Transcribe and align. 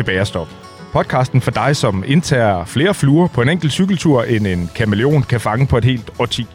til 0.00 0.04
Bagerstop. 0.06 0.48
Podcasten 0.92 1.40
for 1.40 1.50
dig, 1.50 1.76
som 1.76 2.04
indtager 2.06 2.64
flere 2.64 2.94
fluer 2.94 3.28
på 3.28 3.42
en 3.42 3.48
enkelt 3.48 3.72
cykeltur, 3.72 4.22
end 4.22 4.46
en 4.46 4.70
kameleon 4.74 5.22
kan 5.22 5.40
fange 5.40 5.66
på 5.66 5.78
et 5.78 5.84
helt 5.84 6.10
årti. 6.18 6.46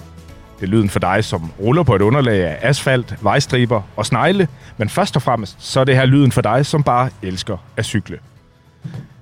Det 0.59 0.65
er 0.65 0.71
lyden 0.71 0.89
for 0.89 0.99
dig, 0.99 1.23
som 1.23 1.51
ruller 1.59 1.83
på 1.83 1.95
et 1.95 2.01
underlag 2.01 2.45
af 2.45 2.57
asfalt, 2.61 3.15
vejstriber 3.21 3.81
og 3.95 4.05
snegle, 4.05 4.47
men 4.77 4.89
først 4.89 5.15
og 5.15 5.21
fremmest 5.21 5.55
så 5.59 5.79
er 5.79 5.83
det 5.83 5.95
her 5.95 6.05
lyden 6.05 6.31
for 6.31 6.41
dig, 6.41 6.65
som 6.65 6.83
bare 6.83 7.09
elsker 7.21 7.57
at 7.77 7.85
cykle. 7.85 8.19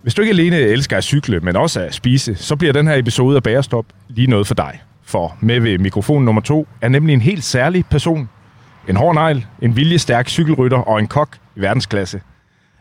Hvis 0.02 0.13
du 0.13 0.22
ikke 0.22 0.32
alene 0.32 0.58
elsker 0.58 0.98
at 0.98 1.04
cykle, 1.04 1.40
men 1.40 1.55
også 1.55 1.82
at 1.82 1.94
spise, 1.94 2.35
så 2.35 2.55
bliver 2.55 2.74
den 2.74 2.88
her 2.88 2.96
episode 2.96 3.35
af 3.35 3.44
Bagerstop 3.44 3.85
lige 4.08 4.27
noget 4.27 4.48
for 4.48 4.55
dig. 4.55 4.82
For 5.05 5.38
med 5.40 5.60
ved 5.60 5.77
mikrofon 5.77 6.26
nummer 6.26 6.41
to 6.41 6.68
er 6.82 6.90
nemlig 6.90 7.13
en 7.13 7.21
helt 7.21 7.44
særlig 7.44 7.85
person. 7.85 8.30
En 8.88 8.96
hård 8.96 9.16
negl, 9.16 9.46
en 9.62 9.76
viljestærk 9.76 10.30
cykelrytter 10.30 10.77
og 10.77 10.99
en 10.99 11.08
kok 11.08 11.38
i 11.55 11.62
verdensklasse– 11.62 12.21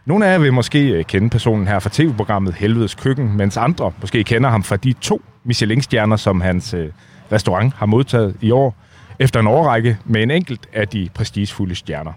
nogle 0.05 0.27
af 0.27 0.33
jer 0.33 0.39
vil 0.39 0.53
måske 0.53 0.89
øh, 0.89 1.05
kende 1.05 1.31
personen 1.31 1.69
her 1.69 1.79
fra 1.79 1.91
tv-programmet 1.93 2.55
Helvedes 2.55 2.95
Køkken, 2.95 3.37
mens 3.37 3.57
andre 3.57 3.93
måske 4.01 4.25
kender 4.25 4.51
ham 4.51 4.63
fra 4.63 4.77
de 4.77 4.93
to 4.93 5.23
Michelin-stjerner, 5.45 6.17
som 6.17 6.41
hans 6.41 6.75
øh, 6.75 6.89
restaurant 7.33 7.75
har 7.75 7.87
modtaget 7.87 8.37
i 8.41 8.51
år, 8.51 8.77
efter 9.19 9.41
en 9.41 9.47
årrække 9.47 9.99
med 10.05 10.23
en 10.23 10.31
enkelt 10.31 10.67
af 10.73 10.89
de 10.89 11.09
prestigefulde 11.15 11.75
stjerner. 11.75 12.13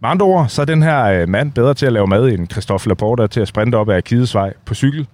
Med 0.00 0.10
andre 0.10 0.26
ord, 0.26 0.48
så 0.48 0.62
er 0.62 0.66
den 0.66 0.82
her 0.82 1.04
øh, 1.04 1.28
mand 1.28 1.52
bedre 1.52 1.74
til 1.74 1.86
at 1.86 1.92
lave 1.92 2.06
mad 2.06 2.28
end 2.28 2.50
Christoffer 2.50 2.88
Laporta 2.88 3.26
til 3.26 3.40
at 3.40 3.48
sprinte 3.48 3.76
op 3.76 3.88
ad 3.88 4.02
Kidesvej 4.02 4.52
på 4.64 4.74
cykel. 4.74 5.06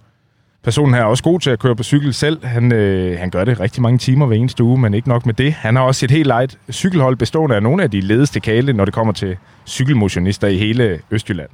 Personen 0.65 0.95
her 0.95 1.01
er 1.01 1.05
også 1.05 1.23
god 1.23 1.41
til 1.41 1.51
at 1.51 1.59
køre 1.59 1.77
på 1.77 1.83
cykel 1.83 2.15
selv. 2.15 2.45
Han, 2.45 2.73
øh, 2.73 3.19
han 3.19 3.31
gør 3.31 3.45
det 3.45 3.61
rigtig 3.61 3.83
mange 3.83 3.99
timer 3.99 4.27
hver 4.27 4.37
eneste 4.37 4.65
uge, 4.65 4.79
men 4.79 4.95
ikke 4.95 5.09
nok 5.09 5.27
med 5.27 5.35
det. 5.35 5.53
Han 5.53 5.77
har 5.77 5.83
også 5.83 6.07
et 6.07 6.11
helt 6.11 6.31
eget 6.31 6.59
cykelhold 6.71 7.17
bestående 7.17 7.57
af 7.57 7.63
nogle 7.63 7.83
af 7.83 7.91
de 7.91 8.01
ledeste 8.01 8.41
kale, 8.41 8.73
når 8.73 8.85
det 8.85 8.95
kommer 8.95 9.13
til 9.13 9.37
cykelmotionister 9.67 10.49
i 10.49 10.59
hele 10.59 11.01
Østjylland. 11.11 11.51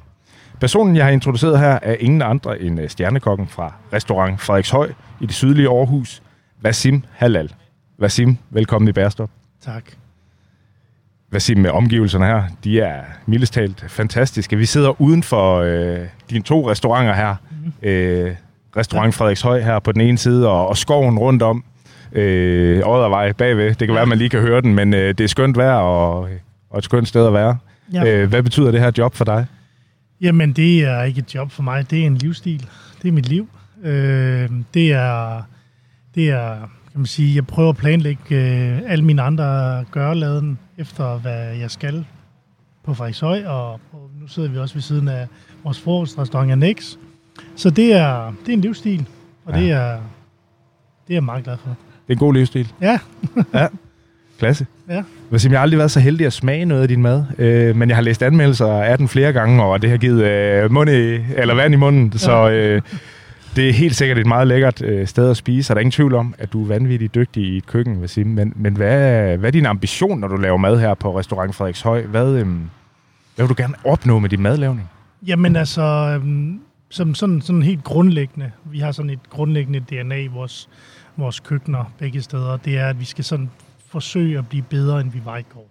Personen, 0.63 0.97
jeg 0.97 1.05
har 1.05 1.13
introduceret 1.13 1.59
her, 1.59 1.79
er 1.83 1.97
ingen 2.01 2.23
andre 2.23 2.61
end 2.61 2.81
øh, 2.81 2.89
stjernekokken 2.89 3.49
fra 3.49 3.73
restaurant 3.93 4.41
Frederikshøj 4.41 4.93
i 5.21 5.27
det 5.27 5.35
sydlige 5.35 5.69
Aarhus, 5.69 6.23
Vasim 6.61 7.05
Halal. 7.13 7.53
Vasim, 7.99 8.39
velkommen 8.51 8.89
i 8.89 8.93
Bærstop. 8.93 9.31
Tak. 9.65 9.85
Vasim, 11.31 11.59
med 11.59 11.71
omgivelserne 11.71 12.27
her, 12.27 12.43
de 12.65 12.81
er 12.81 13.03
mildest 13.27 13.53
talt 13.53 13.85
fantastiske. 13.89 14.57
Vi 14.57 14.65
sidder 14.65 15.01
uden 15.01 15.23
for 15.23 15.59
øh, 15.59 15.99
dine 16.31 16.43
to 16.45 16.71
restauranter 16.71 17.15
her. 17.15 17.37
Mm-hmm. 17.51 17.73
Øh, 17.89 18.35
restaurant 18.77 19.15
Frederikshøj 19.15 19.61
her 19.61 19.79
på 19.79 19.93
den 19.93 20.01
ene 20.01 20.19
side, 20.19 20.49
og, 20.49 20.69
og 20.69 20.77
skoven 20.77 21.19
rundt 21.19 21.43
om. 21.43 21.65
Øh, 22.13 22.83
Oddervej 22.85 23.33
bagved. 23.33 23.75
Det 23.75 23.89
kan 23.89 23.95
være, 23.95 24.03
at 24.03 24.09
man 24.09 24.19
lige 24.19 24.31
kan 24.31 24.41
høre 24.41 24.61
den, 24.61 24.75
men 24.75 24.95
øh, 24.95 25.09
det 25.09 25.21
er 25.21 25.29
skønt 25.29 25.57
vejr 25.57 25.75
og, 25.75 26.29
og 26.71 26.79
et 26.79 26.85
skønt 26.85 27.09
sted 27.09 27.27
at 27.27 27.33
være. 27.33 27.59
Ja. 27.93 28.05
Øh, 28.05 28.29
hvad 28.29 28.43
betyder 28.43 28.71
det 28.71 28.81
her 28.81 28.93
job 28.99 29.15
for 29.15 29.25
dig? 29.25 29.47
Jamen, 30.23 30.53
det 30.53 30.85
er 30.85 31.03
ikke 31.03 31.19
et 31.19 31.35
job 31.35 31.51
for 31.51 31.63
mig. 31.63 31.91
Det 31.91 32.03
er 32.03 32.07
en 32.07 32.17
livsstil. 32.17 32.69
Det 33.03 33.09
er 33.09 33.13
mit 33.13 33.29
liv. 33.29 33.49
Øh, 33.83 34.51
det 34.75 34.93
er, 34.93 35.43
det 36.15 36.31
er, 36.31 36.59
kan 36.93 37.01
man 37.01 37.07
sige, 37.07 37.35
jeg 37.35 37.47
prøver 37.47 37.71
at 37.71 37.77
planlægge 37.77 38.37
øh, 38.37 38.81
alle 38.87 39.05
mine 39.05 39.23
andre 39.23 39.85
gøreladen 39.91 40.59
efter, 40.79 41.19
hvad 41.19 41.57
jeg 41.57 41.71
skal 41.71 42.07
på 42.85 42.95
Frederikszøj, 42.95 43.45
og, 43.45 43.73
og 43.73 44.11
nu 44.21 44.29
sidder 44.29 44.49
vi 44.49 44.59
også 44.59 44.75
ved 44.75 44.83
siden 44.83 45.09
af 45.09 45.27
vores 45.65 45.81
frokostrestaurant 45.81 46.53
Annex. 46.53 46.97
Så 47.57 47.71
det 47.71 47.93
er, 47.93 48.33
det 48.41 48.49
er 48.49 48.53
en 48.53 48.61
livsstil, 48.61 49.07
og 49.45 49.55
ja. 49.55 49.61
det, 49.61 49.71
er, 49.71 49.93
det 51.07 51.11
er 51.11 51.15
jeg 51.15 51.25
meget 51.25 51.45
glad 51.45 51.57
for. 51.57 51.69
Det 51.69 52.09
er 52.09 52.13
en 52.13 52.19
god 52.19 52.35
livsstil. 52.35 52.73
Ja. 52.81 52.99
ja. 53.55 53.69
Klasse. 54.43 54.67
Ja. 54.89 55.03
Jeg 55.33 55.51
har 55.51 55.59
aldrig 55.59 55.79
været 55.79 55.91
så 55.91 56.01
heldig 56.01 56.27
at 56.27 56.33
smage 56.33 56.65
noget 56.65 56.83
af 56.83 56.89
din 56.89 57.03
mad, 57.03 57.25
øh, 57.39 57.77
men 57.77 57.89
jeg 57.89 57.97
har 57.97 58.03
læst 58.03 58.23
anmeldelser 58.23 58.67
af 58.67 58.99
den 58.99 59.09
flere 59.09 59.33
gange, 59.33 59.63
og 59.63 59.83
det 59.83 59.91
har 59.91 59.97
givet 59.97 60.25
øh, 60.25 60.73
mund 60.73 60.91
i, 60.91 61.19
eller 61.37 61.55
vand 61.55 61.75
i 61.75 61.77
munden, 61.77 62.11
ja. 62.13 62.19
så 62.19 62.51
øh, 62.51 62.83
det 63.57 63.69
er 63.69 63.73
helt 63.73 63.97
sikkert 63.97 64.19
et 64.19 64.27
meget 64.27 64.47
lækkert 64.47 64.83
øh, 64.83 65.07
sted 65.07 65.31
at 65.31 65.37
spise, 65.37 65.73
og 65.73 65.75
der 65.75 65.79
er 65.79 65.81
ingen 65.81 65.93
tvivl 65.93 66.15
om, 66.15 66.35
at 66.39 66.53
du 66.53 66.63
er 66.65 66.69
vanvittigt 66.69 67.15
dygtig 67.15 67.43
i 67.43 67.57
et 67.57 67.67
køkken, 67.67 68.09
sige. 68.09 68.25
Men, 68.25 68.53
men 68.57 68.77
hvad, 68.77 69.37
hvad 69.37 69.49
er 69.49 69.53
din 69.53 69.67
ambition, 69.67 70.21
når 70.21 70.29
du 70.29 70.37
laver 70.37 70.57
mad 70.57 70.81
her 70.81 70.95
på 70.95 71.19
Restaurant 71.19 71.55
Frederikshøj? 71.55 72.03
Hvad, 72.03 72.29
øh, 72.29 72.47
hvad 73.37 73.47
vil 73.47 73.49
du 73.49 73.55
gerne 73.57 73.75
opnå 73.85 74.19
med 74.19 74.29
din 74.29 74.43
madlavning? 74.43 74.91
Jamen 75.27 75.57
altså, 75.57 75.83
øh, 75.83 76.55
som 76.89 77.15
sådan, 77.15 77.41
sådan 77.41 77.63
helt 77.63 77.85
grundlæggende, 77.85 78.51
vi 78.65 78.79
har 78.79 78.93
sådan 78.93 79.11
et 79.11 79.31
grundlæggende 79.31 79.81
DNA 79.81 80.17
i 80.17 80.27
vores, 80.27 80.69
vores 81.17 81.41
køkkener 81.41 81.93
begge 81.99 82.23
steder, 82.23 82.57
det 82.57 82.79
er, 82.79 82.87
at 82.87 83.01
vi 83.01 83.05
skal 83.05 83.25
sådan 83.25 83.51
forsøge 83.93 84.39
at 84.39 84.49
blive 84.49 84.63
bedre, 84.63 85.01
end 85.01 85.11
vi 85.11 85.25
var 85.25 85.37
i 85.37 85.43
går. 85.43 85.69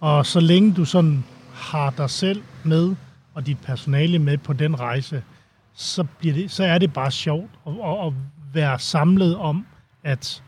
Og 0.00 0.26
så 0.26 0.40
længe 0.40 0.74
du 0.74 0.84
sådan 0.84 1.24
har 1.52 1.90
dig 1.90 2.10
selv 2.10 2.42
med, 2.64 2.96
og 3.34 3.46
dit 3.46 3.58
personale 3.58 4.18
med 4.18 4.38
på 4.38 4.52
den 4.52 4.80
rejse, 4.80 5.22
så, 5.74 6.04
bliver 6.18 6.34
det, 6.34 6.50
så 6.50 6.64
er 6.64 6.78
det 6.78 6.92
bare 6.92 7.10
sjovt 7.10 7.50
at, 7.66 7.72
at, 7.72 8.06
at 8.06 8.12
være 8.52 8.78
samlet 8.78 9.36
om 9.36 9.66
at 10.02 10.42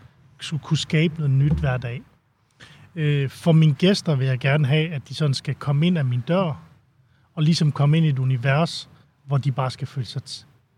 kunne 0.63 0.79
skabe 0.79 1.15
noget 1.15 1.31
nyt 1.31 1.53
hver 1.53 1.77
dag. 1.77 2.03
Øh, 2.95 3.31
for 3.31 3.53
mine 3.53 3.75
gæster 3.75 4.15
vil 4.15 4.27
jeg 4.27 4.39
gerne 4.39 4.67
have, 4.67 4.95
at 4.95 5.09
de 5.09 5.15
sådan 5.15 5.35
skal 5.35 5.55
komme 5.55 5.87
ind 5.87 5.99
af 5.99 6.05
min 6.05 6.21
dør, 6.21 6.63
og 7.35 7.43
ligesom 7.43 7.73
komme 7.73 7.97
ind 7.97 8.07
i 8.07 8.09
et 8.09 8.19
univers, 8.19 8.89
hvor 9.25 9.39
de 9.39 9.53
bare 9.53 9.71
skal 9.71 9.87
føle 9.87 10.07
sig, 10.07 10.23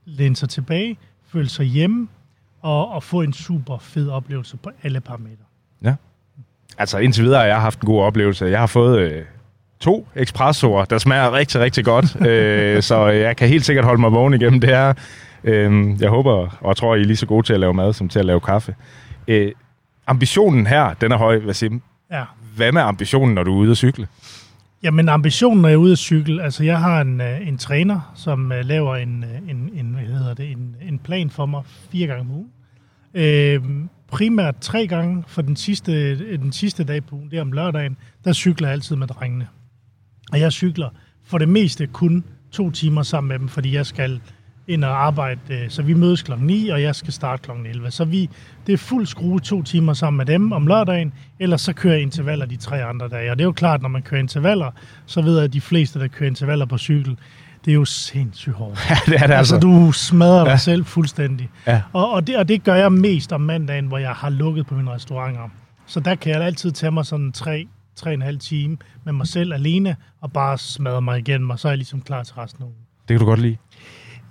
læne 0.05 0.37
sig 0.37 0.49
tilbage, 0.49 0.99
føle 1.25 1.49
sig 1.49 1.67
hjemme, 1.67 2.09
og, 2.63 2.89
og 2.89 3.03
få 3.03 3.21
en 3.21 3.33
super 3.33 3.79
fed 3.79 4.09
oplevelse 4.09 4.57
på 4.57 4.71
alle 4.83 5.01
parametre. 5.01 5.45
Ja. 5.83 5.95
Altså 6.79 6.99
indtil 6.99 7.25
videre 7.25 7.41
har 7.41 7.47
jeg 7.47 7.61
haft 7.61 7.81
en 7.81 7.87
god 7.87 8.03
oplevelse. 8.03 8.45
Jeg 8.45 8.59
har 8.59 8.67
fået 8.67 8.99
øh, 8.99 9.23
to 9.81 10.09
espressoer, 10.17 10.85
der 10.85 10.99
smager 10.99 11.33
rigtig, 11.33 11.61
rigtig 11.61 11.85
godt. 11.85 12.21
øh, 12.29 12.83
så 12.83 13.07
jeg 13.07 13.37
kan 13.37 13.49
helt 13.49 13.65
sikkert 13.65 13.85
holde 13.85 14.01
mig 14.01 14.13
vågen 14.13 14.35
igennem 14.35 14.61
det 14.61 14.71
her. 14.71 14.95
Øh, 15.45 16.01
jeg 16.01 16.11
håber 16.11 16.59
og 16.61 16.77
tror, 16.77 16.95
I 16.95 17.01
er 17.01 17.05
lige 17.05 17.17
så 17.17 17.27
gode 17.27 17.47
til 17.47 17.53
at 17.53 17.61
lave 17.61 17.75
mad, 17.75 17.93
som 17.93 18.09
til 18.09 18.19
at 18.19 18.25
lave 18.25 18.41
kaffe. 18.41 18.75
Øh, 19.29 19.53
ambitionen 20.07 20.67
her, 20.67 20.95
den 20.95 21.13
er 21.13 21.17
høj, 21.17 21.41
Vasim. 21.45 21.83
Ja. 22.13 22.23
Hvad 22.57 22.73
med 22.73 22.83
ambitionen, 22.83 23.35
når 23.35 23.43
du 23.43 23.55
er 23.55 23.59
ude 23.59 23.71
at 23.71 23.77
cykle? 23.77 24.09
Jamen 24.83 25.09
ambitionen, 25.09 25.63
når 25.63 25.69
jeg 25.69 25.75
er 25.75 25.79
ude 25.79 25.93
at 25.93 25.99
cykle, 25.99 26.43
altså 26.43 26.65
jeg 26.65 26.79
har 26.79 27.01
en, 27.01 27.21
øh, 27.21 27.49
en 27.49 27.59
træner, 27.59 28.13
som 28.15 28.53
uh, 28.53 28.69
laver 28.69 28.97
en, 28.97 29.25
øh, 29.25 29.51
en, 29.51 29.71
en, 29.75 29.95
hvad 29.95 30.19
hedder 30.19 30.35
det, 30.35 30.51
en, 30.51 30.77
en 30.89 30.99
plan 30.99 31.31
for 31.31 31.47
mig 31.47 31.63
fire 31.93 32.07
gange 32.07 32.21
om 32.21 32.31
ugen. 32.31 32.49
Øh, 33.15 33.63
primært 34.15 34.57
tre 34.61 34.87
gange, 34.87 35.25
for 35.27 35.43
den 35.43 35.57
sidste, 35.57 36.19
den 36.37 36.53
sidste 36.53 36.85
dag 36.85 37.05
på 37.05 37.17
ugen, 37.17 37.31
det 37.31 37.37
er 37.37 37.41
om 37.41 37.53
lørdagen, 37.53 37.97
der 38.25 38.33
cykler 38.33 38.69
jeg 38.69 38.73
altid 38.73 38.97
med 38.97 39.07
drengene. 39.07 39.49
Og 40.33 40.41
jeg 40.41 40.53
cykler 40.53 40.89
for 41.25 41.39
det 41.39 41.49
meste 41.49 41.87
kun 41.87 42.25
to 42.53 42.71
timer 42.71 43.03
sammen 43.03 43.29
med 43.29 43.39
dem, 43.39 43.49
fordi 43.49 43.75
jeg 43.75 43.87
skal 43.87 44.21
ind 44.69 44.85
og 44.85 45.07
arbejde. 45.07 45.41
Øh, 45.51 45.71
så 45.71 45.83
vi 45.83 45.95
mødes 45.95 46.23
klokken 46.23 46.47
9, 46.47 46.69
og 46.69 46.83
jeg 46.83 46.95
skal 46.95 47.13
starte 47.13 47.43
klokken 47.43 47.67
11. 47.67 47.91
Så 47.91 48.05
vi, 48.05 48.31
det 48.67 48.73
er 48.73 48.77
fuld 48.77 49.07
skrue 49.07 49.41
to 49.41 49.63
timer 49.63 49.93
sammen 49.93 50.17
med 50.17 50.27
dem 50.27 50.53
om 50.53 50.67
lørdagen, 50.67 51.13
ellers 51.39 51.61
så 51.61 51.73
kører 51.73 51.95
jeg 51.95 52.03
intervaller 52.03 52.47
de 52.47 52.57
tre 52.57 52.85
andre 52.85 53.09
dage. 53.09 53.31
Og 53.31 53.39
det 53.39 53.43
er 53.43 53.49
jo 53.49 53.53
klart, 53.53 53.83
når 53.83 53.89
man 53.89 54.03
kører 54.03 54.21
intervaller, 54.21 54.71
så 55.07 55.23
ved 55.23 55.35
jeg, 55.35 55.45
at 55.45 55.53
de 55.53 55.61
fleste, 55.61 56.01
der 56.01 56.09
kører 56.09 56.31
intervaller 56.31 56.67
på 56.67 56.79
cykel, 56.79 57.19
det 57.65 57.71
er 57.71 57.75
jo 57.75 57.85
sindssygt 57.85 58.55
hårdt. 58.55 58.81
Ja, 58.91 58.97
det 59.07 59.15
er 59.15 59.27
det 59.27 59.35
altså. 59.35 59.55
altså. 59.55 59.59
du 59.59 59.93
smadrer 59.93 60.45
dig 60.45 60.51
ja. 60.51 60.57
selv 60.57 60.85
fuldstændig. 60.85 61.51
Ja. 61.67 61.83
Og, 61.93 62.11
og, 62.11 62.27
det, 62.27 62.37
og 62.37 62.49
det 62.49 62.65
gør 62.65 62.75
jeg 62.75 62.93
mest 62.93 63.33
om 63.33 63.41
mandagen, 63.41 63.87
hvor 63.87 63.99
jeg 63.99 64.11
har 64.11 64.31
lukket 64.31 64.67
på 64.67 64.75
mine 64.75 64.91
restauranter. 64.91 65.49
Så 65.87 66.01
der 66.01 66.15
kan 66.15 66.33
jeg 66.33 66.43
altid 66.43 66.73
tage 66.73 66.91
mig 66.91 67.07
sådan 67.07 67.33
tre, 67.33 67.67
tre 67.97 68.11
og 68.11 68.15
en 68.15 68.23
halv 68.23 68.39
time 68.39 68.77
med 69.05 69.13
mig 69.13 69.27
selv 69.27 69.53
alene, 69.53 69.97
og 70.21 70.33
bare 70.33 70.59
smadre 70.59 71.03
mig 71.03 71.19
igennem, 71.19 71.51
og 71.51 71.59
så 71.59 71.69
er 71.69 71.73
jeg 71.73 71.79
ligesom 71.79 72.01
klar 72.01 72.23
til 72.23 72.35
resten 72.35 72.63
af 72.63 72.67
ugen. 72.67 72.79
Det 73.09 73.15
kan 73.15 73.19
du 73.19 73.27
godt 73.27 73.41
lide? 73.41 73.57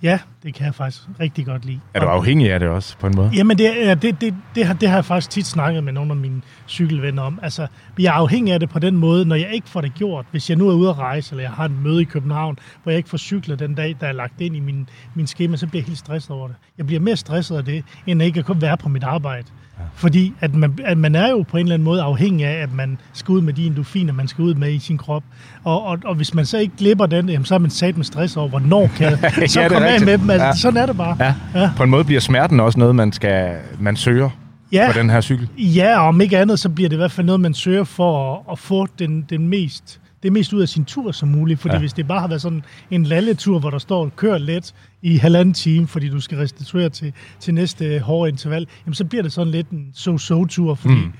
Ja, 0.02 0.18
Det 0.44 0.54
kan 0.54 0.66
jeg 0.66 0.74
faktisk 0.74 1.02
rigtig 1.20 1.46
godt 1.46 1.64
lide. 1.64 1.80
Er 1.94 2.00
du 2.00 2.06
afhængig 2.06 2.52
af 2.52 2.60
det 2.60 2.68
også, 2.68 2.96
på 2.98 3.06
en 3.06 3.12
måde? 3.16 3.30
Jamen, 3.34 3.58
det, 3.58 3.88
er- 3.90 3.94
det, 3.94 4.20
det, 4.20 4.34
det, 4.54 4.66
har, 4.66 4.74
det 4.74 4.88
har 4.88 4.96
jeg 4.96 5.04
faktisk 5.04 5.30
tit 5.30 5.46
snakket 5.46 5.84
med 5.84 5.92
nogle 5.92 6.10
af 6.10 6.16
mine 6.16 6.40
cykelvenner 6.68 7.22
om. 7.22 7.38
Altså, 7.42 7.66
jeg 7.98 8.06
er 8.06 8.12
afhængig 8.12 8.52
af 8.54 8.60
det 8.60 8.68
på 8.68 8.78
den 8.78 8.96
måde, 8.96 9.24
når 9.24 9.36
jeg 9.36 9.50
ikke 9.52 9.68
får 9.68 9.80
det 9.80 9.94
gjort. 9.94 10.26
Hvis 10.30 10.50
jeg 10.50 10.58
nu 10.58 10.68
er 10.68 10.74
ude 10.74 10.88
at 10.88 10.98
rejse, 10.98 11.32
eller 11.32 11.42
jeg 11.42 11.50
har 11.52 11.64
en 11.64 11.78
møde 11.82 12.00
i 12.02 12.04
København, 12.04 12.58
hvor 12.82 12.92
jeg 12.92 12.96
ikke 12.96 13.08
får 13.08 13.18
cyklet 13.18 13.58
den 13.58 13.74
dag, 13.74 13.96
der 14.00 14.06
er 14.06 14.12
lagt 14.12 14.40
ind 14.40 14.56
i 14.56 14.60
min, 14.60 14.88
min 15.14 15.26
schema, 15.26 15.56
så 15.56 15.66
bliver 15.66 15.80
jeg 15.82 15.86
helt 15.86 15.98
stresset 15.98 16.30
over 16.30 16.46
det. 16.46 16.56
Jeg 16.78 16.86
bliver 16.86 17.00
mere 17.00 17.16
stresset 17.16 17.56
af 17.56 17.64
det, 17.64 17.84
end 18.06 18.22
at 18.22 18.26
ikke 18.26 18.42
kunne 18.42 18.62
være 18.62 18.76
på 18.76 18.88
mit 18.88 19.04
arbejde. 19.04 19.46
Ja. 19.78 19.84
Fordi 19.94 20.32
at 20.40 20.54
man, 20.54 20.78
at 20.84 20.98
man 20.98 21.14
er 21.14 21.30
jo 21.30 21.42
på 21.48 21.56
en 21.56 21.62
eller 21.66 21.74
anden 21.74 21.84
måde 21.84 22.02
afhængig 22.02 22.46
af, 22.46 22.62
at 22.62 22.72
man 22.72 22.98
skal 23.12 23.32
ud 23.32 23.40
med 23.40 23.52
de 23.52 23.66
endorfiner, 23.66 24.12
man 24.12 24.28
skal 24.28 24.42
ud 24.42 24.54
med 24.54 24.72
i 24.72 24.78
sin 24.78 24.98
krop. 24.98 25.22
Og, 25.64 25.82
og, 25.84 25.98
og 26.04 26.14
hvis 26.14 26.34
man 26.34 26.46
så 26.46 26.58
ikke 26.58 26.74
glipper 26.78 27.06
den, 27.06 27.28
jamen, 27.28 27.44
så 27.44 27.54
er 27.54 27.58
man 27.58 27.70
sat 27.70 27.96
med 27.96 28.04
stress 28.04 28.36
over, 28.36 28.48
hvornår 28.48 28.90
kan 28.96 29.06
jeg 29.10 29.50
så 29.50 29.60
Ja, 29.60 29.68
komme 29.68 29.88
af 29.88 30.00
med 30.00 30.18
dem. 30.18 30.30
Altså, 30.34 30.46
Ja. 30.46 30.52
Sådan 30.54 30.82
er 30.82 30.86
det 30.86 30.96
bare. 30.96 31.16
Ja. 31.20 31.34
Ja. 31.54 31.70
På 31.76 31.82
en 31.82 31.90
måde 31.90 32.04
bliver 32.04 32.20
smerten 32.20 32.60
også 32.60 32.78
noget, 32.78 32.94
man 32.94 33.12
skal 33.12 33.56
man 33.78 33.96
søger 33.96 34.30
Ja. 34.72 34.90
på 34.92 34.98
den 34.98 35.10
her 35.10 35.20
cykel. 35.20 35.48
Ja, 35.58 35.98
og 36.00 36.06
om 36.08 36.20
ikke 36.20 36.38
andet, 36.38 36.58
så 36.60 36.68
bliver 36.68 36.88
det 36.88 36.96
i 36.96 36.98
hvert 36.98 37.12
fald 37.12 37.26
noget, 37.26 37.40
man 37.40 37.54
søger 37.54 37.84
for 37.84 38.34
at, 38.34 38.52
at 38.52 38.58
få 38.58 38.86
den, 38.98 39.22
den 39.30 39.48
mest, 39.48 40.00
det 40.22 40.32
mest 40.32 40.52
ud 40.52 40.62
af 40.62 40.68
sin 40.68 40.84
tur 40.84 41.12
som 41.12 41.28
muligt. 41.28 41.60
Fordi 41.60 41.70
Ja. 41.72 41.76
ja. 41.76 41.80
hvis 41.80 41.92
det 41.92 42.06
bare 42.08 42.20
har 42.20 42.28
været 42.28 42.42
sådan 42.42 42.64
en 42.90 43.04
lalletur, 43.04 43.58
hvor 43.58 43.70
der 43.70 43.78
står 43.78 44.08
kør 44.16 44.38
let 44.38 44.74
i 45.02 45.16
halvanden 45.16 45.54
time, 45.54 45.86
fordi 45.86 46.08
du 46.08 46.20
skal 46.20 46.38
restituere 46.38 46.88
til, 46.88 47.12
til 47.40 47.54
næste 47.54 48.00
hårde 48.00 48.30
interval, 48.30 48.66
jamen 48.86 48.94
så 48.94 49.04
bliver 49.04 49.22
det 49.22 49.32
sådan 49.32 49.50
lidt 49.50 49.70
en 49.70 49.86
so-so-tur, 49.94 50.74
fordi 50.74 50.94
mm. 50.94 51.12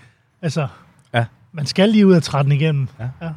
altså, 0.42 0.66
Ja. 1.14 1.24
man 1.52 1.66
skal 1.66 1.88
lige 1.88 2.06
ud 2.06 2.12
af 2.12 2.22
trætten 2.22 2.52
igennem. 2.52 2.88
Ja. 3.00 3.04
Ja. 3.22 3.30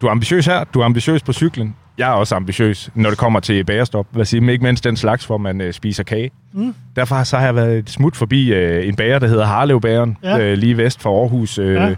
Du 0.00 0.06
er 0.06 0.10
ambitiøs 0.10 0.46
her, 0.46 0.64
du 0.64 0.80
er 0.80 0.84
ambitiøs 0.84 1.22
på 1.22 1.32
cyklen. 1.32 1.74
Jeg 1.98 2.08
er 2.08 2.12
også 2.12 2.34
ambitiøs, 2.34 2.90
når 2.94 3.08
det 3.10 3.18
kommer 3.18 3.40
til 3.40 3.64
bagerstop. 3.64 4.06
Hvad 4.10 4.24
siger, 4.24 4.50
ikke 4.50 4.64
mindst 4.64 4.84
den 4.84 4.96
slags, 4.96 5.24
hvor 5.24 5.38
man 5.38 5.60
øh, 5.60 5.72
spiser 5.72 6.02
kage. 6.04 6.30
Mm. 6.52 6.74
Derfor 6.96 7.22
så 7.22 7.36
har 7.38 7.44
jeg 7.44 7.54
været 7.56 7.78
et 7.78 7.90
smut 7.90 8.16
forbi 8.16 8.52
øh, 8.52 8.88
en 8.88 8.96
bager, 8.96 9.18
der 9.18 9.26
hedder 9.26 9.46
Harlevbageren, 9.46 10.16
Ja. 10.22 10.38
øh, 10.38 10.58
lige 10.58 10.76
vest 10.76 11.02
for 11.02 11.20
Aarhus. 11.22 11.58
Øh, 11.58 11.74
Ja. 11.74 11.94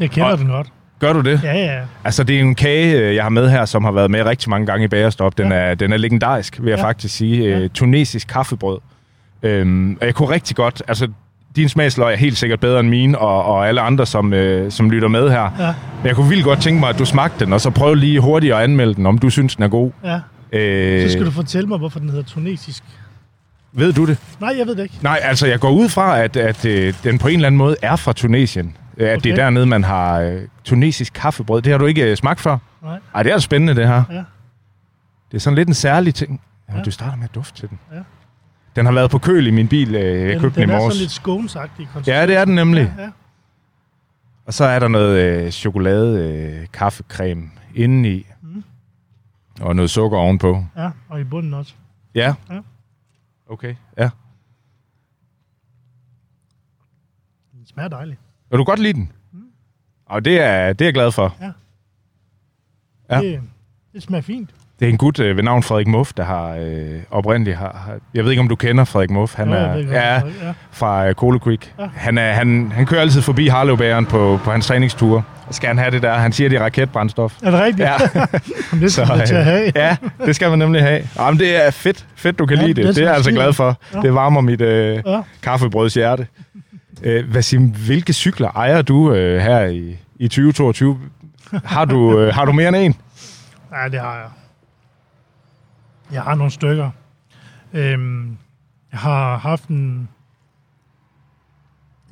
Jeg 0.00 0.10
kender 0.10 0.30
Og- 0.30 0.38
den 0.38 0.46
godt. 0.48 0.66
Gør 0.98 1.12
du 1.12 1.20
det? 1.20 1.40
Ja, 1.44 1.54
ja. 1.56 1.80
Altså, 2.04 2.24
det 2.24 2.36
er 2.36 2.40
en 2.40 2.54
kage, 2.54 2.98
øh, 3.00 3.14
jeg 3.14 3.22
har 3.24 3.28
med 3.30 3.50
her, 3.50 3.64
som 3.64 3.84
har 3.84 3.92
været 3.92 4.10
med 4.10 4.22
rigtig 4.22 4.50
mange 4.50 4.66
gange 4.66 4.84
i 4.84 4.88
bagerstop. 4.88 5.38
Den, 5.38 5.48
Ja. 5.48 5.54
er, 5.58 5.74
den 5.74 5.92
er 5.92 5.96
legendarisk, 5.96 6.58
vil 6.62 6.68
jeg 6.70 6.78
Ja. 6.78 6.84
faktisk 6.84 7.14
sige. 7.16 7.44
Ja. 7.48 7.58
Øh, 7.58 7.70
tunesisk 7.70 8.28
kaffebrød. 8.28 8.78
Øhm, 9.42 9.98
og 10.00 10.06
jeg 10.06 10.14
kunne 10.14 10.30
rigtig 10.30 10.56
godt... 10.56 10.82
Altså, 10.88 11.08
din 11.56 11.68
smagsløg 11.68 12.12
er 12.12 12.16
helt 12.16 12.36
sikkert 12.38 12.60
bedre 12.60 12.80
end 12.80 12.88
mine, 12.88 13.18
og, 13.18 13.44
og 13.44 13.68
alle 13.68 13.80
andre, 13.80 14.06
som, 14.06 14.32
øh, 14.32 14.72
som 14.72 14.90
lytter 14.90 15.08
med 15.08 15.30
her. 15.30 15.50
Ja, 15.58 15.74
Men 15.98 16.06
jeg 16.06 16.16
kunne 16.16 16.28
vildt 16.28 16.44
godt 16.44 16.60
tænke 16.62 16.80
mig, 16.80 16.88
at 16.88 16.98
du 16.98 17.04
smagte 17.04 17.44
den, 17.44 17.52
og 17.52 17.60
så 17.60 17.70
prøv 17.70 17.94
lige 17.94 18.20
hurtigt 18.20 18.54
at 18.54 18.60
anmelde 18.60 18.94
den, 18.94 19.06
om 19.06 19.18
du 19.18 19.30
synes, 19.30 19.56
den 19.56 19.64
er 19.64 19.68
god. 19.68 19.90
ja. 20.04 20.20
Øh, 20.52 21.02
Så 21.02 21.12
skal 21.12 21.26
du 21.26 21.30
fortælle 21.30 21.68
mig, 21.68 21.78
hvorfor 21.78 21.98
den 21.98 22.08
hedder 22.08 22.24
tunesisk. 22.24 22.82
Ved 23.72 23.92
du 23.92 24.06
det? 24.06 24.18
Nej, 24.40 24.54
jeg 24.58 24.66
ved 24.66 24.74
det 24.76 24.82
ikke. 24.82 24.98
Nej, 25.02 25.20
altså 25.22 25.46
jeg 25.46 25.60
går 25.60 25.70
ud 25.70 25.88
fra, 25.88 26.20
at, 26.20 26.36
at 26.36 26.64
øh, 26.64 26.94
den 27.04 27.18
på 27.18 27.28
en 27.28 27.34
eller 27.34 27.46
anden 27.46 27.58
måde 27.58 27.76
er 27.82 27.96
fra 27.96 28.12
Tunesien. 28.12 28.76
At 28.98 29.02
okay. 29.16 29.20
det 29.24 29.32
er 29.32 29.36
dernede, 29.36 29.66
man 29.66 29.84
har 29.84 30.20
øh, 30.20 30.40
tunesisk 30.64 31.12
kaffebrød. 31.12 31.62
Det 31.62 31.72
har 31.72 31.78
du 31.78 31.86
ikke 31.86 32.02
øh, 32.10 32.16
smagt 32.16 32.40
før? 32.40 32.58
Nej. 32.82 32.98
Ej, 33.14 33.22
det 33.22 33.32
er 33.32 33.38
spændende, 33.38 33.74
det 33.74 33.88
her. 33.88 34.02
Ja. 34.10 34.16
Det 35.30 35.34
er 35.34 35.38
sådan 35.38 35.54
lidt 35.56 35.68
en 35.68 35.74
særlig 35.74 36.14
ting. 36.14 36.40
Jamen, 36.68 36.78
Ja. 36.80 36.84
du 36.84 36.90
starter 36.90 37.16
med 37.16 37.24
at 37.24 37.34
dufte 37.34 37.60
til 37.60 37.68
den. 37.68 37.78
Ja. 37.92 37.98
Den 38.76 38.86
har 38.86 38.92
været 38.92 39.10
på 39.10 39.18
køl 39.18 39.46
i 39.46 39.50
min 39.50 39.68
bil. 39.68 39.94
øh, 39.94 40.02
Jeg 40.20 40.28
Den, 40.32 40.40
købte 40.40 40.60
den 40.60 40.68
den 40.68 40.70
i 40.70 40.72
er 40.72 40.78
morges. 40.78 40.94
sådan 40.94 41.00
lidt 41.02 41.10
skånsagtig. 41.12 41.88
Ja, 42.06 42.26
det 42.26 42.36
er 42.36 42.44
den 42.44 42.54
nemlig. 42.54 42.94
Ja, 42.98 43.02
ja. 43.02 43.10
Og 44.44 44.54
så 44.54 44.64
er 44.64 44.78
der 44.78 44.88
noget 44.88 45.18
øh, 45.44 45.50
chokolade, 45.50 46.18
øh, 46.60 46.66
kaffecreme 46.72 47.50
indeni. 47.74 48.26
Mm. 48.42 48.64
Og 49.60 49.76
noget 49.76 49.90
sukker 49.90 50.18
ovenpå. 50.18 50.64
ja, 50.76 50.90
og 51.08 51.20
i 51.20 51.24
bunden 51.24 51.54
også. 51.54 51.74
Ja. 52.14 52.34
Ja. 52.50 52.60
Okay, 53.48 53.74
ja. 53.98 54.10
Den 57.52 57.66
smager 57.66 57.88
dejligt. 57.88 58.18
Vil 58.50 58.58
du 58.58 58.64
godt 58.64 58.78
lide 58.80 58.92
den? 58.92 59.12
Og 60.06 60.24
det 60.24 60.40
er, 60.40 60.72
det 60.72 60.80
er 60.84 60.86
jeg 60.86 60.94
glad 60.94 61.12
for. 61.12 61.36
Ja. 63.10 63.20
Det, 63.20 63.40
det 63.92 64.02
smager 64.02 64.22
fint. 64.22 64.50
Det 64.80 64.86
er 64.86 64.90
en 64.90 64.96
gut 64.96 65.20
øh, 65.20 65.36
ved 65.36 65.42
navn 65.42 65.62
Frederik 65.62 65.86
Muff, 65.86 66.12
der 66.16 66.24
har 66.24 66.56
øh, 66.60 67.00
oprindeligt 67.10 67.56
har, 67.56 67.82
har... 67.86 67.94
Jeg 68.14 68.24
ved 68.24 68.30
ikke, 68.30 68.40
om 68.40 68.48
du 68.48 68.56
kender 68.56 68.84
Frederik 68.84 69.10
Muff. 69.10 69.34
Han 69.34 69.48
Jo, 69.48 69.54
er 69.54 69.72
godt, 69.74 69.90
ja, 69.90 70.14
ja. 70.14 70.20
fra 70.70 71.08
øh, 71.08 71.14
Cola 71.14 71.38
Creek. 71.38 71.72
Ja. 71.78 71.86
Han, 71.94 72.18
er, 72.18 72.32
han, 72.32 72.72
han 72.74 72.86
kører 72.86 73.00
altid 73.00 73.22
forbi 73.22 73.46
Harlevbæren 73.48 74.06
på, 74.06 74.40
på 74.44 74.50
hans 74.50 74.66
træningsture. 74.66 75.22
Skal 75.50 75.66
han 75.68 75.78
have 75.78 75.90
det 75.90 76.02
der. 76.02 76.14
Han 76.14 76.32
siger, 76.32 76.48
det 76.48 76.58
er 76.58 76.64
raketbrændstof. 76.64 77.34
Er 77.42 77.50
det 77.50 77.60
rigtigt? 77.60 77.88
Ja, 77.88 77.94
det 78.80 78.92
skal 78.92 79.08
man 79.08 79.26
til 79.26 79.34
at 79.34 79.44
have. 79.44 79.72
ja, 79.74 79.96
det 80.26 80.36
skal 80.36 80.50
man 80.50 80.58
nemlig 80.58 80.82
have. 80.82 81.08
Jamen, 81.18 81.40
det 81.40 81.66
er 81.66 81.70
fedt. 81.70 82.06
Fedt, 82.16 82.38
du 82.38 82.46
kan 82.46 82.56
Ja, 82.58 82.62
lide 82.66 82.74
det. 82.74 82.84
det 82.88 82.96
Det, 82.96 83.02
er 83.02 83.06
jeg 83.06 83.14
altså 83.16 83.30
glad 83.30 83.52
for. 83.52 83.76
Ja. 83.94 84.00
Det 84.00 84.14
varmer 84.14 84.40
mit 84.40 84.60
øh, 84.60 85.02
Ja. 85.06 85.20
kaffebrøds 85.42 85.94
hjerte. 85.94 86.26
Øh, 87.02 87.34
Vasim, 87.34 87.62
hvilke 87.86 88.12
cykler 88.12 88.50
ejer 88.50 88.82
du 88.82 89.12
øh, 89.12 89.40
her 89.40 89.64
i, 89.66 89.96
i 90.18 90.28
2022? 90.28 90.98
Har 91.64 91.84
du, 91.84 92.18
øh, 92.20 92.34
har 92.34 92.44
du 92.44 92.52
mere 92.52 92.68
end 92.68 92.76
en? 92.76 92.94
Ja, 93.72 93.88
det 93.88 94.00
har 94.00 94.12
jeg. 94.14 94.24
Jeg 96.12 96.22
har 96.22 96.34
nogle 96.34 96.50
stykker. 96.52 96.90
Øhm, 97.72 98.36
jeg 98.92 99.00
har 99.00 99.36
haft 99.38 99.68
en, 99.68 100.08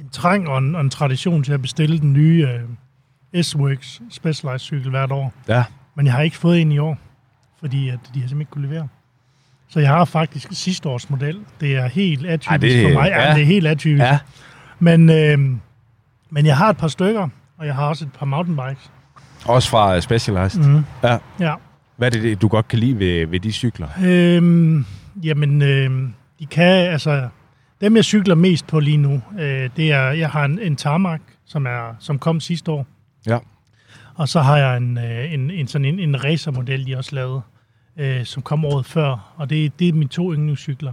en 0.01 0.09
trang 0.13 0.49
og 0.49 0.59
en, 0.59 0.75
og 0.75 0.81
en 0.81 0.91
tradition 0.91 1.43
til 1.45 1.53
at 1.53 1.63
bestille 1.63 1.99
den 1.99 2.13
nye 2.13 2.49
øh, 2.49 3.43
S-Works 3.45 4.03
Specialized 4.11 4.59
cykel 4.59 4.91
hvert 4.91 5.13
år. 5.13 5.33
Ja. 5.49 5.65
Men 5.95 6.07
jeg 6.07 6.15
har 6.15 6.23
ikke 6.23 6.37
fået 6.37 6.61
en 6.61 6.73
i 6.73 6.79
år, 6.79 6.99
fordi 7.61 7.89
at 7.89 7.99
de 8.15 8.21
har 8.21 8.29
simpelthen 8.29 8.41
ikke 8.41 8.51
kunne 8.51 8.69
levere. 8.69 8.89
Så 9.69 9.81
jeg 9.81 9.89
har 9.89 10.05
faktisk 10.05 10.49
sidste 10.53 10.89
års 10.89 11.11
model. 11.11 11.41
Det 11.61 11.77
er 11.77 11.87
helt 11.87 12.27
atypisk 12.27 12.51
Ej, 12.51 12.57
det- 12.57 12.83
for 12.95 13.01
mig. 13.01 13.09
Ja, 13.09 13.29
ja. 13.29 13.35
det 13.35 13.43
er 13.43 13.47
helt 13.47 13.67
atypisk. 13.67 14.03
Ja. 14.05 14.19
Men, 14.79 15.11
øh, 15.11 15.39
men 16.31 16.47
jeg 16.47 16.57
har 16.57 16.71
et 16.71 16.77
par 16.77 16.89
stykker, 16.89 17.29
og 17.59 17.67
jeg 17.67 17.75
har 17.75 17.87
også 17.89 18.05
et 18.05 18.13
par 18.13 18.27
mountainbikes. 18.27 18.91
Også 19.47 19.71
fra 19.71 20.01
Specialized. 20.01 20.63
Mm. 20.69 20.85
Ja. 21.03 21.19
Ja. 21.41 21.55
Hvad 21.97 22.17
er 22.17 22.21
det, 22.21 22.43
du 22.43 22.49
godt 22.49 22.69
kan 22.69 22.79
lide 22.79 22.99
ved, 22.99 23.27
ved 23.27 23.41
de 23.41 23.53
cykler? 23.53 23.89
Øhm, 24.05 24.85
jamen, 25.25 25.63
øhm, 25.63 26.15
de 26.39 26.47
kan, 26.47 26.91
altså, 26.91 27.29
dem 27.81 27.97
jeg 27.97 28.05
cykler 28.05 28.35
mest 28.35 28.67
på 28.67 28.81
lige 28.81 28.97
nu, 28.97 29.23
øh, 29.41 29.71
det 29.77 29.93
er, 29.93 30.11
jeg 30.11 30.31
har 30.31 30.45
en, 30.45 30.59
en 30.59 30.77
Tarmac, 30.77 31.21
som, 31.45 31.67
er, 31.67 31.95
som 31.99 32.19
kom 32.19 32.41
sidste 32.41 32.71
år. 32.71 32.87
Ja. 33.27 33.39
Og 34.15 34.29
så 34.29 34.41
har 34.41 34.57
jeg 34.57 34.77
en, 34.77 34.99
øh, 34.99 35.33
en, 35.33 35.51
en, 35.51 35.69
sådan 35.69 35.85
en, 35.85 35.99
en 35.99 36.25
racermodel, 36.25 36.87
de 36.87 36.97
også 36.97 37.15
lavede, 37.15 37.41
øh, 37.97 38.25
som 38.25 38.43
kom 38.43 38.65
året 38.65 38.87
før. 38.87 39.35
Og 39.37 39.51
det, 39.51 39.79
det 39.79 39.89
er 39.89 39.93
mine 39.93 40.09
to 40.09 40.33
yndlingscykler. 40.35 40.93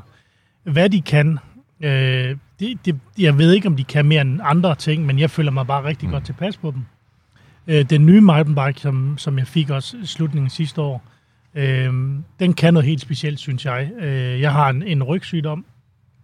Hvad 0.63 0.89
de 0.89 1.01
kan, 1.01 1.39
øh, 1.81 2.37
det, 2.59 2.85
det, 2.85 2.99
jeg 3.19 3.37
ved 3.37 3.53
ikke, 3.53 3.67
om 3.67 3.75
de 3.75 3.83
kan 3.83 4.05
mere 4.05 4.21
end 4.21 4.39
andre 4.43 4.75
ting, 4.75 5.05
men 5.05 5.19
jeg 5.19 5.29
føler 5.29 5.51
mig 5.51 5.67
bare 5.67 5.83
rigtig 5.83 6.07
mm. 6.07 6.13
godt 6.13 6.25
tilpas 6.25 6.57
på 6.57 6.71
dem. 6.71 6.85
Øh, 7.71 7.85
den 7.89 8.05
nye 8.05 8.21
mountainbike, 8.21 8.79
som, 8.81 9.17
som 9.17 9.39
jeg 9.39 9.47
fik 9.47 9.69
også 9.69 9.97
i 10.03 10.05
slutningen 10.05 10.49
sidste 10.49 10.81
år, 10.81 11.03
øh, 11.55 11.93
den 12.39 12.53
kan 12.57 12.73
noget 12.73 12.87
helt 12.87 13.01
specielt, 13.01 13.39
synes 13.39 13.65
jeg. 13.65 13.89
Øh, 14.01 14.41
jeg 14.41 14.51
har 14.51 14.69
en, 14.69 14.83
en 14.83 15.03
rygsygdom, 15.03 15.65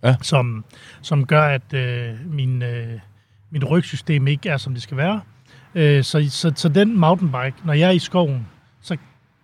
Ja. 0.04 0.16
som, 0.22 0.66
som 1.02 1.26
gør, 1.26 1.42
at 1.44 1.74
øh, 1.74 2.10
min, 2.34 2.62
øh, 2.62 2.88
mit 3.52 3.70
rygsystem 3.70 4.28
ikke 4.28 4.50
er, 4.50 4.58
som 4.58 4.74
det 4.74 4.84
skal 4.84 4.98
være. 4.98 5.22
Øh, 5.76 6.04
så, 6.04 6.28
så, 6.30 6.52
så 6.56 6.70
den 6.70 6.98
mountainbike, 7.00 7.58
når 7.66 7.74
jeg 7.74 7.88
er 7.88 7.92
i 7.92 8.00
skoven, 8.00 8.48
så 8.82 8.98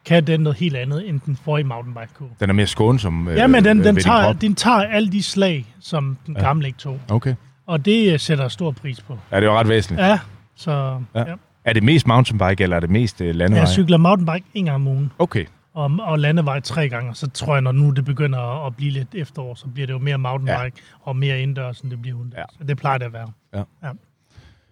kan 0.05 0.27
den 0.27 0.39
noget 0.39 0.57
helt 0.59 0.75
andet, 0.75 1.09
end 1.09 1.19
den 1.25 1.35
forrige 1.35 1.65
mountainbike 1.65 2.13
kunne. 2.13 2.29
Den 2.39 2.49
er 2.49 2.53
mere 2.53 2.67
skånsom 2.67 3.27
øh, 3.27 3.35
Ja, 3.37 3.47
men 3.47 3.63
den, 3.65 3.79
øh, 3.79 3.85
den, 3.85 3.95
tager, 3.95 4.33
den 4.33 4.55
tager 4.55 4.77
alle 4.81 5.11
de 5.11 5.23
slag, 5.23 5.65
som 5.79 6.17
den 6.25 6.35
Ja. 6.37 6.43
gamle 6.43 6.67
ikke 6.67 6.79
tog. 6.79 6.99
Okay. 7.09 7.35
Og 7.65 7.85
det 7.85 8.13
øh, 8.13 8.19
sætter 8.19 8.43
jeg 8.43 8.51
stor 8.51 8.71
pris 8.71 9.01
på. 9.01 9.19
Ja, 9.31 9.35
det 9.35 9.43
er 9.43 9.47
jo 9.51 9.59
ret 9.59 9.67
væsentligt. 9.69 10.07
Ja, 10.07 10.19
så 10.55 11.01
Ja. 11.15 11.19
ja. 11.29 11.33
Ja. 11.65 11.69
Er 11.69 11.73
det 11.73 11.83
mest 11.83 12.07
mountainbike, 12.07 12.63
eller 12.63 12.75
er 12.75 12.79
det 12.79 12.89
mest 12.89 13.21
øh, 13.21 13.35
landevej? 13.35 13.59
jeg 13.59 13.69
cykler 13.69 13.97
mountainbike 13.97 14.45
en 14.53 14.65
gang 14.65 14.75
om 14.75 14.87
ugen, 14.87 15.11
Okay. 15.19 15.45
og, 15.73 15.91
og 15.99 16.19
landevej 16.19 16.59
tre 16.59 16.89
gange. 16.89 17.09
Og 17.09 17.17
så 17.17 17.29
tror 17.29 17.55
jeg, 17.55 17.61
når 17.61 17.71
nu 17.71 17.89
det 17.89 18.05
begynder 18.05 18.65
at, 18.67 18.75
blive 18.75 18.91
lidt 18.91 19.15
efterår, 19.15 19.55
så 19.55 19.67
bliver 19.67 19.87
det 19.87 19.93
jo 19.93 19.99
mere 19.99 20.17
mountainbike 20.17 20.77
ja. 20.77 21.09
og 21.09 21.15
mere 21.15 21.41
indendørs, 21.41 21.79
end 21.79 21.91
det 21.91 22.01
bliver 22.01 22.17
udendørs. 22.17 22.37
Ja. 22.37 22.63
Ja. 22.63 22.67
Det 22.67 22.77
plejer 22.77 22.97
det 22.97 23.05
at 23.05 23.13
være. 23.13 23.95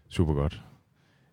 Super 0.09 0.33
godt. 0.33 0.61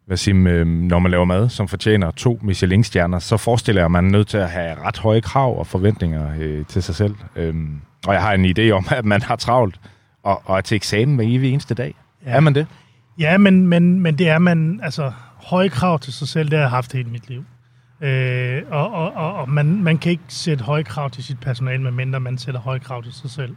Vasim, 0.09 0.47
øh, 0.47 0.67
når 0.67 0.99
man 0.99 1.11
laver 1.11 1.25
mad, 1.25 1.49
som 1.49 1.69
fortjener 1.69 2.11
to 2.11 2.39
Michelin-stjerner, 2.43 3.19
så 3.19 3.37
forestiller 3.37 3.81
jeg, 3.81 3.85
at 3.85 3.91
man 3.91 4.07
er 4.07 4.11
nødt 4.11 4.29
til 4.29 4.39
at 4.39 4.51
have 4.51 4.75
ret 4.75 4.99
høje 4.99 5.21
krav 5.21 5.59
og 5.59 5.67
forventninger 5.67 6.33
øh, 6.39 6.67
til 6.67 6.83
sig 6.83 6.95
selv. 6.95 7.15
Øhm, 7.37 7.81
og 8.07 8.15
jeg 8.15 8.23
har 8.23 8.33
en 8.33 8.45
idé 8.59 8.71
om, 8.71 8.87
at 8.99 9.05
man 9.05 9.23
har 9.23 9.37
travlt 9.37 9.81
og, 10.23 10.43
og 10.45 10.57
er 10.57 10.61
til 10.61 10.75
eksamen 10.77 11.17
hver 11.17 11.25
evig 11.29 11.53
eneste 11.53 11.75
dag. 11.75 11.95
Ja. 12.25 12.31
Ja. 12.31 12.37
Er 12.37 12.41
man 12.41 12.55
det? 12.55 12.67
Ja, 13.19 13.39
men, 13.39 13.67
men, 13.67 14.01
men 14.01 14.19
det 14.19 14.29
er 14.29 14.39
man, 14.39 14.81
altså 14.83 15.13
høje 15.39 15.69
krav 15.69 15.99
til 15.99 16.13
sig 16.13 16.29
selv, 16.29 16.51
det 16.51 16.59
har 16.59 16.65
jeg 16.65 16.71
haft 16.71 16.93
hele 16.93 17.11
mit 17.11 17.29
liv. 17.29 17.45
Øh, 18.01 18.63
og 18.71 18.93
og, 18.93 19.13
og, 19.13 19.35
og 19.35 19.49
man, 19.49 19.83
man 19.83 19.99
kan 19.99 20.13
ikke 20.13 20.25
sætte 20.29 20.65
høje 20.65 20.83
krav 20.83 21.11
til 21.11 21.25
sit 21.25 21.41
personale, 21.41 21.83
medmindre 21.83 22.21
man 22.21 22.39
sætter 22.39 22.61
høje 22.61 22.79
krav 22.79 23.03
til 23.03 23.13
sig 23.13 23.31
selv. 23.31 23.57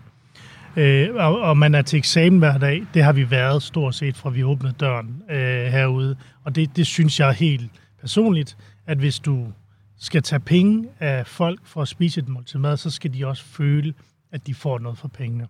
Øh, 0.76 1.10
og, 1.16 1.40
og 1.40 1.58
man 1.58 1.76
er 1.76 1.82
til 1.82 1.98
eksamen 1.98 2.40
hver 2.40 2.58
dag. 2.58 2.84
Det 2.94 3.04
har 3.04 3.14
vi 3.14 3.32
været 3.32 3.64
stort 3.64 3.96
set 3.96 4.18
fra 4.18 4.30
vi 4.30 4.44
åbnede 4.44 4.74
døren 4.74 5.24
øh, 5.30 5.66
herude. 5.66 6.16
Og 6.44 6.56
det, 6.56 6.76
det 6.76 6.88
synes 6.88 7.20
jeg 7.20 7.34
helt 7.34 7.72
personligt, 8.00 8.58
at 8.88 8.98
hvis 8.98 9.20
du 9.20 9.48
skal 10.00 10.24
tage 10.24 10.40
penge 10.40 10.88
af 11.00 11.28
folk 11.28 11.60
for 11.66 11.82
at 11.82 11.88
spise 11.88 12.20
et 12.20 12.28
måltid 12.28 12.60
mad, 12.60 12.78
så 12.78 12.90
skal 12.90 13.14
de 13.14 13.28
også 13.28 13.46
føle, 13.46 13.94
at 14.32 14.48
de 14.48 14.56
får 14.56 14.80
noget 14.80 14.98
for 14.98 15.08
pengene. 15.08 15.48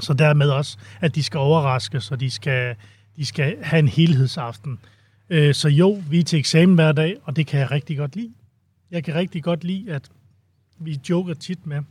Så 0.00 0.14
dermed 0.14 0.48
også, 0.48 0.78
at 1.00 1.14
de 1.14 1.22
skal 1.22 1.38
overraskes, 1.38 2.10
og 2.10 2.20
de 2.20 2.30
skal, 2.30 2.74
de 3.16 3.26
skal 3.26 3.56
have 3.62 3.78
en 3.78 3.88
helhedsaften. 3.88 4.78
Øh, 5.32 5.54
så 5.54 5.68
jo, 5.68 6.02
vi 6.10 6.18
er 6.18 6.24
til 6.24 6.38
eksamen 6.38 6.74
hver 6.74 6.92
dag, 6.92 7.16
og 7.24 7.36
det 7.36 7.46
kan 7.46 7.60
jeg 7.60 7.70
rigtig 7.70 7.96
godt 7.96 8.16
lide. 8.16 8.32
Jeg 8.90 9.04
kan 9.04 9.14
rigtig 9.14 9.42
godt 9.42 9.64
lide, 9.64 9.92
at 9.92 10.08
vi 10.78 11.00
joker 11.10 11.34
tit 11.34 11.66
med 11.66 11.82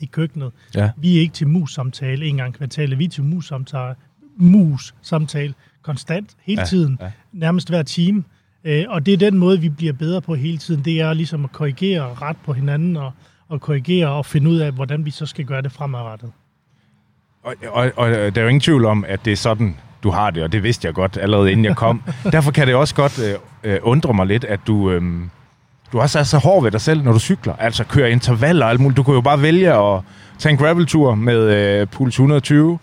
i 0.00 0.06
køkkenet. 0.06 0.52
Ja. 0.74 0.90
Vi 0.96 1.16
er 1.16 1.20
ikke 1.20 1.34
til 1.34 1.48
mus-samtale 1.48 2.26
en 2.26 2.36
gang 2.36 2.54
kvartalet. 2.54 2.98
Vi 2.98 3.04
er 3.04 3.08
til 3.08 3.24
mus-samtale, 3.24 3.94
mus-samtale 4.36 5.54
konstant, 5.82 6.36
hele 6.42 6.60
Ja, 6.60 6.66
tiden, 6.66 6.98
ja. 7.00 7.10
nærmest 7.32 7.68
hver 7.68 7.82
time. 7.82 8.24
Øh, 8.64 8.84
og 8.88 9.06
det 9.06 9.14
er 9.14 9.18
den 9.18 9.38
måde, 9.38 9.60
vi 9.60 9.68
bliver 9.68 9.92
bedre 9.92 10.20
på 10.20 10.34
hele 10.34 10.58
tiden. 10.58 10.84
Det 10.84 11.00
er 11.00 11.12
ligesom 11.12 11.44
at 11.44 11.52
korrigere 11.52 12.14
ret 12.14 12.36
på 12.44 12.52
hinanden, 12.52 12.96
og, 12.96 13.12
og 13.48 13.60
korrigere 13.60 14.08
og 14.08 14.26
finde 14.26 14.50
ud 14.50 14.56
af, 14.56 14.72
hvordan 14.72 15.04
vi 15.04 15.10
så 15.10 15.26
skal 15.26 15.44
gøre 15.44 15.62
det 15.62 15.72
fremadrettet. 15.72 16.32
Og, 17.42 17.54
og, 17.68 17.92
og 17.96 18.10
der 18.10 18.32
er 18.36 18.42
jo 18.42 18.48
ingen 18.48 18.60
tvivl 18.60 18.84
om, 18.84 19.04
at 19.08 19.24
det 19.24 19.32
er 19.32 19.36
sådan, 19.36 19.76
du 20.06 20.10
har 20.10 20.30
det, 20.30 20.42
og 20.42 20.52
det 20.52 20.62
vidste 20.62 20.86
jeg 20.86 20.94
godt 20.94 21.18
allerede 21.20 21.52
inden 21.52 21.64
jeg 21.64 21.76
kom. 21.76 22.02
Derfor 22.32 22.50
kan 22.50 22.66
det 22.66 22.74
også 22.74 22.94
godt 22.94 23.18
øh, 23.18 23.34
øh, 23.64 23.78
undre 23.82 24.14
mig 24.14 24.26
lidt, 24.26 24.44
at 24.44 24.60
du, 24.66 24.90
øh, 24.90 25.02
du 25.92 26.00
også 26.00 26.18
er 26.18 26.22
så 26.22 26.38
hård 26.38 26.62
ved 26.62 26.70
dig 26.70 26.80
selv, 26.80 27.02
når 27.02 27.12
du 27.12 27.18
cykler. 27.18 27.56
Altså 27.56 27.84
kører 27.84 28.08
intervaller 28.08 28.64
og 28.64 28.70
alt 28.70 28.80
muligt. 28.80 28.96
Du 28.96 29.02
kunne 29.02 29.14
jo 29.14 29.20
bare 29.20 29.42
vælge 29.42 29.72
at 29.72 30.00
tage 30.38 30.50
en 30.50 30.58
graveltur 30.58 31.14
med 31.14 31.36
øh, 31.36 31.86
puls 31.86 32.14
120, 32.14 32.78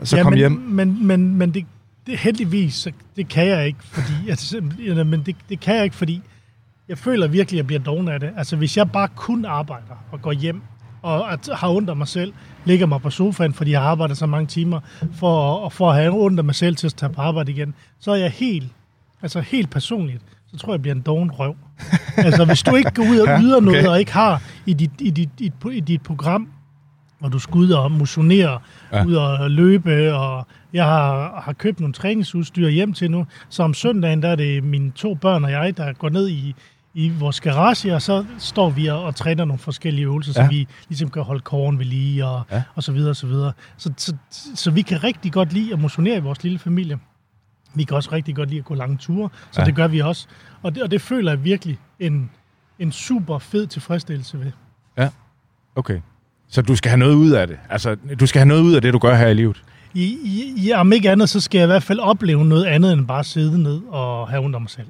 og 0.00 0.08
så 0.08 0.16
ja, 0.16 0.22
komme 0.22 0.34
men, 0.34 0.38
hjem. 0.38 0.52
Men, 0.52 1.06
men, 1.06 1.34
men 1.36 1.54
det, 1.54 1.66
det, 2.06 2.18
heldigvis, 2.18 2.74
så 2.74 2.90
det 3.16 3.28
kan 3.28 3.46
jeg 3.46 3.66
ikke, 3.66 3.78
fordi, 3.82 4.12
altså, 4.30 4.60
men 5.04 5.22
det, 5.26 5.36
det 5.48 5.60
kan 5.60 5.74
jeg 5.74 5.84
ikke, 5.84 5.96
fordi 5.96 6.22
jeg 6.88 6.98
føler 6.98 7.26
virkelig, 7.28 7.58
at 7.58 7.58
jeg 7.58 7.66
bliver 7.66 7.82
doven 7.82 8.08
af 8.08 8.20
det. 8.20 8.30
Altså, 8.36 8.56
hvis 8.56 8.76
jeg 8.76 8.90
bare 8.90 9.08
kun 9.16 9.44
arbejder 9.44 10.04
og 10.12 10.22
går 10.22 10.32
hjem, 10.32 10.62
og 11.02 11.32
at, 11.32 11.48
har 11.54 11.68
ondt 11.68 11.90
af 11.90 11.96
mig 11.96 12.08
selv, 12.08 12.32
ligger 12.64 12.86
mig 12.86 13.02
på 13.02 13.10
sofaen, 13.10 13.54
fordi 13.54 13.70
jeg 13.70 13.80
har 13.80 13.88
arbejdet 13.88 14.16
så 14.16 14.26
mange 14.26 14.46
timer, 14.46 14.80
for, 15.14 15.54
og 15.56 15.72
for 15.72 15.90
at 15.90 15.96
have 15.96 16.12
ondt 16.24 16.38
af 16.38 16.44
mig 16.44 16.54
selv 16.54 16.76
til 16.76 16.86
at 16.86 16.94
tage 16.94 17.12
på 17.12 17.20
arbejde 17.20 17.52
igen, 17.52 17.74
så 18.00 18.10
er 18.10 18.16
jeg 18.16 18.30
helt, 18.30 18.68
altså 19.22 19.40
helt 19.40 19.70
personligt, 19.70 20.22
så 20.52 20.56
tror 20.58 20.72
jeg, 20.72 20.78
jeg 20.78 20.82
bliver 20.82 20.94
en 20.94 21.00
doven 21.00 21.30
røv. 21.30 21.56
altså, 22.16 22.44
hvis 22.44 22.62
du 22.62 22.74
ikke 22.76 22.90
går 22.90 23.02
ud 23.02 23.18
og 23.18 23.26
Ja, 23.28 23.40
yder 23.42 23.60
noget, 23.60 23.78
okay. 23.80 23.88
og 23.88 23.98
ikke 23.98 24.12
har 24.12 24.42
i 24.66 24.72
dit, 24.72 24.90
i 25.00 25.10
dit, 25.10 25.30
i 25.38 25.48
dit, 25.64 25.72
i 25.72 25.80
dit 25.80 26.02
program, 26.02 26.48
hvor 27.18 27.28
du 27.28 27.38
skal 27.38 27.54
ud 27.56 27.70
og 27.70 27.92
motionere, 27.92 28.58
Ja. 28.92 28.98
ja. 28.98 29.04
ud 29.04 29.14
og 29.14 29.50
løbe, 29.50 30.14
og 30.14 30.46
jeg 30.72 30.84
har, 30.84 31.40
har 31.44 31.52
købt 31.52 31.80
nogle 31.80 31.92
træningsudstyr 31.94 32.68
hjem 32.68 32.92
til 32.92 33.10
nu, 33.10 33.26
så 33.48 33.62
om 33.62 33.74
søndagen, 33.74 34.22
der 34.22 34.28
er 34.28 34.36
det 34.36 34.64
mine 34.64 34.90
to 34.90 35.14
børn 35.14 35.44
og 35.44 35.50
jeg, 35.50 35.76
der 35.76 35.92
går 35.92 36.08
ned 36.08 36.28
i, 36.28 36.54
i 36.94 37.08
vores 37.18 37.40
garage, 37.40 37.94
og 37.94 38.02
så 38.02 38.24
står 38.38 38.70
vi 38.70 38.86
og, 38.86 39.04
og 39.04 39.16
træner 39.16 39.44
nogle 39.44 39.58
forskellige 39.58 40.04
øvelser, 40.04 40.32
Ja. 40.36 40.44
så 40.46 40.50
vi 40.50 40.68
ligesom 40.88 41.10
kan 41.10 41.22
holde 41.22 41.40
kåren 41.40 41.78
ved 41.78 41.84
lige, 41.84 42.26
og, 42.26 42.42
Ja. 42.50 42.56
ja. 42.56 42.62
og 42.74 42.82
så 42.82 42.92
videre, 42.92 43.10
og 43.10 43.16
så 43.16 43.26
videre. 43.26 43.52
Så, 43.76 43.92
så, 43.96 44.16
så 44.54 44.70
vi 44.70 44.82
kan 44.82 45.04
rigtig 45.04 45.32
godt 45.32 45.52
lide 45.52 45.72
at 45.72 45.78
motionere 45.78 46.16
i 46.16 46.20
vores 46.20 46.42
lille 46.42 46.58
familie. 46.58 46.98
Vi 47.74 47.84
kan 47.84 47.96
også 47.96 48.12
rigtig 48.12 48.36
godt 48.36 48.48
lide 48.48 48.58
at 48.58 48.64
gå 48.64 48.74
lange 48.74 48.96
ture, 48.96 49.28
så 49.50 49.60
Ja. 49.60 49.62
ja. 49.62 49.66
det 49.66 49.74
gør 49.74 49.86
vi 49.88 50.00
også. 50.00 50.26
Og 50.62 50.74
det, 50.74 50.82
og 50.82 50.90
det 50.90 51.00
føler 51.00 51.32
jeg 51.32 51.44
virkelig 51.44 51.78
en, 52.00 52.30
en 52.78 52.92
super 52.92 53.38
fed 53.38 53.66
tilfredsstillelse 53.66 54.38
ved. 54.40 54.52
Okay. 55.76 56.00
Så 56.48 56.62
du 56.62 56.76
skal 56.76 56.90
have 56.90 56.98
noget 56.98 57.14
ud 57.14 57.30
af 57.30 57.46
det. 57.46 57.58
Altså, 57.70 57.96
du 58.20 58.26
skal 58.26 58.38
have 58.38 58.48
noget 58.48 58.62
ud 58.62 58.74
af 58.74 58.82
det, 58.82 58.92
du 58.92 58.98
gør 58.98 59.14
her 59.14 59.28
i 59.28 59.34
livet. 59.34 59.62
I, 59.94 60.02
i, 60.04 60.54
i, 60.68 60.72
om 60.72 60.92
ikke 60.92 61.10
andet, 61.10 61.28
så 61.28 61.40
skal 61.40 61.58
jeg 61.58 61.64
i 61.64 61.66
hvert 61.66 61.82
fald 61.82 61.98
opleve 61.98 62.44
noget 62.44 62.64
andet 62.64 62.92
end 62.92 63.06
bare 63.06 63.24
sidde 63.24 63.62
ned 63.62 63.80
og 63.88 64.28
have 64.28 64.44
ondt 64.44 64.54
af 64.54 64.60
mig 64.60 64.70
selv. 64.70 64.86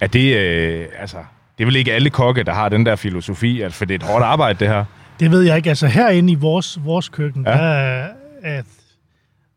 Er 0.00 0.06
det, 0.06 0.36
øh, 0.36 0.86
altså, 0.98 1.16
det 1.58 1.64
er 1.64 1.66
vel 1.66 1.76
ikke 1.76 1.92
alle 1.92 2.10
kokke, 2.10 2.42
der 2.42 2.52
har 2.52 2.68
den 2.68 2.86
der 2.86 2.96
filosofi, 2.96 3.60
altså, 3.60 3.78
for 3.78 3.84
det 3.84 3.94
er 3.94 3.98
et 3.98 4.10
hårdt 4.12 4.24
arbejde, 4.24 4.58
det 4.58 4.68
her. 4.68 4.84
Det 5.20 5.30
ved 5.30 5.42
jeg 5.42 5.56
ikke. 5.56 5.68
Altså 5.68 5.86
herinde 5.86 6.32
i 6.32 6.34
vores, 6.36 6.78
vores 6.84 7.08
køkken, 7.08 7.44
Ja. 7.44 7.50
der 7.50 7.56
er, 7.58 8.08
at, 8.42 8.64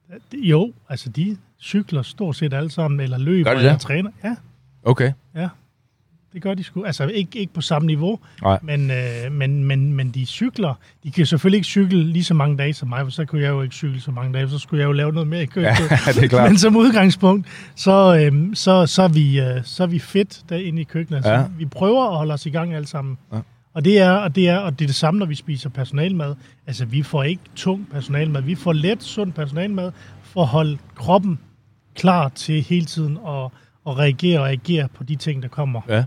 at, 0.09 0.19
jo, 0.33 0.73
altså 0.89 1.09
de 1.09 1.37
cykler 1.61 2.01
stort 2.01 2.35
set 2.35 2.53
alle 2.53 2.71
sammen, 2.71 2.99
eller 2.99 3.17
løber, 3.17 3.51
eller 3.51 3.77
træner. 3.77 4.09
Ja, 4.23 4.35
Okay. 4.85 5.11
ja. 5.35 5.47
Det 6.33 6.41
gør 6.41 6.53
de 6.53 6.63
sgu. 6.63 6.83
Altså 6.83 7.05
ikke, 7.07 7.39
ikke 7.39 7.53
på 7.53 7.61
samme 7.61 7.85
niveau, 7.85 8.19
Nej. 8.41 8.59
men, 8.63 8.91
øh, 8.91 9.31
men, 9.31 9.63
men, 9.63 9.93
men 9.93 10.09
de 10.11 10.25
cykler. 10.25 10.73
De 11.03 11.11
kan 11.11 11.25
selvfølgelig 11.25 11.57
ikke 11.57 11.65
cykle 11.65 12.03
lige 12.03 12.23
så 12.23 12.33
mange 12.33 12.57
dage 12.57 12.73
som 12.73 12.89
mig, 12.89 13.03
for 13.05 13.11
så 13.11 13.25
kunne 13.25 13.41
jeg 13.41 13.49
jo 13.49 13.61
ikke 13.61 13.75
cykle 13.75 14.01
så 14.01 14.11
mange 14.11 14.33
dage, 14.33 14.49
så 14.49 14.57
skulle 14.59 14.81
jeg 14.81 14.87
jo 14.87 14.91
lave 14.91 15.11
noget 15.11 15.27
mere 15.27 15.43
i 15.43 15.45
køkkenet. 15.45 15.91
Ja, 15.91 15.97
det 16.15 16.23
er 16.23 16.27
klart. 16.27 16.49
Men 16.51 16.57
som 16.57 16.75
udgangspunkt, 16.75 17.47
så, 17.75 18.17
øhm, 18.25 18.55
så, 18.55 18.85
så, 18.85 19.03
er 19.03 19.07
vi, 19.07 19.39
øh, 19.39 19.63
så 19.63 19.83
er 19.83 19.87
vi 19.87 19.99
fedt 19.99 20.41
derinde 20.49 20.81
i 20.81 20.83
køkkenet. 20.83 21.17
Altså, 21.17 21.31
Ja. 21.31 21.45
Vi 21.57 21.65
prøver 21.65 22.09
at 22.09 22.17
holde 22.17 22.33
os 22.33 22.45
i 22.45 22.49
gang 22.49 22.73
alle 22.73 22.87
sammen. 22.87 23.17
Ja. 23.33 23.39
Og 23.73 23.85
det, 23.85 23.99
er, 23.99 24.11
og, 24.11 24.35
det 24.35 24.49
er, 24.49 24.57
og 24.57 24.79
det 24.79 24.85
er 24.85 24.87
det 24.87 24.95
samme, 24.95 25.19
når 25.19 25.25
vi 25.25 25.35
spiser 25.35 25.69
personalmad. 25.69 26.35
Altså, 26.67 26.85
vi 26.85 27.03
får 27.03 27.23
ikke 27.23 27.43
tung 27.55 27.87
personalmad. 27.91 28.41
Vi 28.41 28.55
får 28.55 28.73
let, 28.73 29.03
sund 29.03 29.31
personalmad 29.33 29.91
for 30.23 30.41
at 30.41 30.47
holde 30.47 30.77
kroppen 30.95 31.39
klar 31.95 32.29
til 32.29 32.61
hele 32.61 32.85
tiden 32.85 33.17
at, 33.27 33.43
at 33.87 33.97
reagere 33.97 34.39
og 34.39 34.51
agere 34.51 34.87
på 34.87 35.03
de 35.03 35.15
ting, 35.15 35.43
der 35.43 35.49
kommer. 35.49 35.81
Ja. 35.89 36.03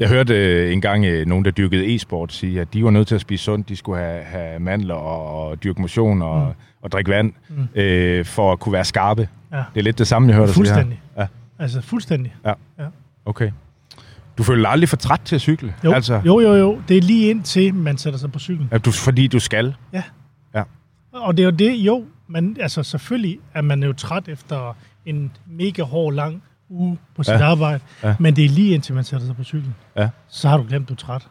Jeg 0.00 0.08
hørte 0.08 0.34
øh, 0.34 0.72
engang 0.72 1.04
øh, 1.04 1.26
nogen, 1.26 1.44
der 1.44 1.50
dyrkede 1.50 1.94
e-sport, 1.94 2.32
sige, 2.32 2.60
at 2.60 2.74
de 2.74 2.84
var 2.84 2.90
nødt 2.90 3.08
til 3.08 3.14
at 3.14 3.20
spise 3.20 3.44
sundt. 3.44 3.68
De 3.68 3.76
skulle 3.76 3.98
have, 3.98 4.22
have 4.22 4.60
mandler 4.60 4.94
og, 4.94 5.48
og 5.48 5.62
dyrke 5.64 5.80
motion 5.80 6.22
og, 6.22 6.46
mm. 6.46 6.54
og 6.82 6.92
drikke 6.92 7.10
vand, 7.10 7.32
mm. 7.48 7.80
øh, 7.80 8.24
for 8.24 8.52
at 8.52 8.60
kunne 8.60 8.72
være 8.72 8.84
skarpe. 8.84 9.28
Ja. 9.52 9.56
Det 9.56 9.80
er 9.80 9.84
lidt 9.84 9.98
det 9.98 10.06
samme, 10.06 10.28
jeg 10.28 10.36
hørte 10.36 10.46
dig 10.46 10.54
sige 10.54 10.66
her. 10.66 10.74
Fuldstændig. 10.74 11.02
Ja. 11.18 11.26
Altså, 11.58 11.80
fuldstændig. 11.80 12.34
Okay. 13.24 13.50
Du 14.38 14.42
føler 14.42 14.68
aldrig 14.68 14.88
for 14.88 14.96
træt 14.96 15.20
til 15.24 15.34
at 15.34 15.40
cykle? 15.40 15.74
Jo, 15.84 15.92
Altså, 15.92 16.22
jo, 16.26 16.40
jo, 16.40 16.54
jo. 16.54 16.80
Det 16.88 16.96
er 16.96 17.02
lige 17.02 17.30
indtil, 17.30 17.74
man 17.74 17.98
sætter 17.98 18.18
sig 18.18 18.32
på 18.32 18.38
cyklen. 18.38 18.68
at 18.70 18.84
du, 18.84 18.90
fordi 18.90 19.26
du 19.26 19.38
skal? 19.38 19.74
Og 21.12 21.36
det 21.36 21.42
er 21.42 21.46
jo 21.46 21.50
det, 21.50 21.74
jo, 21.74 22.04
men 22.28 22.56
altså 22.60 22.82
selvfølgelig 22.82 23.38
er 23.54 23.62
man 23.62 23.82
jo 23.82 23.92
træt 23.92 24.28
efter 24.28 24.76
en 25.06 25.32
mega 25.46 25.82
hård, 25.82 26.14
lang 26.14 26.42
uge 26.70 26.98
på 27.16 27.22
sit 27.22 27.32
Ja. 27.32 27.38
ja. 27.38 27.44
arbejde, 27.50 27.80
Ja. 28.02 28.08
ja. 28.08 28.14
men 28.18 28.36
det 28.36 28.44
er 28.44 28.48
lige 28.48 28.74
indtil 28.74 28.94
man 28.94 29.04
sætter 29.04 29.26
sig 29.26 29.36
på 29.36 29.44
cyklen. 29.44 29.74
Ja. 29.96 30.08
Så 30.28 30.48
har 30.48 30.56
du 30.56 30.64
glemt, 30.68 30.88
du 30.88 30.94
er 30.94 30.98
træt. 30.98 31.26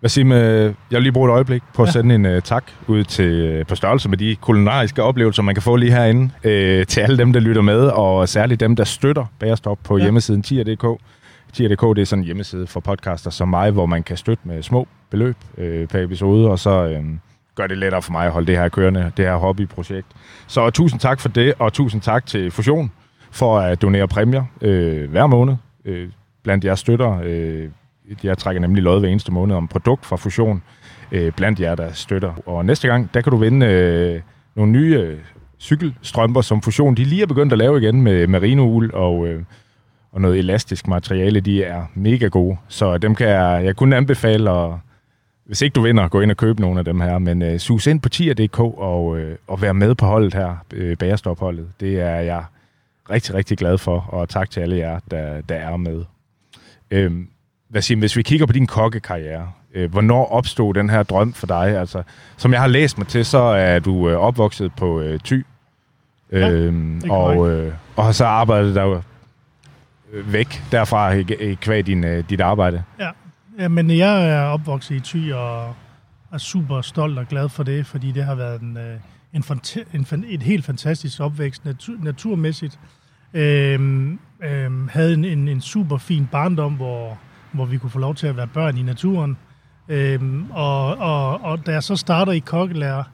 Hvad 0.00 0.10
siger 0.10 0.24
med, 0.24 0.62
jeg 0.64 0.74
vil 0.90 1.02
lige 1.02 1.12
bruge 1.12 1.28
et 1.30 1.32
øjeblik 1.32 1.62
på 1.74 1.82
at 1.82 1.86
ja. 1.86 1.88
Ja. 1.88 1.92
sende 1.92 2.14
en 2.14 2.36
uh, 2.36 2.42
tak 2.42 2.64
ud 2.86 3.04
til, 3.04 3.58
uh, 3.60 3.66
på 3.66 3.74
størrelse 3.74 4.08
med 4.08 4.18
de 4.18 4.36
kulinariske 4.36 5.02
oplevelser, 5.02 5.42
man 5.42 5.54
kan 5.54 5.62
få 5.62 5.76
lige 5.76 5.92
herinde, 5.92 6.24
uh, 6.24 6.86
til 6.86 7.00
alle 7.00 7.18
dem, 7.18 7.32
der 7.32 7.40
lytter 7.40 7.62
med, 7.62 7.80
og 7.80 8.28
særligt 8.28 8.60
dem, 8.60 8.76
der 8.76 8.84
støtter 8.84 9.24
Bagerstop 9.38 9.78
på 9.84 9.96
ja. 9.96 9.98
Ja. 10.00 10.04
hjemmesiden 10.04 10.42
tier.dk. 10.42 11.00
Tier.dk 11.52 11.96
det 11.96 11.98
er 12.02 12.04
sådan 12.04 12.22
en 12.22 12.26
hjemmeside 12.26 12.66
for 12.66 12.80
podcaster 12.80 13.30
som 13.30 13.48
mig, 13.48 13.70
hvor 13.70 13.86
man 13.86 14.02
kan 14.02 14.16
støtte 14.16 14.48
med 14.48 14.62
små 14.62 14.88
beløb 15.10 15.36
uh, 15.58 15.64
per 15.64 16.02
episode, 16.04 16.50
og 16.50 16.58
så 16.58 16.98
uh, 16.98 17.04
gør 17.54 17.66
det 17.66 17.78
lettere 17.78 18.02
for 18.02 18.12
mig 18.12 18.26
at 18.26 18.32
holde 18.32 18.46
det 18.46 18.56
her 18.56 18.68
kørende, 18.68 19.12
det 19.16 19.24
her 19.24 19.36
hobbyprojekt. 19.36 20.06
Så 20.46 20.70
tusind 20.70 21.00
tak 21.00 21.20
for 21.20 21.28
det, 21.28 21.54
og 21.58 21.72
tusind 21.72 22.02
tak 22.02 22.26
til 22.26 22.50
Fusion 22.50 22.90
for 23.30 23.58
at 23.58 23.82
donere 23.82 24.08
præmier 24.08 24.44
øh, 24.60 25.10
hver 25.10 25.26
måned 25.26 25.56
øh, 25.84 26.08
blandt 26.42 26.64
jeres 26.64 26.80
støtter. 26.80 27.20
Øh, 27.24 27.68
jeg 28.22 28.38
trækker 28.38 28.60
nemlig 28.60 28.82
lod 28.82 29.00
hver 29.00 29.08
eneste 29.08 29.32
måned 29.32 29.56
om 29.56 29.68
produkt 29.68 30.06
fra 30.06 30.16
Fusion 30.16 30.62
øh, 31.12 31.32
blandt 31.32 31.60
jer, 31.60 31.74
der 31.74 31.92
støtter. 31.92 32.48
Og 32.48 32.64
næste 32.64 32.88
gang, 32.88 33.10
der 33.14 33.20
kan 33.20 33.30
du 33.30 33.36
vinde 33.36 33.66
øh, 33.66 34.20
nogle 34.54 34.72
nye 34.72 34.96
øh, 34.98 35.18
cykelstrømper, 35.60 36.40
som 36.40 36.62
Fusion 36.62 36.94
de 36.94 37.04
lige 37.04 37.22
er 37.22 37.26
begyndt 37.26 37.52
at 37.52 37.58
lave 37.58 37.78
igen 37.78 38.02
med 38.02 38.26
merinoul 38.26 38.90
og, 38.94 39.26
øh, 39.26 39.42
og 40.12 40.20
noget 40.20 40.38
elastisk 40.38 40.86
materiale. 40.86 41.40
De 41.40 41.64
er 41.64 41.84
mega 41.94 42.26
gode, 42.26 42.56
så 42.68 42.98
dem 42.98 43.14
kan 43.14 43.28
jeg, 43.28 43.64
jeg 43.64 43.76
kun 43.76 43.92
anbefale, 43.92 44.50
at 44.50 44.72
hvis 45.46 45.62
ikke 45.62 45.74
du 45.74 45.80
vinder, 45.80 46.08
gå 46.08 46.20
ind 46.20 46.30
og 46.30 46.36
køb 46.36 46.60
nogle 46.60 46.78
af 46.78 46.84
dem 46.84 47.00
her. 47.00 47.18
Men 47.18 47.42
øh, 47.42 47.58
sus 47.58 47.86
ind 47.86 48.00
på 48.00 48.08
tier.dk 48.08 48.60
og, 48.60 49.18
øh, 49.18 49.36
og 49.46 49.62
vær 49.62 49.72
med 49.72 49.94
på 49.94 50.06
holdet 50.06 50.34
her, 50.34 50.56
øh, 50.74 50.96
bagerstopholdet. 50.96 51.66
Det 51.80 52.00
er 52.00 52.20
jeg 52.20 52.44
rigtig, 53.10 53.34
rigtig 53.34 53.58
glad 53.58 53.78
for, 53.78 54.00
og 54.00 54.28
tak 54.28 54.50
til 54.50 54.60
alle 54.60 54.76
jer, 54.76 55.00
der, 55.10 55.40
der 55.40 55.54
er 55.54 55.76
med. 55.76 56.04
Øhm, 56.90 57.28
hvad 57.68 57.82
siger, 57.82 57.98
hvis 57.98 58.16
vi 58.16 58.22
kigger 58.22 58.46
på 58.46 58.52
din 58.52 58.66
kokkekarriere, 58.66 59.52
øh, 59.74 59.90
hvornår 59.90 60.26
opstod 60.26 60.74
den 60.74 60.90
her 60.90 61.02
drøm 61.02 61.32
for 61.32 61.46
dig? 61.46 61.78
Altså, 61.78 62.02
som 62.36 62.52
jeg 62.52 62.60
har 62.60 62.68
læst 62.68 62.98
mig 62.98 63.06
til, 63.06 63.24
så 63.24 63.38
er 63.38 63.78
du 63.78 64.08
øh, 64.08 64.16
opvokset 64.16 64.72
på 64.76 65.00
øh, 65.00 65.20
Thy, 65.24 65.46
Ja, 66.32 66.50
øhm, 66.50 67.02
og, 67.10 67.50
øh, 67.50 67.74
og 67.96 68.04
har 68.04 68.12
så 68.12 68.24
arbejdet 68.24 68.74
der 68.74 69.02
øh, 70.12 70.32
væk 70.32 70.62
derfra 70.72 71.12
i, 71.12 71.54
kvæg 71.54 71.86
din, 71.86 72.04
øh, 72.04 72.24
dit 72.30 72.40
arbejde. 72.40 72.82
Ja. 73.00 73.10
ja, 73.58 73.68
men 73.68 73.90
jeg 73.90 74.30
er 74.30 74.42
opvokset 74.42 74.94
i 74.94 75.00
Thy 75.00 75.32
og 75.32 75.74
er 76.32 76.38
super 76.38 76.80
stolt 76.80 77.18
og 77.18 77.28
glad 77.28 77.48
for 77.48 77.62
det, 77.62 77.86
fordi 77.86 78.12
det 78.12 78.24
har 78.24 78.34
været 78.34 78.60
en, 78.60 78.76
øh, 78.76 78.96
en, 79.32 79.44
en, 79.94 80.04
fan- 80.04 80.24
et 80.28 80.42
helt 80.42 80.64
fantastisk 80.64 81.20
opvækst 81.20 81.64
natur, 81.64 81.94
naturmæssigt. 82.02 82.78
Øhm, 83.34 84.18
øhm, 84.44 84.88
havde 84.88 85.14
en, 85.14 85.24
en, 85.24 85.48
en 85.48 85.60
super 85.60 85.98
fin 85.98 86.28
barndom, 86.32 86.72
hvor, 86.72 87.18
hvor 87.52 87.64
vi 87.64 87.78
kunne 87.78 87.90
få 87.90 87.98
lov 87.98 88.14
til 88.14 88.26
at 88.26 88.36
være 88.36 88.46
børn 88.46 88.76
i 88.76 88.82
naturen. 88.82 89.36
Øhm, 89.88 90.50
og, 90.50 90.96
og, 90.96 91.40
og 91.40 91.66
da 91.66 91.72
jeg 91.72 91.82
så 91.82 91.96
starter 91.96 92.32
i 92.32 92.38
kokkelærer, 92.38 93.04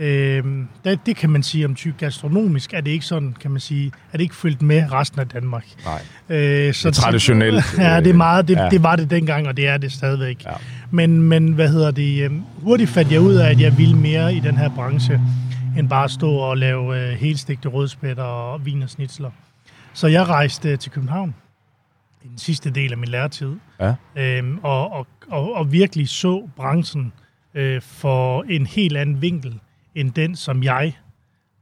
Øh, 0.00 0.44
det, 0.84 1.06
det 1.06 1.16
kan 1.16 1.30
man 1.30 1.42
sige 1.42 1.64
om 1.64 1.74
tyk 1.74 1.96
gastronomisk, 1.98 2.74
er 2.74 2.80
det 2.80 2.90
ikke 2.90 3.04
sådan, 3.04 3.36
kan 3.40 3.50
man 3.50 3.60
sige, 3.60 3.92
er 4.12 4.16
det 4.16 4.20
ikke 4.20 4.36
følt 4.36 4.62
med 4.62 4.92
resten 4.92 5.20
af 5.20 5.28
Danmark. 5.28 5.64
Nej. 5.84 6.38
Øh, 6.38 6.74
så 6.74 6.90
det 6.90 6.98
er 6.98 7.02
traditionelt. 7.02 7.64
ja, 7.78 8.00
det, 8.00 8.10
er 8.10 8.14
meget, 8.14 8.48
det, 8.48 8.56
ja. 8.56 8.68
det 8.68 8.82
var 8.82 8.96
det 8.96 9.10
dengang, 9.10 9.48
og 9.48 9.56
det 9.56 9.68
er 9.68 9.76
det 9.76 9.92
stadigvæk. 9.92 10.44
Ja. 10.44 10.50
Men, 10.90 11.22
men 11.22 11.52
hvad 11.52 11.68
hedder 11.68 11.90
det? 11.90 12.22
øh, 12.22 12.30
Hurtigt 12.62 12.90
fandt 12.90 13.12
jeg 13.12 13.20
ud 13.20 13.34
af, 13.34 13.50
at 13.50 13.60
jeg 13.60 13.78
ville 13.78 13.96
mere 13.96 14.34
i 14.34 14.40
den 14.40 14.56
her 14.56 14.68
branche, 14.68 15.20
end 15.78 15.88
bare 15.88 16.08
stå 16.08 16.30
og 16.30 16.56
lave 16.56 16.98
øh, 16.98 17.18
helstegte 17.18 17.68
rødspætter 17.68 18.22
og 18.22 18.66
vin 18.66 18.82
og 18.82 18.90
snitsler. 18.90 19.30
Så 19.92 20.06
jeg 20.06 20.26
rejste 20.28 20.76
til 20.76 20.92
København 20.92 21.34
i 22.24 22.28
den 22.28 22.38
sidste 22.38 22.70
del 22.70 22.92
af 22.92 22.98
min 22.98 23.08
læretid, 23.08 23.56
Ja. 23.80 23.94
øhm, 24.16 24.58
og, 24.62 24.92
og, 24.92 25.06
og, 25.28 25.54
og 25.54 25.72
virkelig 25.72 26.08
så 26.08 26.48
branchen 26.56 27.12
øh, 27.54 27.82
for 27.82 28.44
en 28.48 28.66
helt 28.66 28.96
anden 28.96 29.22
vinkel, 29.22 29.60
end 29.94 30.12
den, 30.12 30.36
som 30.36 30.62
jeg 30.62 30.92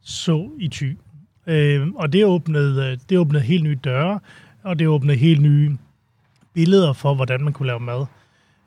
så 0.03 0.51
i 0.59 0.69
Thy. 0.69 0.99
Øhm, 1.47 1.95
og 1.97 2.13
det 2.13 2.25
åbnede, 2.25 2.93
øh, 2.93 2.99
det 3.09 3.19
åbnede 3.19 3.45
helt 3.45 3.65
nye 3.65 3.79
døre, 3.85 4.21
og 4.65 4.79
det 4.79 4.89
åbnede 4.89 5.19
helt 5.19 5.43
nye 5.43 5.77
billeder 6.55 6.93
for, 6.93 7.15
hvordan 7.15 7.45
man 7.45 7.53
kunne 7.53 7.67
lave 7.67 7.81
mad. 7.81 8.07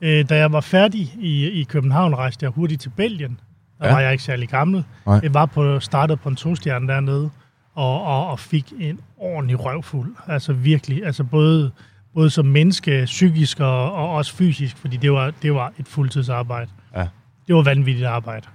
Øh, 0.02 0.30
da 0.30 0.38
jeg 0.38 0.52
var 0.52 0.62
færdig 0.62 1.02
i, 1.20 1.48
i 1.50 1.64
København, 1.64 2.16
rejste 2.16 2.44
jeg 2.44 2.52
hurtigt 2.52 2.82
til 2.82 2.90
Belgien. 2.90 3.40
Der 3.80 3.88
ja. 3.88 3.94
var 3.94 4.00
jeg 4.02 4.12
ikke 4.12 4.24
særlig 4.24 4.50
gammel. 4.50 4.84
Nej. 5.06 5.20
Jeg 5.24 5.34
var 5.34 5.46
på, 5.46 5.80
startet 5.80 6.20
på 6.20 6.30
en 6.30 6.36
tostjerne 6.36 6.88
dernede, 6.88 7.30
og, 7.76 8.04
og, 8.04 8.28
og 8.28 8.40
fik 8.40 8.74
en 8.80 9.00
ordentlig 9.18 9.66
røvfuld. 9.66 10.16
Altså 10.28 10.54
virkelig, 10.54 11.06
altså 11.06 11.24
både, 11.24 11.72
både 12.14 12.30
som 12.30 12.46
menneske, 12.46 13.02
psykisk 13.06 13.60
og, 13.60 13.94
og 13.94 14.10
også 14.10 14.36
fysisk, 14.36 14.78
fordi 14.78 14.98
det 14.98 15.12
var, 15.12 15.34
det 15.42 15.54
var 15.54 15.74
et 15.80 15.88
fuldtidsarbejde. 15.88 16.72
Ja. 16.96 17.08
Det 17.48 17.56
var 17.56 17.62
vanvittigt 17.62 18.08
arbejde. 18.08 18.48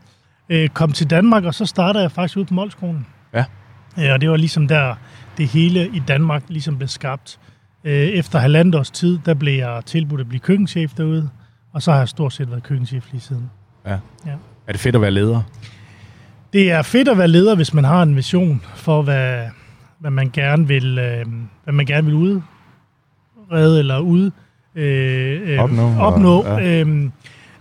Øh, 0.48 0.68
kom 0.68 0.92
til 0.92 1.10
Danmark, 1.10 1.44
og 1.44 1.54
så 1.54 1.66
startede 1.66 2.02
jeg 2.02 2.12
faktisk 2.12 2.36
ude 2.36 2.44
på 2.44 2.54
Målskolen. 2.54 3.06
Ja. 3.34 3.44
Ja, 3.96 4.12
og 4.12 4.20
det 4.20 4.30
var 4.30 4.36
ligesom 4.36 4.68
der, 4.68 4.94
det 5.38 5.48
hele 5.48 5.88
i 5.88 6.02
Danmark 6.08 6.42
ligesom 6.48 6.76
blev 6.76 6.88
skabt. 6.88 7.38
Øh, 7.84 7.92
efter 7.92 8.38
halvandet 8.38 8.74
års 8.74 8.90
tid, 8.90 9.18
der 9.26 9.34
blev 9.34 9.54
jeg 9.54 9.82
tilbudt 9.86 10.20
at 10.20 10.28
blive 10.28 10.40
køkkenchef 10.40 10.92
derude, 10.94 11.30
og 11.72 11.82
så 11.82 11.92
har 11.92 11.98
jeg 11.98 12.08
stort 12.08 12.32
set 12.32 12.50
været 12.50 12.62
køkkenchef 12.62 13.12
lige 13.12 13.20
siden. 13.20 13.50
Ja. 13.86 13.98
Ja. 14.26 14.32
Er 14.66 14.72
det 14.72 14.80
fedt 14.80 14.94
at 14.94 15.00
være 15.00 15.10
leder? 15.10 15.42
Det 16.52 16.70
er 16.70 16.82
fedt 16.82 17.08
at 17.08 17.18
være 17.18 17.28
leder, 17.28 17.54
hvis 17.54 17.74
man 17.74 17.84
har 17.84 18.02
en 18.02 18.16
vision 18.16 18.62
for, 18.74 19.02
hvad, 19.02 19.44
hvad 19.98 20.10
man 20.10 20.30
gerne 20.30 20.68
vil, 20.68 20.98
øh, 20.98 21.26
hvad 21.64 21.74
man 21.74 21.86
gerne 21.86 22.06
vil 22.06 22.14
udrede 22.14 23.78
eller 23.78 23.98
ud, 23.98 24.30
øh, 24.74 25.52
øh, 25.52 25.58
Opnå, 25.58 25.82
og- 25.82 25.96
opnå 26.06 26.44
ja. 26.46 26.56
ja. 26.58 26.80
øh, 26.80 27.10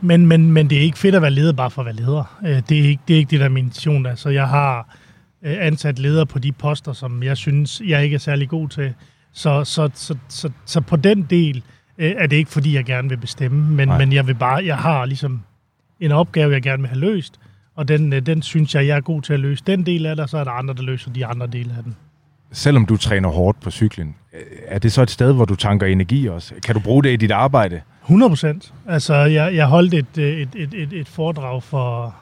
men, 0.01 0.27
men, 0.27 0.51
men 0.51 0.69
det 0.69 0.77
er 0.77 0.81
ikke 0.81 0.97
fedt 0.97 1.15
at 1.15 1.21
være 1.21 1.31
leder 1.31 1.53
bare 1.53 1.71
for 1.71 1.81
at 1.81 1.85
være 1.85 1.95
leder. 1.95 2.39
Øh, 2.45 2.61
det, 2.69 2.79
er 2.79 2.83
ikke, 2.89 3.01
det 3.07 3.13
er 3.13 3.17
ikke 3.17 3.29
det, 3.31 3.39
der 3.39 3.45
er 3.45 3.49
min 3.49 3.65
mission. 3.65 4.05
Altså, 4.05 4.29
jeg 4.29 4.47
har 4.47 4.95
øh, 5.43 5.55
ansat 5.59 5.99
ledere 5.99 6.25
på 6.25 6.39
de 6.39 6.51
poster, 6.51 6.93
som 6.93 7.23
jeg 7.23 7.37
synes, 7.37 7.81
jeg 7.87 8.03
ikke 8.03 8.13
er 8.15 8.19
særlig 8.19 8.49
god 8.49 8.69
til. 8.69 8.93
Så, 9.33 9.63
så, 9.63 9.89
så, 9.93 10.15
så, 10.27 10.49
så 10.65 10.81
på 10.81 10.95
den 10.95 11.21
del 11.29 11.63
øh, 11.97 12.11
er 12.17 12.27
det 12.27 12.35
ikke, 12.35 12.51
fordi 12.51 12.75
jeg 12.75 12.85
gerne 12.85 13.09
vil 13.09 13.17
bestemme, 13.17 13.75
men, 13.75 13.87
Nej. 13.87 13.97
men 13.97 14.13
jeg 14.13 14.27
vil 14.27 14.35
bare, 14.35 14.65
jeg 14.65 14.77
har 14.77 15.05
ligesom 15.05 15.41
en 15.99 16.11
opgave, 16.11 16.53
jeg 16.53 16.61
gerne 16.61 16.81
vil 16.81 16.89
have 16.89 16.99
løst, 16.99 17.39
og 17.75 17.87
den, 17.87 18.13
øh, 18.13 18.25
den 18.25 18.41
synes 18.41 18.75
jeg, 18.75 18.87
jeg 18.87 18.97
er 18.97 19.01
god 19.01 19.21
til 19.21 19.33
at 19.33 19.39
løse. 19.39 19.63
Den 19.67 19.85
del 19.85 20.05
af 20.05 20.15
det, 20.15 20.23
og 20.23 20.29
så 20.29 20.37
er 20.37 20.43
der 20.43 20.51
andre, 20.51 20.73
der 20.73 20.81
løser 20.81 21.11
de 21.11 21.25
andre 21.25 21.47
dele 21.47 21.73
af 21.77 21.83
den. 21.83 21.95
Selvom 22.51 22.85
du 22.85 22.97
træner 22.97 23.29
hårdt 23.29 23.59
på 23.59 23.71
cyklen, 23.71 24.15
øh, 24.33 24.41
er 24.67 24.79
det 24.79 24.91
så 24.91 25.01
et 25.01 25.11
sted, 25.11 25.33
hvor 25.33 25.45
du 25.45 25.55
tanker 25.55 25.87
energi 25.87 26.27
også? 26.27 26.53
Kan 26.65 26.75
du 26.75 26.81
bruge 26.81 27.03
det 27.03 27.13
i 27.13 27.15
dit 27.15 27.31
arbejde? 27.31 27.81
100 28.03 28.29
procent. 28.29 28.73
Altså, 28.87 29.15
jeg, 29.15 29.55
jeg 29.55 29.67
holdt 29.67 29.93
et, 29.93 30.17
øh, 30.17 30.37
et, 30.37 30.49
et, 30.55 30.73
et, 30.73 30.93
et 30.93 31.07
foredrag 31.07 31.63
for, 31.63 32.15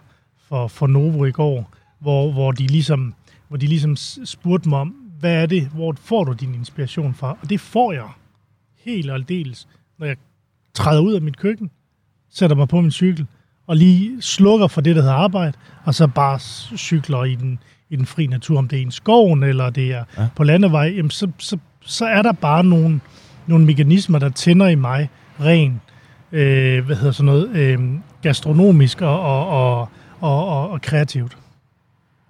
for, 0.48 0.68
for 0.68 0.88
Novo 0.88 1.26
i 1.26 1.32
går, 1.32 1.72
hvor, 2.00 2.32
hvor, 2.32 2.52
de 2.52 2.68
ligesom, 2.68 3.14
hvor 3.48 3.58
de 3.58 3.68
ligesom 3.68 3.96
spurgte 4.26 4.70
mig 4.70 4.80
om, 4.80 4.96
hvad 5.20 5.42
er 5.42 5.46
det, 5.46 5.68
hvor 5.68 5.96
får 6.02 6.24
du 6.24 6.34
din 6.34 6.54
inspiration 6.54 7.14
fra? 7.14 7.38
Og 7.42 7.50
det 7.50 7.60
får 7.60 7.92
jeg 7.92 8.08
helt 8.80 9.10
og 9.10 9.16
aldeles, 9.16 9.68
når 9.98 10.08
jeg 10.08 10.16
træder 10.74 11.02
ud 11.02 11.14
af 11.14 11.22
mit 11.22 11.38
køkken, 11.38 11.72
sætter 12.30 12.56
mig 12.56 12.68
på 12.68 12.82
min 12.82 12.92
cykel, 12.92 13.28
og 13.68 13.78
lige 13.78 14.22
slukker 14.22 14.68
for 14.68 14.82
det, 14.82 14.96
der 14.96 15.02
hedder 15.02 15.16
arbejde, 15.16 15.54
og 15.84 15.96
så 15.96 16.08
bare 16.08 16.40
cykler 16.78 17.24
i 17.24 17.36
den, 17.36 17.60
i 17.90 17.96
den 17.96 18.06
fri 18.06 18.28
natur, 18.28 18.58
om 18.58 18.68
det 18.68 18.76
er 18.76 18.80
i 18.80 18.84
en 18.86 18.92
skoven, 18.92 19.44
eller 19.44 19.70
det 19.70 19.84
er 19.92 20.04
Ja. 20.18 20.22
ja. 20.22 20.28
på 20.36 20.44
landevej, 20.44 20.94
jamen 20.96 21.12
så, 21.12 21.28
så, 21.38 21.58
så 21.86 22.06
er 22.06 22.22
der 22.22 22.32
bare 22.32 22.64
nogle, 22.64 23.00
nogle 23.48 23.66
mekanismer, 23.66 24.20
der 24.20 24.30
tænder 24.30 24.68
i 24.68 24.76
mig 24.76 25.10
ren, 25.42 25.82
øh, 26.32 26.86
hvad 26.86 26.96
hedder 26.96 27.12
sådan 27.12 27.26
noget, 27.26 27.50
øh, 27.56 27.80
gastronomisk 28.22 29.02
og, 29.02 29.20
og, 29.22 29.48
og, 29.48 29.90
og, 30.22 30.48
og, 30.48 30.70
og 30.70 30.82
kreativt. 30.82 31.38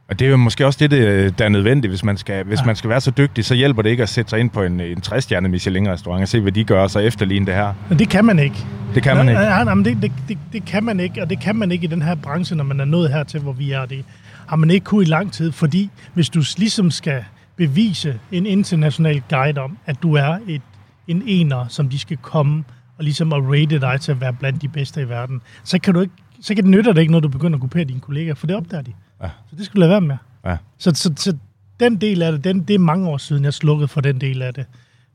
Og 0.09 0.19
det 0.19 0.25
er 0.25 0.29
jo 0.31 0.37
måske 0.37 0.65
også 0.65 0.77
det, 0.81 0.91
det, 0.91 1.39
der 1.39 1.45
er 1.45 1.49
nødvendigt, 1.49 1.91
hvis 1.91 2.03
man 2.03 2.17
skal, 2.17 2.43
hvis 2.45 2.65
man 2.65 2.75
skal 2.75 2.89
være 2.89 3.01
så 3.01 3.11
dygtig, 3.11 3.45
så 3.45 3.55
hjælper 3.55 3.81
det 3.81 3.89
ikke 3.89 4.03
at 4.03 4.09
sætte 4.09 4.29
sig 4.29 4.39
ind 4.39 4.49
på 4.49 4.63
en, 4.63 4.79
en 4.79 4.97
60-stjernet 5.05 5.49
Michelin-restaurant 5.51 6.21
og 6.21 6.27
se, 6.27 6.39
hvad 6.39 6.51
de 6.51 6.63
gør, 6.63 6.81
og 6.83 6.89
så 6.91 6.99
efterligne 6.99 7.45
det 7.45 7.53
her. 7.53 7.73
Men 7.89 7.99
det 7.99 8.09
kan 8.09 8.25
man 8.25 8.39
ikke. 8.39 8.65
Det 8.95 9.03
kan 9.03 9.17
man 9.17 9.29
ikke. 9.29 9.41
Nej, 9.41 9.49
nej, 9.49 9.63
nej, 9.63 9.73
men 9.73 9.85
det, 9.85 10.01
det, 10.01 10.11
det, 10.27 10.37
det 10.53 10.65
kan 10.65 10.83
man 10.83 10.99
ikke, 10.99 11.21
og 11.21 11.29
det 11.29 11.39
kan 11.39 11.55
man 11.55 11.71
ikke 11.71 11.83
i 11.83 11.87
den 11.87 12.01
her 12.01 12.15
branche, 12.15 12.55
når 12.55 12.63
man 12.63 12.79
er 12.79 12.85
nået 12.85 13.09
hertil, 13.09 13.39
hvor 13.39 13.53
vi 13.53 13.71
er. 13.71 13.85
Det 13.85 14.05
har 14.47 14.55
man 14.55 14.69
ikke 14.69 14.83
kunnet 14.83 15.07
i 15.07 15.09
lang 15.09 15.31
tid, 15.31 15.51
fordi 15.51 15.89
hvis 16.13 16.29
du 16.29 16.43
ligesom 16.57 16.91
skal 16.91 17.23
bevise 17.55 18.19
en 18.31 18.45
international 18.45 19.23
guide 19.29 19.61
om, 19.61 19.77
at 19.85 20.03
du 20.03 20.13
er 20.13 20.37
et, 20.47 20.61
en 21.07 21.23
ener, 21.25 21.67
som 21.67 21.89
de 21.89 21.99
skal 21.99 22.17
komme 22.17 22.63
og 22.97 23.03
ligesom 23.03 23.33
at 23.33 23.43
rate 23.43 23.79
dig 23.79 24.01
til 24.01 24.11
at 24.11 24.21
være 24.21 24.33
blandt 24.33 24.61
de 24.61 24.67
bedste 24.67 25.01
i 25.01 25.09
verden, 25.09 25.41
så 25.63 25.79
kan 25.79 25.93
du 25.93 26.01
ikke, 26.01 26.13
så 26.41 26.55
kan 26.55 26.63
det 26.63 26.71
nytte 26.71 26.93
dig 26.93 27.01
ikke, 27.01 27.11
når 27.11 27.19
du 27.19 27.27
begynder 27.27 27.57
at 27.57 27.61
kopiere 27.61 27.85
dine 27.85 27.99
kollegaer, 27.99 28.35
for 28.35 28.47
det 28.47 28.55
opdager 28.55 28.83
de. 28.83 28.93
Ja. 29.23 29.29
Så 29.49 29.55
det 29.55 29.65
skal 29.65 29.75
du 29.75 29.79
lade 29.79 29.89
være 29.89 30.01
med. 30.01 30.17
Ja. 30.45 30.57
Så, 30.77 30.91
så, 30.95 31.13
så 31.15 31.37
den 31.79 31.95
del 31.95 32.21
af 32.21 32.31
det, 32.31 32.43
den, 32.43 32.61
det 32.61 32.73
er 32.73 32.79
mange 32.79 33.09
år 33.09 33.17
siden, 33.17 33.43
jeg 33.43 33.53
slukkede 33.53 33.87
for 33.87 34.01
den 34.01 34.21
del 34.21 34.41
af 34.41 34.53
det. 34.53 34.65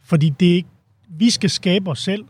Fordi 0.05 0.31
det 0.41 0.51
er 0.51 0.55
ikke, 0.55 0.69
vi 1.09 1.31
skal 1.31 1.51
skabe 1.51 1.91
os 1.91 2.03
selv, 2.03 2.25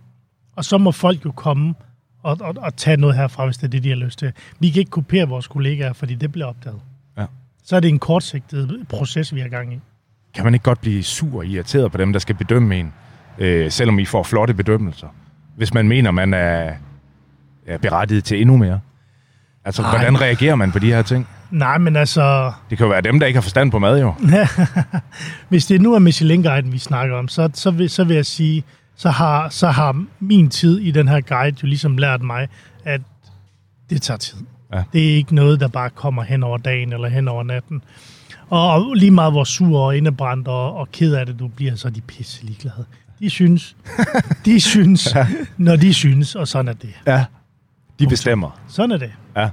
og 0.58 0.64
så 0.64 0.78
må 0.78 0.92
folk 0.92 1.24
jo 1.24 1.32
komme 1.32 1.74
og, 2.22 2.36
og, 2.40 2.54
og 2.58 2.76
tage 2.76 2.96
noget 2.96 3.16
herfra, 3.16 3.44
hvis 3.44 3.56
det 3.56 3.64
er 3.64 3.70
det, 3.70 3.84
de 3.84 3.88
har 3.88 3.96
lyst 3.96 4.18
til. 4.18 4.32
Vi 4.58 4.70
kan 4.70 4.80
ikke 4.80 4.90
kopiere 4.90 5.28
vores 5.28 5.46
kollegaer, 5.46 5.92
fordi 5.92 6.14
det 6.14 6.32
bliver 6.32 6.46
opdaget. 6.46 6.80
Ja. 7.18 7.24
Så 7.64 7.76
er 7.76 7.80
det 7.80 7.88
en 7.88 7.98
kortsigtet 7.98 8.86
proces, 8.88 9.34
vi 9.34 9.40
er 9.40 9.44
i 9.44 9.48
gang 9.48 9.74
i. 9.74 9.78
Kan 10.34 10.44
man 10.44 10.54
ikke 10.54 10.64
godt 10.64 10.80
blive 10.80 11.02
sur 11.02 11.38
og 11.38 11.46
irriteret 11.46 11.92
på 11.92 11.98
dem, 11.98 12.12
der 12.12 12.20
skal 12.20 12.34
bedømme 12.34 12.78
en, 12.78 12.92
øh, 13.38 13.70
selvom 13.70 13.98
I 13.98 14.04
får 14.04 14.22
flotte 14.22 14.54
bedømmelser? 14.54 15.08
Hvis 15.56 15.74
man 15.74 15.88
mener, 15.88 16.10
man 16.10 16.34
er, 16.34 16.72
er 17.66 17.78
berettiget 17.78 18.24
til 18.24 18.40
endnu 18.40 18.56
mere. 18.56 18.80
Altså, 19.64 19.82
Ej. 19.82 19.90
hvordan 19.90 20.20
reagerer 20.20 20.54
man 20.54 20.72
på 20.72 20.78
de 20.78 20.86
her 20.86 21.02
ting? 21.02 21.28
Nej, 21.50 21.78
men 21.78 21.96
altså, 21.96 22.52
Det 22.70 22.78
kan 22.78 22.84
jo 22.84 22.90
være 22.90 23.00
dem, 23.00 23.20
der 23.20 23.26
ikke 23.26 23.36
har 23.36 23.42
forstand 23.42 23.70
på 23.70 23.78
mad, 23.78 24.00
jo. 24.00 24.14
hvis 25.48 25.66
det 25.66 25.80
nu 25.80 25.94
er 25.94 25.98
Michelin-guiden, 25.98 26.72
vi 26.72 26.78
snakker 26.78 27.16
om, 27.16 27.28
så, 27.28 27.50
så, 27.54 27.70
vil, 27.70 27.90
så 27.90 28.04
vil 28.04 28.14
jeg 28.14 28.26
sige, 28.26 28.64
så 28.98 29.10
har, 29.10 29.48
så 29.48 29.68
har 29.70 30.04
min 30.20 30.50
tid 30.50 30.78
i 30.78 30.90
den 30.90 31.08
her 31.08 31.20
guide 31.20 31.56
jo 31.62 31.68
ligesom 31.68 31.98
lært 31.98 32.22
mig, 32.22 32.48
at 32.84 33.00
det 33.90 34.02
tager 34.02 34.18
tid. 34.18 34.38
Ja. 34.74 34.82
Det 34.92 35.10
er 35.10 35.16
ikke 35.16 35.34
noget, 35.34 35.60
der 35.60 35.68
bare 35.68 35.90
kommer 35.90 36.22
hen 36.22 36.42
over 36.42 36.58
dagen 36.58 36.92
eller 36.92 37.08
hen 37.08 37.28
over 37.28 37.42
natten. 37.42 37.82
Og, 38.50 38.70
og 38.70 38.94
lige 38.94 39.10
meget 39.10 39.32
hvor 39.32 39.44
sur 39.44 39.78
og 39.78 39.96
indebrændt 39.96 40.48
og, 40.48 40.74
og 40.74 40.92
ked 40.92 41.14
af 41.14 41.26
det 41.26 41.38
du 41.38 41.48
bliver, 41.48 41.74
så 41.74 41.88
er 41.88 41.92
de 41.92 42.00
pisse 42.00 42.44
ligeglade. 42.44 42.84
De 43.20 43.30
synes, 43.30 43.76
de 44.44 44.60
synes, 44.60 45.14
når 45.56 45.76
de 45.76 45.94
synes, 45.94 46.34
og 46.34 46.48
sådan 46.48 46.68
er 46.68 46.72
det. 46.72 46.94
Ja. 47.06 47.24
De 47.98 48.06
bestemmer. 48.06 48.60
Sådan 48.68 48.92
er 48.92 48.96
det. 48.96 49.12
Ja. 49.36 49.48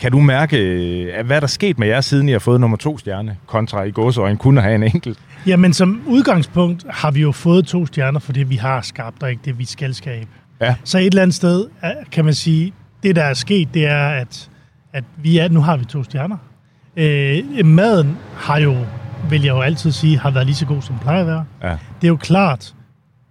Kan 0.00 0.12
du 0.12 0.20
mærke, 0.20 0.56
øh, 0.58 1.26
hvad 1.26 1.36
er 1.36 1.40
der 1.40 1.46
sket 1.46 1.78
med 1.78 1.88
jer, 1.88 2.00
siden 2.00 2.28
I 2.28 2.32
har 2.32 2.38
fået 2.38 2.60
nummer 2.60 2.76
to 2.76 2.98
stjerne, 2.98 3.36
kontra 3.46 3.82
i 3.82 3.90
gåseøjne 3.90 4.36
kunne 4.38 4.60
have 4.62 4.74
en 4.74 4.82
enkelt? 4.82 5.18
Jamen, 5.46 5.72
som 5.72 6.02
udgangspunkt 6.06 6.84
har 6.90 7.10
vi 7.10 7.20
jo 7.20 7.32
fået 7.32 7.66
to 7.66 7.86
stjerner, 7.86 8.20
fordi 8.20 8.42
vi 8.42 8.56
har 8.56 8.80
skabt, 8.80 9.22
og 9.22 9.30
ikke 9.30 9.42
det, 9.44 9.58
vi 9.58 9.64
skal 9.64 9.94
skabe. 9.94 10.28
Ja. 10.60 10.74
Så 10.84 10.98
et 10.98 11.06
eller 11.06 11.22
andet 11.22 11.34
sted 11.34 11.66
er- 11.82 11.94
kan 12.12 12.24
man 12.24 12.34
sige, 12.34 12.72
det 13.02 13.16
der 13.16 13.24
er 13.24 13.34
sket, 13.34 13.74
det 13.74 13.86
er, 13.86 14.08
at, 14.08 14.50
at 14.92 15.04
vi 15.22 15.38
er, 15.38 15.48
nu 15.48 15.60
har 15.60 15.76
vi 15.76 15.84
to 15.84 16.02
stjerner. 16.04 16.36
Øh, 16.96 17.66
maden 17.66 18.16
har 18.36 18.58
jo, 18.58 18.76
vil 19.30 19.42
jeg 19.42 19.50
jo 19.50 19.60
altid 19.60 19.92
sige, 19.92 20.18
har 20.18 20.30
været 20.30 20.46
lige 20.46 20.56
så 20.56 20.66
god, 20.66 20.82
som 20.82 20.94
den 20.94 21.02
plejer 21.02 21.20
at 21.20 21.26
være. 21.26 21.44
Ja. 21.62 21.68
Det 22.00 22.04
er 22.06 22.08
jo 22.08 22.16
klart, 22.16 22.74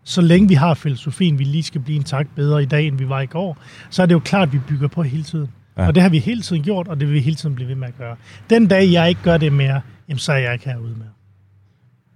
så 0.04 0.22
længe 0.22 0.48
vi 0.48 0.54
har 0.54 0.74
filosofien, 0.74 1.40
vi 1.40 1.44
lige 1.44 1.64
skal 1.64 1.82
blive 1.82 1.98
en 1.98 2.04
tak 2.04 2.28
bedre 2.36 2.64
i 2.64 2.66
dag, 2.66 2.88
end 2.88 2.98
vi 2.98 3.10
var 3.10 3.22
i 3.22 3.26
går, 3.26 3.58
så 3.90 4.02
er 4.02 4.06
det 4.06 4.14
jo 4.14 4.20
klart, 4.20 4.48
at 4.48 4.54
vi 4.54 4.60
bygger 4.68 4.88
på 4.88 5.04
hele 5.04 5.24
tiden. 5.24 5.48
Ja. 5.78 5.88
Og 5.88 5.96
det 5.96 6.04
har 6.04 6.10
vi 6.10 6.20
hele 6.20 6.42
tiden 6.42 6.64
gjort, 6.64 6.88
og 6.88 7.00
det 7.00 7.08
vil 7.08 7.16
vi 7.16 7.20
hele 7.20 7.36
tiden 7.36 7.56
blive 7.56 7.68
ved 7.70 7.76
med 7.76 7.88
at 7.88 7.98
gøre. 7.98 8.16
Den 8.50 8.68
dag, 8.68 8.92
jeg 8.92 9.10
ikke 9.10 9.22
gør 9.24 9.38
det 9.38 9.54
mere, 9.54 9.82
jamen, 10.10 10.20
så 10.20 10.32
er 10.32 10.38
jeg 10.38 10.54
ikke 10.54 10.66
herude 10.66 10.96
med. 10.98 11.06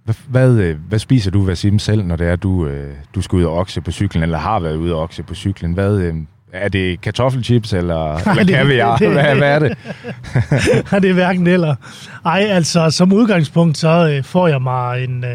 Hvad, 0.04 0.14
hvad, 0.28 0.50
øh, 0.58 0.76
hvad 0.88 0.98
spiser 0.98 1.30
du, 1.30 1.44
Vasim, 1.44 1.78
selv, 1.78 2.04
når 2.04 2.16
det 2.16 2.28
er, 2.28 2.36
du, 2.36 2.66
øh, 2.66 2.94
du 3.14 3.22
skal 3.22 3.36
ud 3.36 3.44
og 3.44 3.52
okse 3.58 3.80
på 3.80 3.90
cyklen, 3.92 4.22
eller 4.22 4.38
har 4.38 4.60
været 4.60 4.76
ude 4.76 4.94
og 4.94 5.00
okse 5.02 5.22
på 5.22 5.34
cyklen? 5.34 5.72
Hvad, 5.72 5.96
øh, 5.98 6.14
er 6.52 6.68
det 6.68 7.00
kartoffelchips, 7.00 7.72
eller, 7.72 8.14
eller 8.40 8.56
kaviar? 8.56 8.96
det- 8.96 9.12
hvad, 9.12 9.36
hvad 9.36 9.48
er 9.54 9.58
det? 9.58 9.76
Ja, 10.92 10.98
det 10.98 11.10
er 11.10 11.14
hverken 11.14 11.46
eller. 11.46 11.74
Ej, 12.24 12.46
altså, 12.50 12.90
som 12.90 13.12
udgangspunkt, 13.12 13.78
så 13.78 14.08
øh, 14.16 14.24
får 14.24 14.48
jeg 14.48 14.62
mig 14.62 15.04
en, 15.04 15.24
øh, 15.24 15.30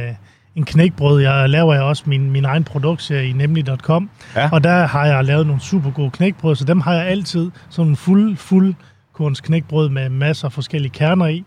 en 0.58 0.66
knækbrød. 0.66 1.22
Jeg 1.22 1.50
laver 1.50 1.74
jeg 1.74 1.84
også 1.84 2.04
min, 2.06 2.32
min 2.32 2.46
egen 2.46 2.64
produktserie 2.64 3.30
i 3.30 3.34
nemlig.com. 3.34 4.10
Ja. 4.36 4.50
Og 4.52 4.64
der 4.64 4.86
har 4.88 5.06
jeg 5.06 5.26
lavet 5.26 5.48
nogle 5.48 5.62
super 5.62 5.92
gode 5.92 6.12
knækbrød, 6.12 6.56
så 6.56 6.66
dem 6.66 6.82
har 6.82 6.94
jeg 6.94 7.06
altid. 7.08 7.52
Sådan 7.70 7.86
nogle 7.86 7.96
fuld, 7.96 8.38
fuld 8.38 8.74
korns 9.14 9.42
knækbrød 9.42 9.90
med 9.90 10.10
masser 10.10 10.46
af 10.46 10.52
forskellige 10.52 10.92
kerner 10.92 11.28
i. 11.28 11.44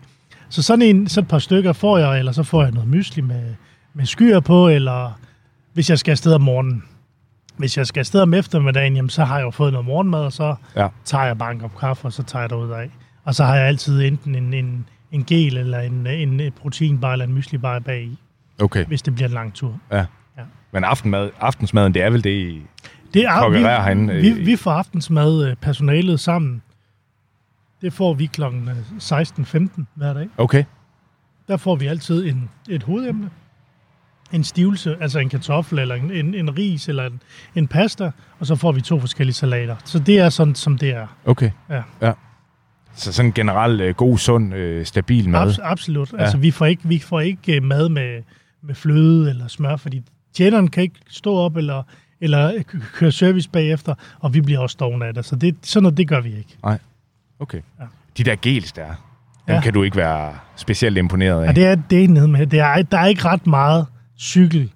Så 0.49 0.63
sådan 0.63 0.81
en, 0.81 1.07
så 1.07 1.19
et 1.19 1.27
par 1.27 1.39
stykker 1.39 1.73
får 1.73 1.97
jeg, 1.97 2.19
eller 2.19 2.31
så 2.31 2.43
får 2.43 2.63
jeg 2.63 2.71
noget 2.71 2.89
mysli 2.89 3.21
med, 3.21 3.41
med 3.93 4.05
skyer 4.05 4.39
på, 4.39 4.67
eller 4.67 5.19
hvis 5.73 5.89
jeg 5.89 5.99
skal 5.99 6.11
afsted 6.11 6.33
om 6.33 6.41
morgenen. 6.41 6.83
Hvis 7.57 7.77
jeg 7.77 7.87
skal 7.87 7.99
afsted 7.99 8.21
om 8.21 8.33
eftermiddagen, 8.33 8.95
jamen, 8.95 9.09
så 9.09 9.23
har 9.23 9.37
jeg 9.37 9.45
jo 9.45 9.51
fået 9.51 9.71
noget 9.73 9.87
morgenmad, 9.87 10.19
og 10.19 10.33
så 10.33 10.55
Ja. 10.75 10.87
tager 11.05 11.25
jeg 11.25 11.37
bare 11.37 11.51
en 11.51 11.59
kop 11.59 11.77
kaffe, 11.79 12.05
og 12.05 12.13
så 12.13 12.23
tager 12.23 12.43
jeg 12.43 12.49
derud 12.49 12.71
af. 12.71 12.89
Og 13.25 13.35
så 13.35 13.43
har 13.45 13.55
jeg 13.55 13.67
altid 13.67 14.01
enten 14.01 14.35
en, 14.35 14.53
en, 14.53 14.85
en 15.11 15.23
gel, 15.23 15.57
eller 15.57 15.79
en, 15.79 16.07
en 16.07 16.41
proteinbar, 16.61 17.11
eller 17.11 17.25
en 17.25 17.33
myslibar 17.33 17.79
bag 17.79 18.03
i, 18.03 18.17
Okay, 18.61 18.85
hvis 18.85 19.01
det 19.01 19.15
bliver 19.15 19.27
en 19.27 19.33
lang 19.33 19.53
tur. 19.53 19.79
ja. 19.91 20.05
Ja. 20.37 20.43
Men 20.73 20.83
aftenmad, 20.83 21.29
aftensmaden, 21.39 21.93
det 21.93 22.01
er 22.01 22.09
vel 22.09 22.23
det, 22.23 22.29
I- 22.29 22.61
Det 23.13 23.23
er, 23.23 23.39
Konkurrerer 23.39 23.81
herinde, 23.83 24.13
vi, 24.13 24.29
øh, 24.29 24.37
vi, 24.37 24.43
vi 24.43 24.55
får 24.55 24.71
aftensmad 24.71 25.45
øh, 25.49 25.55
personalet 25.55 26.19
sammen. 26.19 26.61
Det 27.81 27.93
får 27.93 28.13
vi 28.13 28.25
kl. 28.25 28.41
16.15 28.43 29.83
hver 29.95 30.13
dag. 30.13 30.27
Okay, 30.37 30.63
Der 31.47 31.57
får 31.57 31.75
vi 31.75 31.87
altid 31.87 32.25
en, 32.29 32.49
et 32.69 32.83
hovedemne. 32.83 33.29
En 34.31 34.43
stivelse, 34.43 34.97
altså 35.01 35.19
en 35.19 35.29
kartoffel, 35.29 35.79
eller 35.79 35.95
en, 35.95 36.11
en, 36.11 36.33
en 36.35 36.57
ris, 36.57 36.89
eller 36.89 37.05
en, 37.05 37.21
en 37.55 37.67
pasta, 37.67 38.11
og 38.39 38.45
så 38.45 38.55
får 38.55 38.71
vi 38.71 38.81
to 38.81 38.99
forskellige 38.99 39.33
salater. 39.33 39.75
Så 39.85 39.99
det 39.99 40.19
er 40.19 40.29
sådan, 40.29 40.55
som 40.55 40.77
det 40.77 40.89
er. 40.89 41.07
okay. 41.25 41.51
Ja. 41.69 41.81
ja. 42.01 42.11
Så 42.95 43.13
sådan 43.13 43.31
generelt 43.31 43.81
øh, 43.81 43.95
god, 43.95 44.17
sund, 44.17 44.53
øh, 44.53 44.85
stabil 44.85 45.29
mad. 45.29 45.51
Abs- 45.51 45.59
absolut. 45.63 46.13
Ja. 46.13 46.17
Altså, 46.17 46.37
vi 46.37 46.51
får 46.51 46.65
ikke, 46.65 46.81
vi 46.87 46.99
får 46.99 47.19
ikke 47.19 47.55
øh, 47.55 47.63
mad 47.63 47.89
med, 47.89 48.23
med 48.63 48.75
fløde 48.75 49.29
eller 49.29 49.47
smør, 49.47 49.75
fordi 49.75 50.01
tjeneren 50.33 50.67
kan 50.67 50.83
ikke 50.83 50.99
stå 51.09 51.35
op 51.35 51.57
eller, 51.57 51.83
eller 52.21 52.63
køre 52.93 53.11
service 53.11 53.49
bagefter, 53.49 53.95
og 54.19 54.33
vi 54.33 54.41
bliver 54.41 54.59
også 54.59 54.77
dogne 54.79 55.05
af 55.05 55.13
det. 55.13 55.25
Så 55.25 55.35
det, 55.35 55.55
sådan 55.61 55.83
noget, 55.83 55.97
det 55.97 56.07
gør 56.07 56.21
vi 56.21 56.29
ikke. 56.37 56.57
Okay. 57.39 57.61
Ja. 57.79 57.85
De 58.17 58.23
der 58.23 58.35
gels 58.41 58.71
der, 58.71 58.85
dem 59.47 59.55
Ja. 59.55 59.61
kan 59.61 59.73
du 59.73 59.83
ikke 59.83 59.97
være 59.97 60.33
specielt 60.55 60.97
imponeret 60.97 61.43
af. 61.43 61.49
Og 61.49 61.55
det 61.55 61.65
er 61.65 61.75
det 61.75 62.09
nede 62.09 62.27
med. 62.27 62.47
Det 62.47 62.59
er, 62.59 62.81
der 62.81 62.97
er 62.97 63.05
ikke 63.05 63.25
ret 63.25 63.47
meget 63.47 63.85
cykel 64.19 64.71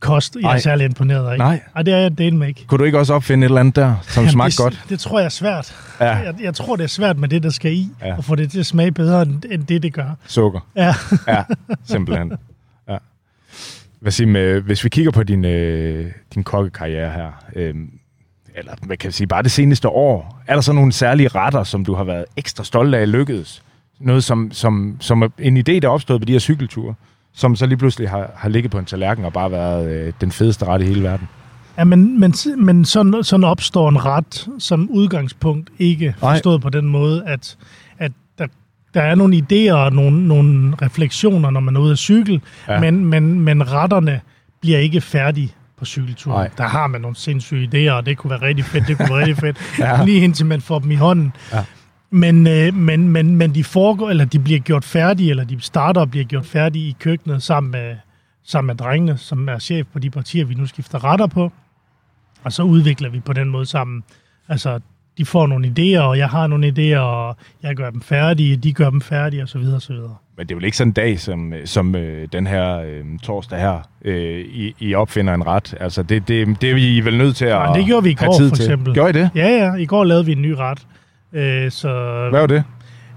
kost, 0.00 0.36
jeg 0.42 0.54
er 0.54 0.58
særlig 0.58 0.84
imponeret 0.84 1.30
af. 1.32 1.38
Nej. 1.38 1.60
Og 1.74 1.86
det 1.86 1.94
er 1.94 1.98
jeg 1.98 2.18
delen 2.18 2.38
med 2.38 2.48
ikke. 2.48 2.64
Kunne 2.66 2.78
du 2.78 2.84
ikke 2.84 2.98
også 2.98 3.14
opfinde 3.14 3.44
et 3.44 3.48
eller 3.48 3.60
andet 3.60 3.76
der, 3.76 3.94
som 4.02 4.20
Jamen, 4.22 4.32
smagte 4.32 4.50
det, 4.50 4.58
godt? 4.58 4.84
Det 4.88 5.00
tror 5.00 5.18
jeg 5.18 5.24
er 5.24 5.28
svært. 5.30 5.76
Ja, 6.00 6.14
Jeg, 6.16 6.34
jeg 6.40 6.54
tror, 6.54 6.76
det 6.76 6.84
er 6.84 6.88
svært 6.88 7.18
med 7.18 7.28
det, 7.28 7.42
der 7.42 7.50
skal 7.50 7.72
i, 7.72 7.88
Ja. 8.00 8.08
ja. 8.08 8.16
og 8.16 8.24
få 8.24 8.34
det 8.34 8.50
til 8.50 8.58
at 8.60 8.66
smage 8.66 8.92
bedre, 8.92 9.22
end, 9.22 9.42
end 9.50 9.66
det, 9.66 9.82
det 9.82 9.92
gør. 9.92 10.10
sukker. 10.26 10.60
Ja. 10.76 10.94
Ja, 11.28 11.42
simpelthen. 11.84 12.32
Ja. 12.88 12.96
Hvad 14.00 14.12
siger 14.12 14.28
med, 14.28 14.60
hvis 14.60 14.84
vi 14.84 14.88
kigger 14.88 15.10
på 15.10 15.22
din, 15.22 15.44
øh, 15.44 16.12
din 16.34 16.44
kokkekarriere 16.44 17.10
her, 17.12 17.30
øh, 17.56 17.74
eller 18.54 18.72
hvad 18.82 18.96
kan 18.96 19.06
jeg 19.08 19.14
sige, 19.14 19.26
bare 19.26 19.42
det 19.42 19.50
seneste 19.50 19.88
år, 19.88 20.42
er 20.46 20.54
der 20.54 20.60
så 20.60 20.72
nogle 20.72 20.92
særlige 20.92 21.28
retter, 21.28 21.64
som 21.64 21.84
du 21.84 21.94
har 21.94 22.04
været 22.04 22.24
ekstra 22.36 22.64
stolt 22.64 22.94
af 22.94 23.12
lykkedes? 23.12 23.62
Noget, 24.00 24.24
som, 24.24 24.52
som, 24.52 24.96
som 25.00 25.22
er 25.22 25.28
en 25.38 25.56
idé, 25.56 25.62
der 25.62 25.80
er 25.84 25.88
opstået 25.88 26.20
på 26.20 26.24
de 26.24 26.32
her 26.32 26.38
cykelture, 26.38 26.94
som 27.36 27.56
så 27.56 27.66
lige 27.66 27.78
pludselig 27.78 28.10
har, 28.10 28.30
har 28.36 28.48
ligget 28.48 28.70
på 28.70 28.78
en 28.78 28.84
tallerken 28.84 29.24
og 29.24 29.32
bare 29.32 29.50
været 29.50 29.90
øh, 30.06 30.12
den 30.20 30.32
fedeste 30.32 30.64
ret 30.64 30.82
i 30.82 30.84
hele 30.84 31.02
verden. 31.02 31.28
Ja, 31.78 31.84
men, 31.84 32.20
men, 32.20 32.34
men 32.56 32.84
sådan, 32.84 33.24
sådan 33.24 33.44
opstår 33.44 33.88
en 33.88 34.04
ret 34.04 34.48
som 34.58 34.90
udgangspunkt 34.90 35.70
ikke 35.78 36.14
forstået 36.18 36.62
på 36.62 36.70
den 36.70 36.86
måde, 36.86 37.22
at, 37.26 37.56
at 37.98 38.12
der, 38.38 38.46
der 38.94 39.02
er 39.02 39.14
nogle 39.14 39.36
idéer 39.36 39.72
og 39.74 39.92
nogle, 39.92 40.28
nogle 40.28 40.74
refleksioner, 40.82 41.50
når 41.50 41.60
man 41.60 41.76
er 41.76 41.80
ude 41.80 41.92
at 41.92 41.98
cykle, 41.98 42.40
Ja. 42.68 42.80
men, 42.80 43.04
men, 43.04 43.40
men 43.40 43.72
retterne 43.72 44.20
bliver 44.60 44.78
ikke 44.78 45.00
færdige 45.00 45.52
på 45.78 45.84
cykelturen. 45.84 46.36
Nej. 46.38 46.50
Der 46.58 46.64
har 46.64 46.86
man 46.86 47.00
nogle 47.00 47.16
sindssyge 47.16 47.68
idéer, 47.68 47.92
og 47.92 48.06
det 48.06 48.16
kunne 48.18 48.30
være 48.30 48.42
rigtig 48.42 48.64
fedt, 48.64 48.88
det 48.88 48.96
kunne 48.96 49.08
være 49.10 49.18
rigtig 49.18 49.36
fedt, 49.36 49.56
ja. 49.78 50.04
lige 50.04 50.20
indtil 50.20 50.46
man 50.46 50.60
får 50.60 50.78
dem 50.78 50.90
i 50.90 50.94
hånden. 50.94 51.32
Ja. 51.52 51.64
Men, 52.10 52.46
øh, 52.46 52.74
men, 52.74 53.08
men, 53.08 53.36
men 53.36 53.54
de 53.54 53.64
foregår, 53.64 54.10
eller 54.10 54.24
de 54.24 54.38
bliver 54.38 54.60
gjort 54.60 54.84
færdige, 54.84 55.30
eller 55.30 55.44
de 55.44 55.60
starter 55.60 56.00
og 56.00 56.10
bliver 56.10 56.24
gjort 56.24 56.46
færdige 56.46 56.88
i 56.88 56.96
køkkenet 57.00 57.42
sammen 57.42 57.70
med, 57.72 57.96
sammen 58.44 58.66
med 58.66 58.74
drengene, 58.74 59.18
som 59.18 59.48
er 59.48 59.58
chef 59.58 59.86
på 59.92 59.98
de 59.98 60.10
partier, 60.10 60.44
vi 60.44 60.54
nu 60.54 60.66
skifter 60.66 61.04
retter 61.04 61.26
på. 61.26 61.52
Og 62.44 62.52
så 62.52 62.62
udvikler 62.62 63.08
vi 63.10 63.20
på 63.20 63.32
den 63.32 63.48
måde 63.48 63.66
sammen. 63.66 64.02
Altså, 64.48 64.80
de 65.18 65.24
får 65.24 65.46
nogle 65.46 65.66
idéer, 65.78 66.00
og 66.00 66.18
jeg 66.18 66.28
har 66.28 66.46
nogle 66.46 66.68
idéer, 66.68 66.98
og 66.98 67.36
jeg 67.62 67.76
gør 67.76 67.90
dem 67.90 68.00
færdige, 68.00 68.56
de 68.56 68.72
gør 68.72 68.90
dem 68.90 69.00
færdige, 69.00 69.42
osv. 69.42 69.60
osv. 69.76 69.96
Men 70.36 70.46
det 70.46 70.50
er 70.50 70.54
vel 70.54 70.64
ikke 70.64 70.76
sådan 70.76 70.88
en 70.88 70.92
dag, 70.92 71.20
som, 71.20 71.52
som 71.64 71.94
øh, 71.94 72.28
den 72.32 72.46
her 72.46 72.78
øh, 72.78 73.04
torsdag 73.22 73.58
her, 73.60 73.80
øh, 74.04 74.40
I, 74.40 74.74
I 74.78 74.94
opfinder 74.94 75.34
en 75.34 75.46
ret. 75.46 75.74
Altså, 75.80 76.02
det, 76.02 76.28
det, 76.28 76.60
det 76.60 76.70
er 76.70 76.76
I 76.76 77.00
vel 77.00 77.18
nødt 77.18 77.36
til 77.36 77.44
at 77.44 77.50
Ja, 77.50 77.72
det 77.74 77.86
gjorde 77.86 78.04
vi 78.04 78.10
i 78.10 78.14
går, 78.14 78.26
for 78.26 78.32
til. 78.56 78.64
eksempel. 78.64 78.94
Gjorde 78.94 79.10
I 79.10 79.12
det? 79.12 79.30
Ja, 79.34 79.48
ja, 79.48 79.74
i 79.74 79.86
går 79.86 80.04
lavede 80.04 80.26
vi 80.26 80.32
en 80.32 80.42
ny 80.42 80.50
ret. 80.50 80.86
Øh, 81.36 81.70
så, 81.70 81.88
Hvad 82.30 82.40
var 82.40 82.46
det? 82.46 82.64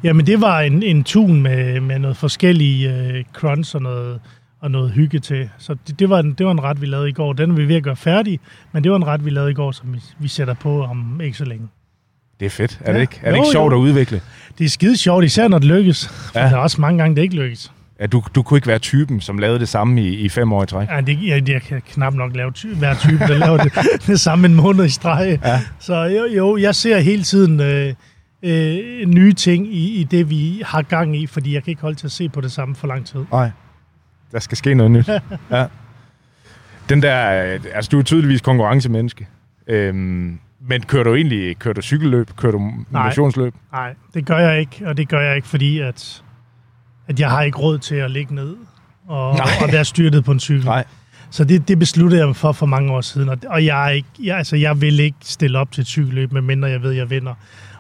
Jamen, 0.04 0.28
det 0.28 0.42
var 0.42 0.60
en, 0.62 0.84
en 0.84 1.04
tun 1.04 1.42
med, 1.42 1.80
med 1.80 2.00
noget 2.00 2.18
forskellige 2.18 2.94
øh, 2.96 3.24
crunch 3.34 3.76
og 3.76 3.82
noget, 3.82 4.20
og 4.62 4.72
noget 4.72 4.92
hygge 4.92 5.20
til. 5.20 5.50
Så 5.58 5.76
det, 5.88 6.00
det, 6.00 6.10
var 6.10 6.20
en, 6.20 6.34
det 6.34 6.46
var 6.46 6.52
en 6.52 6.64
ret, 6.64 6.82
vi 6.82 6.86
lavede 6.86 7.10
i 7.10 7.12
går. 7.12 7.34
Den 7.34 7.52
er 7.52 7.56
vi 7.56 7.68
ved 7.68 7.76
at 7.76 7.84
gøre 7.84 7.96
færdig, 7.96 8.40
men 8.72 8.84
det 8.84 8.92
var 8.92 8.98
en 8.98 9.08
ret, 9.08 9.26
vi 9.26 9.30
lavede 9.30 9.52
i 9.52 9.54
går, 9.54 9.72
som 9.72 9.94
vi, 9.94 10.00
vi 10.20 10.28
sætter 10.28 10.54
på 10.54 10.84
om 10.84 11.22
ikke 11.24 11.38
så 11.38 11.46
længe. 11.46 11.68
Det 12.40 12.46
er 12.46 12.50
fedt. 12.50 12.80
Er 12.82 12.92
det 12.92 12.98
Ja. 12.98 13.02
ikke, 13.02 13.20
er 13.24 13.32
det 13.32 13.38
Jo, 13.38 13.44
ikke 13.44 13.52
sjovt 13.52 13.72
jo. 13.74 13.78
at 13.78 13.82
udvikle? 13.82 14.22
Det 14.58 14.66
er 14.66 14.70
skide 14.70 14.98
sjovt, 14.98 15.26
især 15.26 15.48
når 15.48 15.58
det 15.60 15.68
lykkes. 15.68 16.32
Ja. 16.36 16.40
der 16.40 16.46
er 16.50 16.56
også 16.56 16.82
mange 16.82 16.98
gange, 16.98 17.16
det 17.16 17.22
ikke 17.22 17.36
lykkes. 17.36 17.72
Ja, 18.00 18.06
du, 18.08 18.24
du 18.36 18.42
kunne 18.44 18.58
ikke 18.58 18.68
være 18.68 18.80
typen, 18.80 19.22
som 19.22 19.38
lavede 19.38 19.60
det 19.60 19.70
samme 19.70 20.02
i, 20.04 20.14
i 20.16 20.30
fem 20.30 20.54
år 20.54 20.64
i 20.64 20.66
træk. 20.66 20.88
Ja, 20.90 21.02
det, 21.02 21.20
jeg, 21.24 21.50
jeg 21.50 21.62
kan 21.62 21.82
knap 21.94 22.14
nok 22.14 22.36
lave 22.36 22.52
ty- 22.52 22.66
hver 22.74 22.94
type, 22.96 23.18
der 23.28 23.38
laver 23.38 23.58
det, 23.58 23.74
det 24.08 24.20
samme 24.20 24.48
en 24.48 24.56
måned 24.56 24.86
i 24.86 24.90
streg. 24.90 25.40
Ja. 25.44 25.62
Så 25.80 26.04
jo, 26.04 26.26
jo, 26.38 26.58
jeg 26.58 26.76
ser 26.76 27.00
hele 27.00 27.24
tiden 27.24 27.60
øh, 27.60 27.94
øh, 28.44 29.06
nye 29.08 29.34
ting 29.34 29.68
i, 29.74 30.00
i 30.00 30.04
det, 30.04 30.30
vi 30.30 30.62
har 30.66 30.82
gang 30.82 31.18
i, 31.18 31.28
fordi 31.28 31.54
jeg 31.54 31.64
kan 31.64 31.72
ikke 31.72 31.82
holde 31.82 31.96
til 31.96 32.08
at 32.08 32.12
se 32.12 32.30
på 32.30 32.42
det 32.42 32.52
samme 32.52 32.76
for 32.76 32.88
lang 32.88 33.06
tid. 33.06 33.26
Nej. 33.32 33.52
Der 34.32 34.40
skal 34.40 34.58
ske 34.58 34.74
noget 34.74 34.92
nyt. 34.92 35.08
ja. 35.52 35.66
Den 36.90 37.02
der, 37.02 37.44
øh, 37.54 37.60
altså 37.74 37.90
du 37.90 38.00
er 38.00 38.04
tydeligvis 38.04 38.42
konkurrencemenneske. 38.42 39.28
Øhm, 39.68 40.40
men 40.62 40.82
kører 40.82 41.04
du 41.04 41.16
egentlig, 41.16 41.58
kører 41.58 41.74
du 41.74 41.82
cykelløb, 41.82 42.30
kører 42.36 42.52
du 42.52 42.72
motionsløb? 42.90 43.54
Nej, 43.72 43.94
det 44.14 44.26
gør 44.26 44.38
jeg 44.38 44.60
ikke, 44.60 44.88
og 44.88 44.98
det 44.98 45.10
gør 45.10 45.20
jeg 45.22 45.36
ikke, 45.36 45.48
fordi 45.48 45.80
at, 45.80 46.24
at 47.08 47.20
jeg 47.20 47.30
har 47.30 47.42
ikke 47.42 47.58
råd 47.58 47.78
til 47.78 47.96
at 47.96 48.12
ligge 48.12 48.36
ned 48.36 48.56
og, 49.08 49.36
Nej. 49.36 49.46
og 49.62 49.72
være 49.72 49.86
styrtet 49.86 50.26
på 50.26 50.32
en 50.32 50.40
cykel. 50.40 50.66
Nej. 50.66 50.86
Så 51.32 51.44
det, 51.44 51.68
det 51.68 51.80
besluttede 51.80 52.20
jeg 52.20 52.28
mig 52.28 52.36
for 52.36 52.52
for 52.52 52.66
mange 52.66 52.94
år 52.94 53.02
siden, 53.02 53.30
og, 53.30 53.38
og 53.48 53.66
jeg, 53.66 53.86
er 53.86 53.90
ikke, 53.90 54.08
jeg, 54.24 54.38
altså, 54.38 54.56
jeg 54.56 54.82
vil 54.82 55.00
ikke 55.00 55.18
stille 55.22 55.60
op 55.60 55.72
til 55.72 55.82
et 55.82 55.88
cykelløb, 55.88 56.32
medmindre 56.32 56.70
jeg 56.70 56.82
ved, 56.82 56.92
at 56.92 56.98
jeg 56.98 57.10
vinder. 57.10 57.34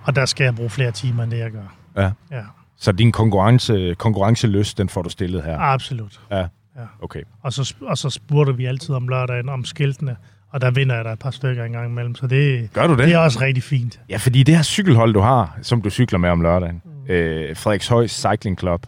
Og 0.03 0.15
der 0.15 0.25
skal 0.25 0.43
jeg 0.43 0.55
bruge 0.55 0.69
flere 0.69 0.91
timer, 0.91 1.23
end 1.23 1.31
det 1.31 1.37
jeg 1.39 1.51
gør. 1.51 1.75
Ja. 2.01 2.11
Ja, 2.37 2.41
Så 2.77 2.91
din 2.91 3.11
konkurrence, 3.11 3.95
konkurrenceløst, 3.97 4.77
den 4.77 4.89
får 4.89 5.01
du 5.01 5.09
stillet 5.09 5.43
her? 5.43 5.59
absolut. 5.59 6.19
Ja. 6.31 6.37
Ja. 6.37 6.83
Okay. 7.01 7.21
Og 7.41 7.53
så, 7.53 7.75
og 7.81 7.97
så 7.97 8.09
spurgte 8.09 8.57
vi 8.57 8.65
altid 8.65 8.95
om 8.95 9.07
lørdagen 9.07 9.49
om 9.49 9.65
skiltene, 9.65 10.15
og 10.51 10.61
der 10.61 10.71
vinder 10.71 10.95
jeg 10.95 11.05
der 11.05 11.11
et 11.11 11.19
par 11.19 11.31
stykker 11.31 11.63
en 11.63 11.71
gang 11.71 11.91
imellem, 11.91 12.15
så 12.15 12.27
det, 12.27 12.69
Gør 12.73 12.87
du 12.87 12.95
det? 12.95 13.03
det 13.03 13.13
er 13.13 13.17
også 13.17 13.41
rigtig 13.41 13.63
fint. 13.63 13.99
Ja, 14.09 14.17
fordi 14.17 14.43
det 14.43 14.55
her 14.55 14.63
cykelhold, 14.63 15.13
du 15.13 15.19
har, 15.19 15.57
som 15.61 15.81
du 15.81 15.89
cykler 15.89 16.19
med 16.19 16.29
om 16.29 16.41
lørdagen, 16.41 16.81
øh, 17.09 17.55
Frederikshøj 17.55 18.07
Cycling 18.07 18.59
Club, 18.59 18.85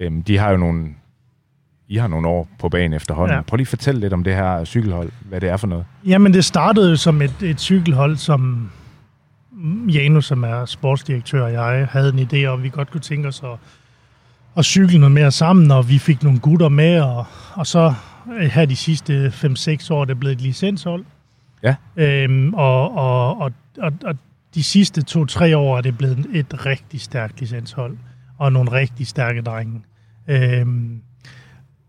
øh, 0.00 0.12
de 0.26 0.38
har 0.38 0.50
jo 0.50 0.56
nogle, 0.56 0.88
I 1.88 1.96
har 1.96 2.08
nogle 2.08 2.28
år 2.28 2.48
på 2.58 2.68
banen 2.68 2.92
efterhånden. 2.92 3.32
Ja. 3.32 3.36
Ja. 3.36 3.42
Prøv 3.42 3.56
lige 3.56 3.64
at 3.64 3.68
fortælle 3.68 4.00
lidt 4.00 4.12
om 4.12 4.24
det 4.24 4.34
her 4.34 4.64
cykelhold, 4.64 5.12
hvad 5.28 5.40
det 5.40 5.48
er 5.48 5.56
for 5.56 5.66
noget. 5.66 5.84
Jamen, 6.06 6.34
det 6.34 6.44
startede 6.44 6.90
jo 6.90 6.96
som 6.96 7.22
et, 7.22 7.34
et 7.42 7.60
cykelhold, 7.60 8.16
som 8.16 8.70
Janus, 9.88 10.26
som 10.26 10.44
er 10.44 10.64
sportsdirektør, 10.64 11.44
og 11.44 11.52
jeg 11.52 11.88
havde 11.90 12.08
en 12.08 12.18
idé 12.18 12.46
om, 12.46 12.62
vi 12.62 12.68
godt 12.68 12.90
kunne 12.90 13.00
tænke 13.00 13.28
os 13.28 13.42
at, 13.42 13.58
at 14.56 14.64
cykle 14.64 14.98
noget 14.98 15.12
mere 15.12 15.30
sammen, 15.30 15.70
og 15.70 15.88
vi 15.88 15.98
fik 15.98 16.22
nogle 16.22 16.38
gutter 16.38 16.68
med, 16.68 17.00
og, 17.00 17.24
og 17.54 17.66
så 17.66 17.94
øh, 18.38 18.46
her 18.50 18.64
de 18.64 18.76
sidste 18.76 19.26
5-6 19.26 19.92
år 19.92 20.00
er 20.00 20.04
det 20.04 20.20
blevet 20.20 20.34
et 20.34 20.40
licenshold. 20.40 21.04
Ja. 21.62 21.74
Øhm, 21.96 22.54
og, 22.54 22.96
og, 22.96 23.40
og, 23.40 23.52
og, 23.78 23.92
og 24.04 24.16
de 24.54 24.62
sidste 24.62 25.04
2-3 25.10 25.54
år 25.54 25.76
er 25.76 25.80
det 25.80 25.98
blevet 25.98 26.26
et 26.32 26.66
rigtig 26.66 27.00
stærkt 27.00 27.40
licenshold, 27.40 27.96
og 28.38 28.52
nogle 28.52 28.72
rigtig 28.72 29.06
stærke 29.06 29.42
drenge. 29.42 29.82
Øhm, 30.28 31.00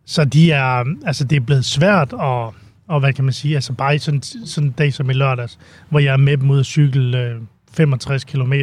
så 0.05 0.25
de 0.25 0.51
er, 0.51 0.83
altså 1.05 1.23
det 1.23 1.35
er 1.35 1.39
blevet 1.39 1.65
svært 1.65 2.13
at, 2.13 2.53
og 2.87 2.99
hvad 2.99 3.13
kan 3.13 3.23
man 3.23 3.33
sige, 3.33 3.55
altså 3.55 3.73
bare 3.73 3.95
i 3.95 3.97
sådan, 3.97 4.21
sådan 4.21 4.67
en 4.67 4.73
dag 4.77 4.93
som 4.93 5.09
i 5.09 5.13
lørdags, 5.13 5.59
hvor 5.89 5.99
jeg 5.99 6.13
er 6.13 6.17
med 6.17 6.37
dem 6.37 6.49
ud 6.49 6.59
at 6.59 6.65
cykle 6.65 7.19
øh, 7.19 7.41
65 7.77 8.23
km, 8.23 8.53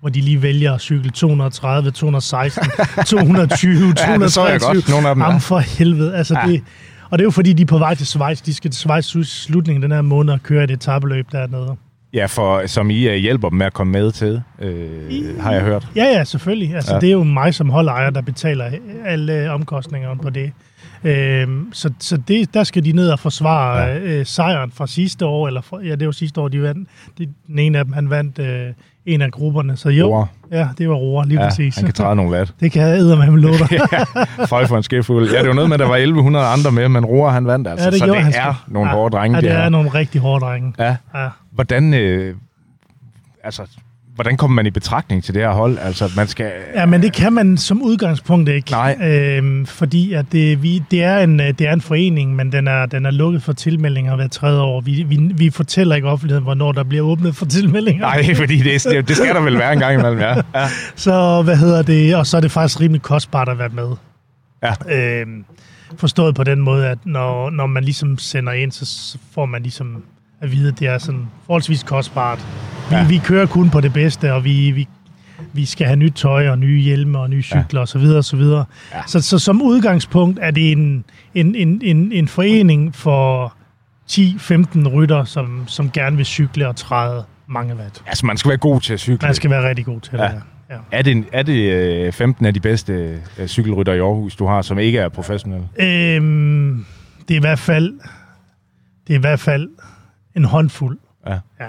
hvor 0.00 0.08
de 0.08 0.20
lige 0.20 0.42
vælger 0.42 0.72
at 0.74 0.80
cykle 0.80 1.10
230, 1.10 1.90
216, 1.90 2.70
220, 3.06 3.94
Ja, 4.08 4.18
det 4.18 4.32
så 4.32 4.46
jeg 4.46 4.60
223. 4.60 4.74
godt, 4.74 4.88
nogle 4.88 5.08
af 5.08 5.14
dem. 5.14 5.22
Jamen 5.22 5.34
Ja. 5.34 5.38
for 5.38 5.58
helvede, 5.58 6.16
altså 6.16 6.34
Ja. 6.34 6.46
ja. 6.46 6.52
det, 6.52 6.62
og 7.10 7.18
det 7.18 7.22
er 7.22 7.26
jo 7.26 7.30
fordi, 7.30 7.52
de 7.52 7.62
er 7.62 7.66
på 7.66 7.78
vej 7.78 7.94
til 7.94 8.06
Schweiz. 8.06 8.40
De 8.42 8.54
skal 8.54 8.70
til 8.70 8.78
Schweiz 8.80 9.14
i 9.14 9.24
slutningen 9.24 9.82
den 9.82 9.92
her 9.92 10.02
måned 10.02 10.32
og 10.34 10.42
køre 10.42 10.64
et 10.64 10.70
etabeløb 10.70 11.26
dernede. 11.32 11.76
Ja, 12.14 12.26
for 12.26 12.66
som 12.66 12.90
I 12.90 13.08
uh, 13.08 13.14
hjælper 13.14 13.48
dem 13.48 13.58
med 13.58 13.66
at 13.66 13.72
komme 13.72 13.92
med 13.92 14.12
til, 14.12 14.42
øh, 14.62 15.40
har 15.40 15.52
jeg 15.52 15.62
hørt. 15.62 15.88
Ja, 15.96 16.04
ja, 16.04 16.24
selvfølgelig. 16.24 16.74
Altså, 16.74 16.90
Ja. 16.90 16.94
ja. 16.96 17.00
Det 17.00 17.08
er 17.08 17.12
jo 17.12 17.22
mig 17.24 17.54
som 17.54 17.70
holdejer, 17.70 18.10
der 18.10 18.20
betaler 18.20 18.70
alle 19.06 19.50
omkostningerne 19.50 20.20
på 20.20 20.30
det. 20.30 20.52
Øhm, 21.04 21.72
så 21.72 21.90
så 22.00 22.16
det, 22.16 22.54
der 22.54 22.64
skal 22.64 22.84
de 22.84 22.92
ned 22.92 23.10
og 23.10 23.18
forsvare 23.18 23.78
ja. 23.82 23.98
øh, 23.98 24.26
sejren 24.26 24.70
fra 24.70 24.86
sidste 24.86 25.26
år, 25.26 25.46
eller 25.46 25.60
for, 25.60 25.80
ja, 25.80 25.94
det 25.94 26.06
var 26.06 26.12
sidste 26.12 26.40
år, 26.40 26.48
de 26.48 26.62
vandt. 26.62 26.88
Det, 27.18 27.28
den 27.46 27.58
ene 27.58 27.78
af 27.78 27.84
dem, 27.84 27.92
han 27.92 28.10
vandt 28.10 28.38
øh, 28.38 28.72
en 29.06 29.22
af 29.22 29.30
grupperne. 29.32 29.76
Så 29.76 29.88
jo, 29.88 30.06
Roar. 30.06 30.28
ja, 30.50 30.68
det 30.78 30.88
var 30.88 30.94
Roar, 30.94 31.24
lige 31.24 31.40
Ja, 31.42 31.48
præcis. 31.48 31.76
han 31.76 31.84
kan 31.84 31.94
træde 31.94 32.16
nogle 32.16 32.30
vat. 32.32 32.54
Det 32.60 32.72
kan 32.72 32.82
jeg 32.82 32.98
æde 32.98 33.16
med 33.16 33.26
lov 33.26 33.52
dig. 33.54 33.80
Føj 34.48 34.66
for 34.66 34.76
en 34.76 34.82
skefuld. 34.82 35.30
Ja, 35.32 35.38
det 35.38 35.48
var 35.48 35.54
noget 35.54 35.68
med, 35.70 35.74
at 35.74 35.80
der 35.80 35.88
var 35.88 35.96
1100 35.96 36.46
andre 36.46 36.72
med, 36.72 36.88
men 36.88 37.04
Roar 37.04 37.30
han 37.30 37.46
vandt 37.46 37.68
altså. 37.68 37.84
Ja, 37.84 37.90
det 37.90 37.98
så 37.98 38.06
det 38.06 38.16
han 38.22 38.32
er 38.36 38.54
sgu. 38.64 38.72
nogle 38.72 38.90
ja. 38.90 38.96
hårde 38.96 39.16
drenge, 39.16 39.36
Ja, 39.36 39.40
det 39.40 39.50
de 39.50 39.54
er 39.56 39.62
her. 39.62 39.68
nogle 39.68 39.88
rigtig 39.88 40.20
hårde 40.20 40.44
drenge. 40.44 40.74
Ja. 40.78 40.96
Ja. 41.14 41.28
Hvordan, 41.50 41.94
øh, 41.94 42.34
altså, 43.44 43.62
hvordan 44.18 44.36
kommer 44.36 44.54
man 44.54 44.66
i 44.66 44.70
betragtning 44.70 45.24
til 45.24 45.34
det 45.34 45.42
her 45.42 45.50
hold? 45.50 45.78
Altså, 45.78 46.10
man 46.16 46.26
skal... 46.28 46.50
Ja, 46.74 46.86
men 46.86 47.02
det 47.02 47.12
kan 47.12 47.32
man 47.32 47.56
som 47.56 47.82
udgangspunkt 47.82 48.48
ikke. 48.48 48.70
Nej. 48.70 48.96
Øhm, 49.02 49.66
fordi 49.66 50.12
at 50.12 50.26
det, 50.32 50.62
vi, 50.62 50.82
det, 50.90 51.02
er 51.02 51.18
en, 51.18 51.40
øh, 51.40 51.46
det 51.46 51.60
er 51.60 51.72
en 51.72 51.80
forening, 51.80 52.36
men 52.36 52.52
den 52.52 52.68
er, 52.68 52.86
den 52.86 53.06
er 53.06 53.10
lukket 53.10 53.42
for 53.42 53.52
tilmeldinger 53.52 54.16
hver 54.16 54.28
tredje 54.28 54.60
år. 54.60 54.80
Vi, 54.80 55.02
vi, 55.02 55.16
vi 55.34 55.50
fortæller 55.50 55.96
ikke 55.96 56.08
offentligheden, 56.08 56.44
hvornår 56.44 56.72
der 56.72 56.82
bliver 56.84 57.04
åbnet 57.04 57.36
for 57.36 57.46
tilmeldinger. 57.46 58.00
Nej, 58.02 58.34
fordi 58.34 58.56
det, 58.58 58.86
er- 58.86 59.02
det 59.02 59.16
skal 59.16 59.34
der 59.34 59.40
vel 59.40 59.58
være 59.58 59.72
en 59.72 59.78
gang 59.78 59.94
imellem, 59.98 60.18
ja. 60.20 60.34
ja. 60.54 60.68
Så 60.96 61.42
hvad 61.42 61.56
hedder 61.56 61.82
det? 61.82 62.16
Og 62.16 62.26
så 62.26 62.36
er 62.36 62.40
det 62.40 62.50
faktisk 62.50 62.80
rimelig 62.80 63.02
kostbart 63.02 63.48
at 63.48 63.58
være 63.58 63.68
med. 63.68 63.88
Ja. 64.62 65.20
Øhm, 65.20 65.44
forstået 65.96 66.34
på 66.34 66.44
den 66.44 66.60
måde, 66.60 66.86
at 66.86 66.98
når, 67.04 67.50
når 67.50 67.66
man 67.66 67.84
ligesom 67.84 68.18
sender 68.18 68.52
ind, 68.52 68.72
så 68.72 69.18
får 69.34 69.46
man 69.46 69.62
ligesom 69.62 70.02
at 70.40 70.52
vide, 70.52 70.68
at 70.68 70.78
det 70.78 70.88
er 70.88 70.98
sådan 70.98 71.28
forholdsvis 71.46 71.82
kostbart. 71.82 72.38
Vi, 72.90 72.94
Ja. 72.96 73.06
vi 73.08 73.20
kører 73.24 73.46
kun 73.46 73.70
på 73.70 73.80
det 73.80 73.92
bedste, 73.92 74.32
og 74.34 74.44
vi, 74.44 74.70
vi, 74.70 74.88
vi 75.52 75.64
skal 75.64 75.86
have 75.86 75.96
nyt 75.96 76.12
tøj 76.12 76.48
og 76.48 76.58
nye 76.58 76.80
hjelme 76.80 77.18
og 77.18 77.30
nye 77.30 77.42
cykler 77.42 77.64
ja. 77.72 77.82
osv. 77.82 78.02
osv. 78.02 78.40
Ja. 78.40 78.64
Så, 79.06 79.20
så 79.20 79.38
som 79.38 79.62
udgangspunkt 79.62 80.38
er 80.42 80.50
det 80.50 80.72
en, 80.72 81.04
en, 81.34 81.54
en, 81.54 81.80
en, 81.84 82.12
en 82.12 82.28
forening 82.28 82.94
for 82.94 83.54
10-15 84.10 84.88
rytter, 84.88 85.24
som, 85.24 85.64
som 85.66 85.90
gerne 85.90 86.16
vil 86.16 86.26
cykle 86.26 86.68
og 86.68 86.76
træde 86.76 87.24
mange 87.46 87.74
watt. 87.74 88.02
Altså, 88.06 88.26
man 88.26 88.36
skal 88.36 88.48
være 88.48 88.58
god 88.58 88.80
til 88.80 88.92
at 88.92 89.00
cykle. 89.00 89.26
Man 89.26 89.34
skal 89.34 89.50
være 89.50 89.68
rigtig 89.68 89.84
god 89.84 90.00
til 90.00 90.12
Ja. 90.18 90.22
det. 90.24 90.30
Ja. 90.70 90.74
Ja. 90.74 90.78
Er 90.92 91.02
det, 91.02 91.24
er 91.32 91.42
det 91.42 91.72
øh, 91.72 92.12
15 92.12 92.46
af 92.46 92.54
de 92.54 92.60
bedste 92.60 93.18
øh, 93.38 93.46
cykelrytter 93.46 93.92
i 93.92 93.98
Aarhus, 93.98 94.36
du 94.36 94.46
har, 94.46 94.62
som 94.62 94.78
ikke 94.78 94.98
er 94.98 95.08
professionelle? 95.08 95.68
Øhm, 95.80 96.84
det 97.28 97.34
er 97.34 97.38
i 97.38 97.40
hvert 97.40 97.58
fald 97.58 97.92
det 99.06 99.14
er 99.14 99.18
i 99.18 99.20
hvert 99.20 99.40
fald 99.40 99.68
en 100.36 100.44
håndfuld. 100.44 100.98
Ja. 101.26 101.38
ja. 101.60 101.68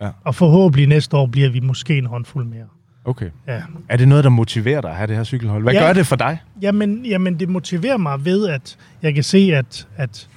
Ja. 0.00 0.10
Og 0.24 0.34
forhåbentlig 0.34 0.86
næste 0.86 1.16
år 1.16 1.26
bliver 1.26 1.48
vi 1.50 1.60
måske 1.60 1.98
en 1.98 2.06
håndfuld 2.06 2.46
mere. 2.46 2.64
Okay. 3.04 3.30
Ja. 3.46 3.62
Er 3.88 3.96
det 3.96 4.08
noget, 4.08 4.24
der 4.24 4.30
motiverer 4.30 4.80
dig 4.80 4.90
at 4.90 4.96
have 4.96 5.06
det 5.06 5.16
her 5.16 5.24
cykelhold? 5.24 5.62
Hvad 5.62 5.72
Ja. 5.72 5.80
gør 5.80 5.92
det 5.92 6.06
for 6.06 6.16
dig? 6.16 6.38
Jamen, 6.62 7.06
jamen, 7.06 7.40
det 7.40 7.48
motiverer 7.48 7.96
mig 7.96 8.24
ved, 8.24 8.48
at 8.48 8.76
jeg 9.02 9.14
kan 9.14 9.22
se, 9.24 9.38
at, 9.54 9.88
at 9.96 10.28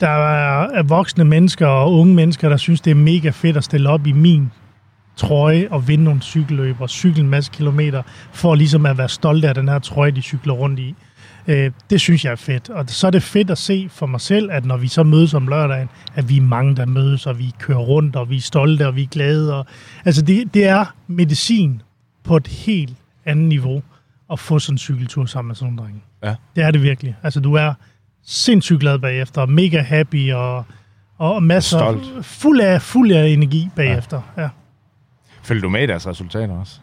der 0.00 0.08
er 0.08 0.82
voksne 0.82 1.24
mennesker 1.24 1.66
og 1.66 1.92
unge 1.92 2.14
mennesker, 2.14 2.48
der 2.48 2.56
synes, 2.56 2.80
det 2.80 2.90
er 2.90 2.94
mega 2.94 3.30
fedt 3.30 3.56
at 3.56 3.64
stille 3.64 3.88
op 3.88 4.06
i 4.06 4.12
min 4.12 4.50
trøje 5.16 5.68
og 5.70 5.88
vinde 5.88 6.04
nogle 6.04 6.20
cykelløb 6.20 6.80
og 6.80 6.90
cykle 6.90 7.20
en 7.22 7.30
masse 7.30 7.52
kilometer, 7.52 8.02
for 8.32 8.54
ligesom 8.54 8.86
at 8.86 8.98
være 8.98 9.08
stolte 9.08 9.48
af 9.48 9.54
den 9.54 9.68
her 9.68 9.78
trøje, 9.78 10.10
de 10.10 10.22
cykler 10.22 10.52
rundt 10.52 10.78
i. 10.78 10.94
Øh, 11.48 11.70
det 11.90 12.00
synes 12.00 12.24
jeg 12.24 12.30
er 12.32 12.36
fedt. 12.36 12.70
Og 12.70 12.84
så 12.88 13.06
er 13.06 13.10
det 13.10 13.22
fedt 13.22 13.50
at 13.50 13.58
se 13.58 13.88
for 13.90 14.06
mig 14.06 14.20
selv, 14.20 14.50
at 14.52 14.64
når 14.64 14.76
vi 14.76 14.88
så 14.88 15.02
mødes 15.02 15.34
om 15.34 15.48
lørdagen, 15.48 15.88
at 16.14 16.28
vi 16.28 16.36
er 16.36 16.40
mange, 16.40 16.76
der 16.76 16.86
mødes, 16.86 17.26
og 17.26 17.38
vi 17.38 17.52
kører 17.58 17.78
rundt, 17.78 18.16
og 18.16 18.30
vi 18.30 18.36
er 18.36 18.40
stolte, 18.40 18.86
og 18.86 18.96
vi 18.96 19.02
er 19.02 19.06
glade. 19.06 19.54
Og, 19.54 19.66
altså 20.04 20.22
det, 20.22 20.54
det 20.54 20.66
er 20.66 20.94
medicin 21.06 21.82
på 22.24 22.36
et 22.36 22.46
helt 22.46 22.96
andet 23.24 23.48
niveau 23.48 23.82
at 24.32 24.38
få 24.38 24.58
sådan 24.58 24.74
en 24.74 24.78
cykeltur 24.78 25.26
sammen 25.26 25.48
med 25.48 25.56
sådan 25.56 25.74
nogle 25.74 25.88
drenge. 25.88 26.02
Ja. 26.24 26.34
Det 26.56 26.64
er 26.64 26.70
det 26.70 26.82
virkelig. 26.82 27.16
Altså 27.22 27.40
du 27.40 27.54
er 27.54 27.74
sindssygt 28.24 28.80
glad 28.80 28.98
bagefter, 28.98 29.40
og 29.40 29.50
mega 29.50 29.80
happy, 29.80 30.32
og, 30.32 30.64
og 31.18 31.42
masser, 31.42 31.78
Stolt. 31.78 32.26
fuld 32.26 32.60
af, 32.60 32.82
fuld 32.82 33.12
af 33.12 33.26
energi 33.26 33.68
bagefter. 33.76 34.20
Ja. 34.36 34.42
ja. 34.42 34.48
Følger 35.42 35.62
du 35.62 35.68
med 35.68 35.82
i 35.82 35.86
deres 35.86 36.06
resultater 36.06 36.58
også, 36.58 36.80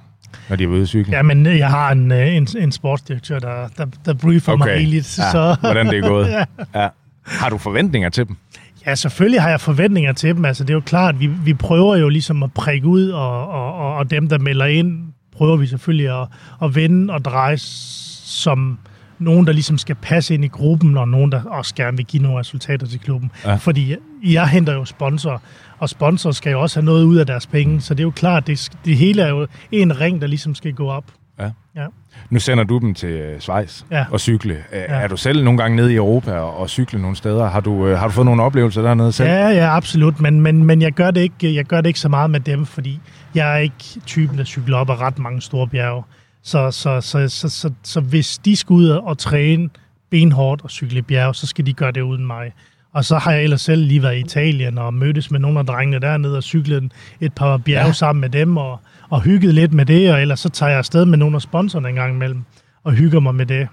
når 0.49 0.55
de 0.55 0.63
er 0.63 0.67
ude 0.67 0.81
at 0.81 0.87
cykle? 0.87 1.15
Ja, 1.15 1.21
men 1.21 1.45
øh, 1.45 1.57
jeg 1.57 1.69
har 1.69 1.91
en, 1.91 2.11
øh, 2.11 2.35
en, 2.35 2.47
en 2.57 2.71
sportsdirektør, 2.71 3.39
der, 3.39 3.67
der, 3.77 3.85
der 4.05 4.13
briefer 4.13 4.55
mig 4.55 4.67
rigeligt. 4.67 5.17
Ja, 5.19 5.31
Så, 5.31 5.55
hvordan 5.59 5.87
det 5.87 5.97
er 5.97 6.07
gået. 6.07 6.27
ja. 6.37 6.45
ja. 6.75 6.87
Har 7.25 7.49
du 7.49 7.57
forventninger 7.57 8.09
til 8.09 8.27
dem? 8.27 8.37
ja, 8.85 8.95
selvfølgelig 8.95 9.41
har 9.41 9.49
jeg 9.49 9.61
forventninger 9.61 10.13
til 10.13 10.35
dem. 10.35 10.45
Altså, 10.45 10.63
det 10.63 10.69
er 10.69 10.73
jo 10.73 10.81
klart, 10.81 11.19
vi, 11.19 11.27
vi 11.27 11.53
prøver 11.53 11.95
jo 11.95 12.09
ligesom 12.09 12.43
at 12.43 12.53
prikke 12.53 12.87
ud, 12.87 13.09
og, 13.09 13.49
og, 13.49 13.95
og, 13.95 14.09
dem, 14.09 14.29
der 14.29 14.37
melder 14.39 14.65
ind, 14.65 14.99
prøver 15.37 15.57
vi 15.57 15.67
selvfølgelig 15.67 16.21
at, 16.21 16.27
at 16.63 16.75
vende 16.75 17.13
og 17.13 17.25
dreje 17.25 17.57
som 17.57 18.79
nogen, 19.19 19.47
der 19.47 19.53
ligesom 19.53 19.77
skal 19.77 19.95
passe 19.95 20.33
ind 20.33 20.45
i 20.45 20.47
gruppen, 20.47 20.97
og 20.97 21.07
nogen, 21.07 21.31
der 21.31 21.43
også 21.43 21.75
gerne 21.75 21.97
vil 21.97 22.05
give 22.05 22.23
nogle 22.23 22.39
resultater 22.39 22.87
til 22.87 22.99
klubben. 22.99 23.31
Ja. 23.45 23.55
Fordi 23.55 23.95
jeg 24.23 24.47
henter 24.47 24.73
jo 24.73 24.85
sponsorer, 24.85 25.37
og 25.83 25.89
sponsorer 25.89 26.33
skal 26.33 26.51
jo 26.51 26.61
også 26.61 26.79
have 26.79 26.85
noget 26.85 27.03
ud 27.03 27.17
af 27.17 27.25
deres 27.25 27.47
penge, 27.47 27.81
så 27.81 27.93
det 27.93 27.99
er 27.99 28.03
jo 28.03 28.11
klart, 28.11 28.47
det, 28.47 28.69
det 28.85 28.97
hele 28.97 29.21
er 29.21 29.29
jo 29.29 29.47
en 29.71 29.99
ring, 29.99 30.21
der 30.21 30.27
ligesom 30.27 30.55
skal 30.55 30.73
gå 30.73 30.89
op. 30.89 31.03
Ja. 31.39 31.49
Ja. 31.75 31.85
Nu 32.29 32.39
sender 32.39 32.63
du 32.63 32.77
dem 32.77 32.93
til 32.93 33.09
øh, 33.09 33.39
Schweiz 33.39 33.83
Ja. 33.91 34.05
og 34.11 34.19
cykle. 34.19 34.57
Ja. 34.71 34.79
Ja. 34.79 34.85
Er 34.87 35.07
du 35.07 35.17
selv 35.17 35.43
nogle 35.43 35.57
gange 35.57 35.75
nede 35.75 35.93
i 35.93 35.95
Europa 35.95 36.31
og, 36.31 36.57
og 36.57 36.69
cykle 36.69 37.01
nogle 37.01 37.15
steder? 37.15 37.49
Har 37.49 37.59
du, 37.59 37.87
øh, 37.87 37.97
har 37.99 38.07
du 38.07 38.13
fået 38.13 38.25
nogle 38.25 38.43
oplevelser 38.43 38.81
dernede 38.81 39.11
selv? 39.11 39.29
Ja, 39.29 39.49
ja, 39.49 39.75
absolut, 39.75 40.19
men, 40.19 40.41
men, 40.41 40.63
men 40.63 40.81
jeg, 40.81 40.91
gør 40.91 41.11
det 41.11 41.21
ikke, 41.21 41.55
jeg 41.55 41.65
gør 41.65 41.81
det 41.81 41.87
ikke 41.87 41.99
så 41.99 42.09
meget 42.09 42.29
med 42.29 42.39
dem, 42.39 42.65
fordi 42.65 42.99
jeg 43.35 43.53
er 43.53 43.57
ikke 43.57 43.75
typen, 44.05 44.37
der 44.37 44.43
cykler 44.43 44.77
op 44.77 44.89
ad 44.89 45.01
ret 45.01 45.19
mange 45.19 45.41
store 45.41 45.67
bjerge. 45.67 46.03
Så, 46.43 46.71
så, 46.71 47.01
så, 47.01 47.29
så, 47.29 47.49
så, 47.49 47.71
så 47.83 48.01
hvis 48.01 48.37
de 48.37 48.55
skal 48.55 48.73
ud 48.73 48.87
og 48.89 49.17
træne 49.17 49.69
benhårdt 50.11 50.61
og 50.63 50.69
cykle 50.69 50.99
i 50.99 51.01
bjerge, 51.01 51.35
så 51.35 51.47
skal 51.47 51.65
de 51.65 51.73
gøre 51.73 51.91
det 51.91 52.01
uden 52.01 52.27
mig. 52.27 52.51
Og 52.93 53.05
så 53.05 53.17
har 53.17 53.31
jeg 53.31 53.43
ellers 53.43 53.61
selv 53.61 53.85
lige 53.87 54.03
været 54.03 54.15
i 54.15 54.19
Italien 54.19 54.77
og 54.77 54.93
mødtes 54.93 55.31
med 55.31 55.39
nogle 55.39 55.59
af 55.59 55.65
drengene 55.65 55.99
dernede 55.99 56.37
og 56.37 56.43
cyklet 56.43 56.91
et 57.21 57.33
par 57.33 57.57
bjerge 57.57 57.85
Ja. 57.87 57.91
sammen 57.93 58.21
med 58.21 58.29
dem 58.29 58.57
og, 58.57 58.79
og 59.09 59.21
hygget 59.21 59.53
lidt 59.53 59.73
med 59.73 59.85
det, 59.85 60.13
og 60.13 60.21
ellers 60.21 60.39
så 60.39 60.49
tager 60.49 60.69
jeg 60.69 60.77
afsted 60.77 61.05
med 61.05 61.17
nogle 61.17 61.35
af 61.35 61.41
sponsorerne 61.41 61.89
en 61.89 61.95
gang 61.95 62.13
imellem 62.15 62.43
og 62.83 62.91
hygger 62.91 63.19
mig 63.19 63.35
med 63.35 63.45
det. 63.45 63.67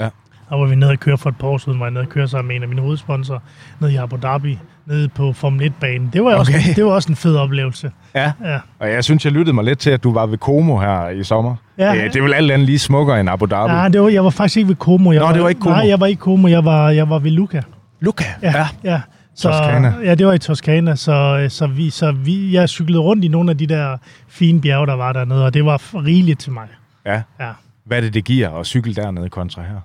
Ja. 0.00 0.08
Og 0.48 0.60
var 0.60 0.66
vi 0.66 0.74
nede 0.74 0.90
og 0.90 0.98
køre 0.98 1.18
for 1.18 1.30
et 1.30 1.36
par 1.36 1.48
år 1.48 1.58
siden, 1.58 1.78
var 1.80 1.86
jeg 1.86 1.92
nede 1.92 2.02
og 2.02 2.08
køre 2.08 2.28
sammen 2.28 2.48
med 2.48 2.56
en 2.56 2.62
af 2.62 2.68
mine 2.68 2.80
hovedsponsorer, 2.80 3.38
nede 3.80 3.92
i 3.92 3.96
Abu 3.96 4.16
Dhabi, 4.22 4.58
nede 4.86 5.08
på 5.08 5.32
Formel 5.32 5.72
1-banen. 5.80 6.10
Det 6.12 6.24
var, 6.24 6.30
okay. 6.30 6.38
også, 6.40 6.52
det 6.76 6.84
var 6.84 6.90
også 6.90 7.08
en 7.12 7.16
fed 7.16 7.36
oplevelse. 7.36 7.90
ja. 8.14 8.32
Ja. 8.44 8.58
Og 8.78 8.90
jeg 8.90 9.04
synes, 9.04 9.24
jeg 9.24 9.32
lyttede 9.32 9.54
mig 9.54 9.64
lidt 9.64 9.78
til, 9.78 9.90
at 9.90 10.02
du 10.04 10.12
var 10.12 10.26
ved 10.26 10.38
Como 10.38 10.78
her 10.80 11.08
i 11.08 11.24
sommer. 11.24 11.54
Ja. 11.78 11.94
Øh, 11.96 12.04
det 12.04 12.16
er 12.16 12.22
vel 12.22 12.34
alt 12.34 12.50
andet 12.50 12.66
lige 12.66 12.78
smukkere 12.78 13.20
end 13.20 13.30
Abu 13.30 13.44
Dhabi. 13.46 13.72
Nej, 13.72 13.88
det 13.88 14.00
var, 14.02 14.08
jeg 14.08 14.24
var 14.24 14.30
faktisk 14.30 14.56
ikke 14.56 14.68
ved 14.68 14.76
Como. 14.76 15.12
Jeg 15.12 15.20
Nå, 15.22 15.32
det 15.32 15.42
var 15.42 15.48
ikke 15.48 15.60
Como. 15.60 15.76
Nej, 15.76 15.88
jeg 15.88 16.00
var 16.00 16.06
ikke 16.06 16.20
Como. 16.20 16.48
Jeg 16.48 16.64
var, 16.64 16.90
jeg 16.90 17.10
var 17.10 17.18
ved 17.18 17.30
Luca. 17.30 17.62
Luca. 18.00 18.24
Ja, 18.42 18.68
ja. 18.84 19.00
Så, 19.34 19.48
Toskana. 19.48 19.94
Ja, 20.04 20.14
det 20.14 20.26
var 20.26 20.32
i 20.32 20.38
Toskana, 20.38 20.96
så, 20.96 21.46
så, 21.48 21.66
vi, 21.66 21.90
så 21.90 22.12
vi, 22.12 22.52
jeg 22.52 22.68
cyklede 22.68 23.00
rundt 23.00 23.24
i 23.24 23.28
nogle 23.28 23.50
af 23.50 23.58
de 23.58 23.66
der 23.66 23.96
fine 24.28 24.60
bjerge, 24.60 24.86
der 24.86 24.94
var 24.94 25.12
dernede, 25.12 25.44
og 25.44 25.54
det 25.54 25.64
var 25.64 26.04
rigeligt 26.04 26.40
til 26.40 26.52
mig. 26.52 26.68
ja. 27.06 27.22
Ja. 27.40 27.52
Hvad 27.84 27.96
er 27.96 28.00
det, 28.00 28.14
det 28.14 28.24
giver 28.24 28.50
at 28.50 28.66
cykle 28.66 28.94
dernede 28.94 29.28
kontra 29.28 29.62
her? 29.62 29.76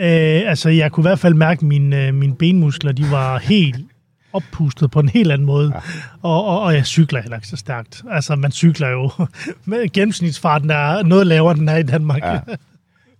Øh, 0.00 0.50
altså, 0.50 0.68
jeg 0.68 0.92
kunne 0.92 1.02
i 1.02 1.08
hvert 1.08 1.18
fald 1.18 1.34
mærke, 1.34 1.58
at 1.58 1.62
mine, 1.62 2.06
øh, 2.06 2.14
mine 2.14 2.36
benmuskler, 2.36 2.92
de 2.92 3.10
var 3.10 3.38
helt 3.52 3.76
oppustet 4.32 4.90
på 4.90 5.00
en 5.00 5.08
helt 5.08 5.32
anden 5.32 5.46
måde. 5.46 5.72
Ja. 5.74 5.80
Og, 6.22 6.44
og, 6.44 6.60
og 6.60 6.74
jeg 6.74 6.86
cykler 6.86 7.20
heller 7.20 7.36
ikke 7.36 7.48
så 7.48 7.56
stærkt. 7.56 8.04
Altså, 8.10 8.36
man 8.36 8.52
cykler 8.52 8.88
jo 8.88 9.10
med 9.64 9.92
gennemsnitsfarten, 9.92 10.68
der 10.68 10.76
er 10.76 11.02
noget 11.02 11.26
lavere, 11.26 11.52
end 11.52 11.60
den 11.60 11.68
er 11.68 11.76
i 11.76 11.82
Danmark. 11.82 12.22
Ja. 12.22 12.38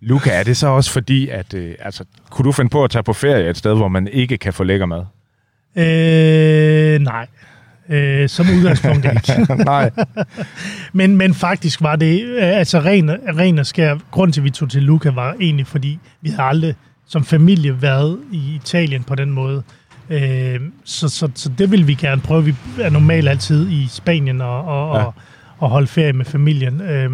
Luca, 0.06 0.30
er 0.30 0.42
det 0.42 0.56
så 0.56 0.66
også 0.66 0.92
fordi, 0.92 1.28
at 1.28 1.54
øh, 1.54 1.74
altså, 1.78 2.04
kunne 2.30 2.44
du 2.44 2.52
finde 2.52 2.68
på 2.68 2.84
at 2.84 2.90
tage 2.90 3.02
på 3.02 3.12
ferie 3.12 3.50
et 3.50 3.56
sted, 3.56 3.74
hvor 3.76 3.88
man 3.88 4.08
ikke 4.08 4.38
kan 4.38 4.52
få 4.52 4.64
lækker 4.64 4.86
mad? 4.86 5.04
Øh, 5.76 7.00
nej. 7.00 7.26
Øh, 7.88 8.28
som 8.28 8.46
udgangspunkt 8.58 9.04
ikke. 9.04 9.54
Nej. 9.64 9.90
Men, 10.92 11.16
men 11.16 11.34
faktisk 11.34 11.82
var 11.82 11.96
det, 11.96 12.22
øh, 12.22 12.42
altså 12.42 12.80
ren, 12.80 13.10
ren 13.38 13.58
og 13.58 13.66
skær, 13.66 13.96
grund 14.10 14.32
til, 14.32 14.40
at 14.40 14.44
vi 14.44 14.50
tog 14.50 14.70
til 14.70 14.82
Luca, 14.82 15.10
var 15.10 15.34
egentlig, 15.40 15.66
fordi 15.66 15.98
vi 16.20 16.30
havde 16.30 16.42
aldrig 16.42 16.74
som 17.06 17.24
familie 17.24 17.82
været 17.82 18.18
i 18.32 18.54
Italien 18.54 19.04
på 19.04 19.14
den 19.14 19.30
måde. 19.30 19.62
Øh, 20.10 20.60
så, 20.84 21.08
så, 21.08 21.30
så 21.34 21.50
det 21.58 21.70
vil 21.70 21.86
vi 21.86 21.94
gerne 21.94 22.20
prøve. 22.20 22.44
Vi 22.44 22.54
er 22.80 22.90
normalt 22.90 23.28
altid 23.28 23.70
i 23.70 23.86
Spanien 23.90 24.40
og, 24.40 24.64
og, 24.64 24.96
ja. 24.96 25.04
og, 25.04 25.14
og 25.58 25.70
holde 25.70 25.86
ferie 25.86 26.12
med 26.12 26.24
familien. 26.24 26.80
Øh, 26.80 27.10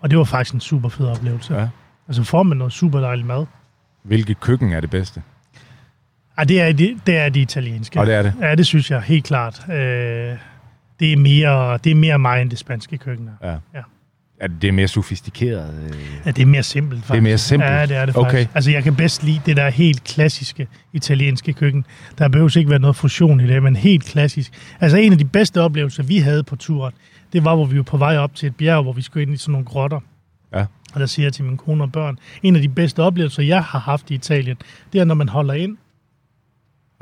og 0.00 0.10
det 0.10 0.18
var 0.18 0.24
faktisk 0.24 0.54
en 0.54 0.60
super 0.60 0.88
fed 0.88 1.06
oplevelse. 1.06 1.54
Ja. 1.54 1.68
Altså 2.08 2.22
får 2.22 2.42
man 2.42 2.58
noget 2.58 2.72
super 2.72 3.00
dejligt 3.00 3.26
mad. 3.26 3.46
Hvilket 4.02 4.40
køkken 4.40 4.72
er 4.72 4.80
det 4.80 4.90
bedste? 4.90 5.22
Ej, 6.38 6.44
det 6.44 6.60
er 6.60 6.72
det, 6.72 6.96
det, 7.06 7.16
er 7.16 7.28
det 7.28 7.40
italienske. 7.40 8.00
Og 8.00 8.06
det 8.06 8.14
er 8.14 8.22
det. 8.22 8.32
Ja, 8.40 8.54
det 8.54 8.66
synes 8.66 8.90
jeg 8.90 9.02
helt 9.02 9.24
klart. 9.24 9.62
Øh, 9.68 9.74
det, 11.00 11.12
er 11.12 11.16
mere, 11.16 11.78
det 11.84 11.90
er 11.90 11.94
mere 11.94 12.18
mig 12.18 12.42
end 12.42 12.50
det 12.50 12.58
spanske 12.58 12.98
køkken. 12.98 13.30
er. 13.40 13.48
Ja. 13.48 13.56
Ja. 13.74 13.82
Er 14.40 14.46
det, 14.48 14.68
er 14.68 14.72
mere 14.72 14.88
sofistikeret? 14.88 15.74
Øh? 15.84 15.96
Ja, 16.26 16.30
det 16.30 16.42
er 16.42 16.46
mere 16.46 16.62
simpelt, 16.62 17.00
faktisk. 17.00 17.12
Det 17.12 17.18
er 17.18 17.22
mere 17.22 17.38
simpelt? 17.38 17.70
Ja, 17.72 17.86
det 17.86 17.96
er 17.96 18.06
det 18.06 18.16
Okay. 18.16 18.30
faktisk. 18.30 18.50
Altså, 18.54 18.70
jeg 18.70 18.82
kan 18.82 18.96
bedst 18.96 19.22
lide 19.22 19.40
det 19.46 19.56
der 19.56 19.68
helt 19.70 20.04
klassiske 20.04 20.68
italienske 20.92 21.52
køkken. 21.52 21.84
Der 22.18 22.28
behøver 22.28 22.56
ikke 22.58 22.70
være 22.70 22.78
noget 22.78 22.96
fusion 22.96 23.40
i 23.40 23.46
det, 23.46 23.62
men 23.62 23.76
helt 23.76 24.04
klassisk. 24.04 24.52
Altså, 24.80 24.96
en 24.96 25.12
af 25.12 25.18
de 25.18 25.24
bedste 25.24 25.60
oplevelser, 25.62 26.02
vi 26.02 26.18
havde 26.18 26.42
på 26.44 26.56
turen, 26.56 26.92
det 27.32 27.44
var, 27.44 27.54
hvor 27.54 27.64
vi 27.64 27.76
var 27.76 27.82
på 27.82 27.96
vej 27.96 28.16
op 28.16 28.34
til 28.34 28.46
et 28.46 28.56
bjerg, 28.56 28.82
hvor 28.82 28.92
vi 28.92 29.02
skulle 29.02 29.22
ind 29.22 29.34
i 29.34 29.36
sådan 29.36 29.52
nogle 29.52 29.66
grotter. 29.66 30.00
Ja. 30.54 30.64
Og 30.98 31.00
der 31.00 31.06
siger 31.06 31.26
jeg 31.26 31.32
til 31.32 31.44
min 31.44 31.56
kone 31.56 31.84
og 31.84 31.92
børn, 31.92 32.18
en 32.42 32.56
af 32.56 32.62
de 32.62 32.68
bedste 32.68 33.02
oplevelser, 33.02 33.42
jeg 33.42 33.64
har 33.64 33.78
haft 33.78 34.10
i 34.10 34.14
Italien, 34.14 34.56
det 34.92 35.00
er, 35.00 35.04
når 35.04 35.14
man 35.14 35.28
holder 35.28 35.54
ind 35.54 35.76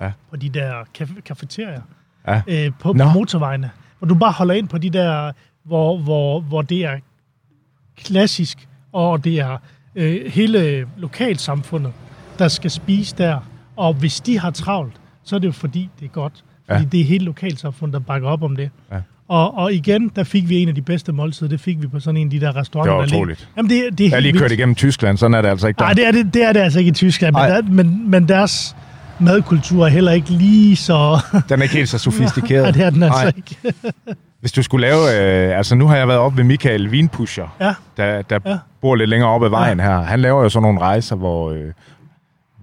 Ja. 0.01 0.13
på 0.31 0.37
de 0.37 0.49
der 0.49 0.83
kaf- 0.99 1.21
kafeterier 1.21 1.81
Ja. 2.29 2.43
øh, 2.49 2.73
på, 2.81 2.93
Nå. 2.93 3.05
på 3.05 3.11
motorvejene. 3.11 3.71
Hvor 3.99 4.09
du 4.09 4.15
bare 4.15 4.33
holder 4.33 4.55
ind 4.55 4.69
på 4.69 4.79
de 4.79 4.91
der, 4.91 5.33
hvor, 5.65 5.99
hvor, 5.99 6.41
hvor 6.41 6.63
det 6.63 6.85
er 6.85 6.99
klassisk, 7.97 8.69
og 8.93 9.25
det 9.25 9.39
er 9.41 9.59
øh, 9.95 10.33
hele 10.33 10.89
lokalsamfundet, 10.97 11.93
der 12.39 12.49
skal 12.49 12.71
spise 12.71 13.17
der. 13.17 13.41
Og 13.77 13.95
hvis 13.95 14.21
de 14.21 14.39
har 14.39 14.51
travlt, 14.51 15.01
så 15.23 15.37
er 15.37 15.41
det 15.41 15.47
jo 15.47 15.53
fordi, 15.53 15.89
det 16.01 16.05
er 16.05 16.11
godt. 16.11 16.45
Fordi 16.67 16.83
Ja. 16.83 16.89
det 16.93 17.01
er 17.01 17.05
hele 17.05 17.25
lokalsamfundet, 17.25 17.93
der 17.93 17.99
bakker 18.07 18.29
op 18.29 18.43
om 18.43 18.57
det. 18.57 18.71
Ja. 18.93 19.01
Og, 19.29 19.55
og 19.59 19.73
igen, 19.73 20.11
der 20.17 20.25
fik 20.25 20.49
vi 20.49 20.57
en 20.63 20.69
af 20.69 20.75
de 20.75 20.83
bedste 20.83 21.13
måltider. 21.13 21.49
Det 21.51 21.61
fik 21.61 21.83
vi 21.83 21.87
på 21.87 22.01
sådan 22.01 22.17
en 22.21 22.27
af 22.27 22.31
de 22.31 22.41
der 22.41 22.57
restauranter. 22.57 22.93
Det 22.93 23.01
var 23.01 23.07
der 23.07 23.15
utroligt. 23.17 23.49
Jamen, 23.57 23.71
det, 23.71 23.99
det 23.99 24.05
er 24.05 24.09
Jeg 24.09 24.17
har 24.17 24.21
lige 24.21 24.33
vildt. 24.33 24.43
kørt 24.43 24.53
igennem 24.53 24.75
Tyskland, 24.75 25.19
sådan 25.19 25.35
er 25.35 25.43
det 25.43 25.49
altså 25.49 25.67
ikke 25.67 25.79
der. 25.79 25.85
Nej, 25.85 25.93
det 25.93 26.07
er 26.07 26.11
det, 26.13 26.35
det 26.35 26.45
er 26.45 26.53
det 26.53 26.61
altså 26.61 26.79
ikke 26.79 26.89
i 26.89 26.93
Tyskland, 26.93 27.35
men, 27.35 27.41
Ej. 27.43 27.49
der, 27.49 27.63
men, 27.63 28.11
men 28.11 28.29
deres 28.29 28.77
madkultur 29.21 29.85
er 29.85 29.89
heller 29.89 30.13
ikke 30.13 30.31
lige 30.31 30.77
så... 30.77 31.19
Den 31.49 31.59
er 31.59 31.63
ikke 31.63 31.75
helt 31.75 31.89
så 31.89 31.99
sofistikeret. 31.99 32.63
Nej, 32.63 32.71
det 32.71 32.83
er 32.83 32.91
den 32.91 33.03
altså 33.03 33.23
Nej. 33.23 33.33
ikke. 33.37 33.57
Hvis 34.41 34.53
du 34.53 34.63
skulle 34.63 34.87
lave... 34.87 34.99
Øh, 35.51 35.59
altså, 35.59 35.75
nu 35.75 35.87
har 35.87 35.97
jeg 35.97 36.09
været 36.09 36.21
oppe 36.21 36.37
ved 36.39 36.45
Michael 36.45 36.91
Vinpusher, 36.91 37.57
Ja, 37.61 37.75
der, 37.97 38.23
der 38.23 38.39
Ja. 38.47 38.57
bor 38.83 38.95
lidt 38.95 39.11
længere 39.11 39.31
oppe 39.31 39.47
ad 39.47 39.51
vejen 39.51 39.81
her. 39.81 40.01
Han 40.03 40.21
laver 40.21 40.43
jo 40.43 40.49
sådan 40.49 40.63
nogle 40.63 40.81
rejser, 40.81 41.17
hvor, 41.17 41.51
øh, 41.51 41.73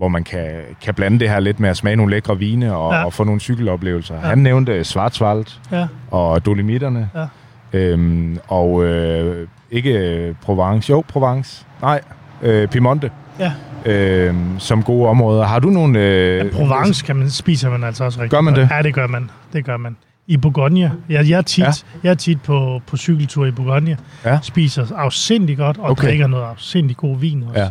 hvor 0.04 0.10
man 0.10 0.24
kan, 0.24 0.50
kan 0.82 0.94
blande 0.94 1.20
det 1.20 1.30
her 1.30 1.40
lidt 1.40 1.60
med 1.60 1.70
at 1.70 1.78
smage 1.78 1.96
nogle 1.96 2.12
lækre 2.12 2.38
vine 2.40 2.76
og, 2.76 2.94
Ja. 2.94 3.06
og 3.06 3.14
få 3.14 3.24
nogle 3.24 3.40
cykeloplevelser. 3.42 4.16
Ja. 4.16 4.22
Han 4.22 4.38
nævnte 4.38 4.84
Schwarzwald 4.84 5.46
ja, 5.72 5.88
og 6.12 6.46
Dolomitterne. 6.46 7.10
Ja. 7.16 7.26
Øhm, 7.74 8.38
og 8.48 8.84
øh, 8.86 9.48
ikke 9.72 10.36
Provence. 10.42 10.90
Jo, 10.92 11.04
Provence. 11.08 11.66
Nej, 11.82 12.02
øh, 12.42 12.68
Piemonte. 12.68 13.12
ja. 13.40 13.52
Øh, 13.86 14.36
som 14.60 14.84
gode 14.84 15.10
områder. 15.10 15.44
Har 15.46 15.60
du 15.60 15.70
nogle... 15.70 16.00
Øh, 16.00 16.38
ja 16.38 16.52
Provence 16.52 17.06
kan 17.06 17.16
man, 17.16 17.30
spiser 17.30 17.70
man 17.70 17.84
altså 17.84 18.04
også 18.04 18.20
rigtig 18.22 18.32
Gør 18.32 18.42
man 18.42 18.56
det? 18.56 18.70
Ja, 18.72 18.82
det 18.82 18.94
gør 18.94 19.08
man. 19.08 19.30
Det 19.54 19.66
gør 19.66 19.78
man. 19.78 19.98
I 20.28 20.38
Bourgogne. 20.38 20.92
Jeg, 21.10 21.30
jeg 21.30 21.38
er 21.38 21.42
tit, 21.42 21.64
Ja. 21.64 21.72
jeg 22.04 22.10
er 22.10 22.16
tit 22.16 22.42
på, 22.42 22.82
på 22.88 22.98
cykeltur 22.98 23.46
i 23.46 23.52
Bourgogne. 23.52 23.98
Ja. 24.26 24.40
Spiser 24.42 24.86
afsindig 24.96 25.58
godt, 25.58 25.78
og 25.78 25.90
okay. 25.90 26.08
drikker 26.08 26.28
noget 26.28 26.44
afsindig 26.46 26.98
god 26.98 27.18
vin 27.18 27.44
også. 27.48 27.60
Ja. 27.62 27.68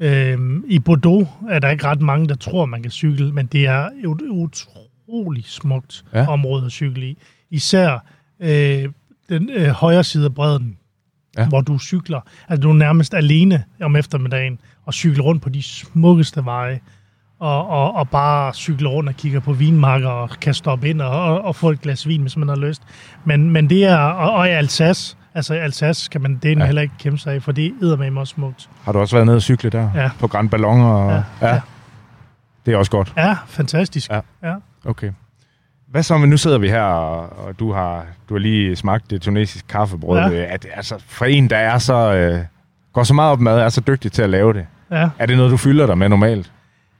Øhm, 0.00 0.64
I 0.68 0.78
Bordeaux 0.78 1.28
er 1.50 1.58
der 1.58 1.70
ikke 1.70 1.86
ret 1.86 2.00
mange, 2.00 2.28
der 2.28 2.34
tror, 2.34 2.66
man 2.66 2.82
kan 2.82 2.90
cykle, 2.90 3.32
men 3.32 3.46
det 3.46 3.66
er 3.66 3.84
et 3.84 4.06
utroligt 4.30 5.48
smukt 5.48 6.04
Ja. 6.14 6.26
område 6.28 6.66
at 6.66 6.72
cykle 6.72 7.06
i. 7.06 7.18
Især 7.50 8.04
øh, 8.40 8.88
den 9.28 9.50
øh, 9.50 9.68
højre 9.68 10.04
side 10.04 10.24
af 10.24 10.34
bredden, 10.34 10.76
Ja. 11.38 11.48
hvor 11.48 11.60
du 11.60 11.78
cykler. 11.78 12.20
Altså, 12.48 12.62
du 12.62 12.70
er 12.70 12.74
nærmest 12.74 13.14
alene 13.14 13.64
om 13.82 13.96
eftermiddagen 13.96 14.58
og 14.86 14.94
cykler 14.94 15.24
rundt 15.24 15.42
på 15.42 15.48
de 15.48 15.62
smukkeste 15.62 16.44
veje. 16.44 16.80
Og, 17.38 17.68
og, 17.68 17.94
og 17.94 18.08
bare 18.08 18.54
cykle 18.54 18.88
rundt 18.88 19.08
og 19.08 19.14
kigge 19.16 19.40
på 19.40 19.52
vinmarker 19.52 20.08
og 20.08 20.30
kan 20.30 20.54
stoppe 20.54 20.88
ind 20.90 21.00
og, 21.00 21.10
og, 21.24 21.44
og 21.44 21.56
få 21.56 21.70
et 21.70 21.80
glas 21.80 22.08
vin, 22.08 22.20
hvis 22.20 22.36
man 22.36 22.48
har 22.48 22.56
lyst. 22.56 22.82
Men, 23.24 23.50
men 23.50 23.70
det 23.70 23.84
er, 23.84 23.96
og, 23.96 24.32
og 24.32 24.46
i 24.46 24.50
Alsace, 24.50 25.16
altså 25.34 25.54
Alsace 25.54 26.10
kan 26.10 26.20
man 26.22 26.36
det 26.42 26.58
Ja. 26.58 26.64
heller 26.66 26.82
ikke 26.82 26.94
kæmpe 26.98 27.18
sig 27.18 27.34
af, 27.34 27.42
for 27.42 27.52
det 27.52 27.66
er 27.82 28.10
med 28.10 28.20
også 28.20 28.34
smukt. 28.34 28.68
Har 28.84 28.92
du 28.92 28.98
også 28.98 29.16
været 29.16 29.26
nede 29.26 29.36
og 29.36 29.42
cykle 29.42 29.70
der? 29.70 29.90
Ja. 29.94 30.10
På 30.20 30.26
Grand 30.28 30.50
Ballon? 30.50 30.80
Og, 30.80 31.10
Ja. 31.10 31.16
ja. 31.46 31.54
Ja. 31.54 31.60
Det 32.66 32.74
er 32.74 32.78
også 32.78 32.90
godt. 32.90 33.12
Ja, 33.16 33.36
fantastisk. 33.46 34.10
Ja. 34.10 34.20
ja. 34.42 34.54
Okay. 34.84 35.10
Hvad 35.90 36.02
så, 36.02 36.18
men 36.18 36.30
nu 36.30 36.36
sidder 36.36 36.58
vi 36.58 36.68
her, 36.68 36.82
og, 36.82 37.58
du 37.58 37.72
har 37.72 38.04
du 38.28 38.34
har 38.34 38.38
lige 38.38 38.76
smagt 38.76 39.10
det 39.10 39.22
tunesiske 39.22 39.68
kaffebrød. 39.68 40.18
Ja. 40.32 40.44
At, 40.54 40.66
altså, 40.74 40.94
for 41.08 41.24
en, 41.24 41.50
der 41.50 41.56
er 41.56 41.78
så, 41.78 42.12
øh, 42.14 42.40
går 42.92 43.02
så 43.02 43.14
meget 43.14 43.32
op 43.32 43.40
med 43.40 43.52
mad, 43.52 43.60
er 43.60 43.68
så 43.68 43.80
dygtig 43.80 44.12
til 44.12 44.22
at 44.22 44.30
lave 44.30 44.52
det. 44.52 44.66
ja. 44.90 45.08
Er 45.18 45.26
det 45.26 45.36
noget, 45.36 45.52
du 45.52 45.56
fylder 45.56 45.86
dig 45.86 45.98
med 45.98 46.08
normalt? 46.08 46.52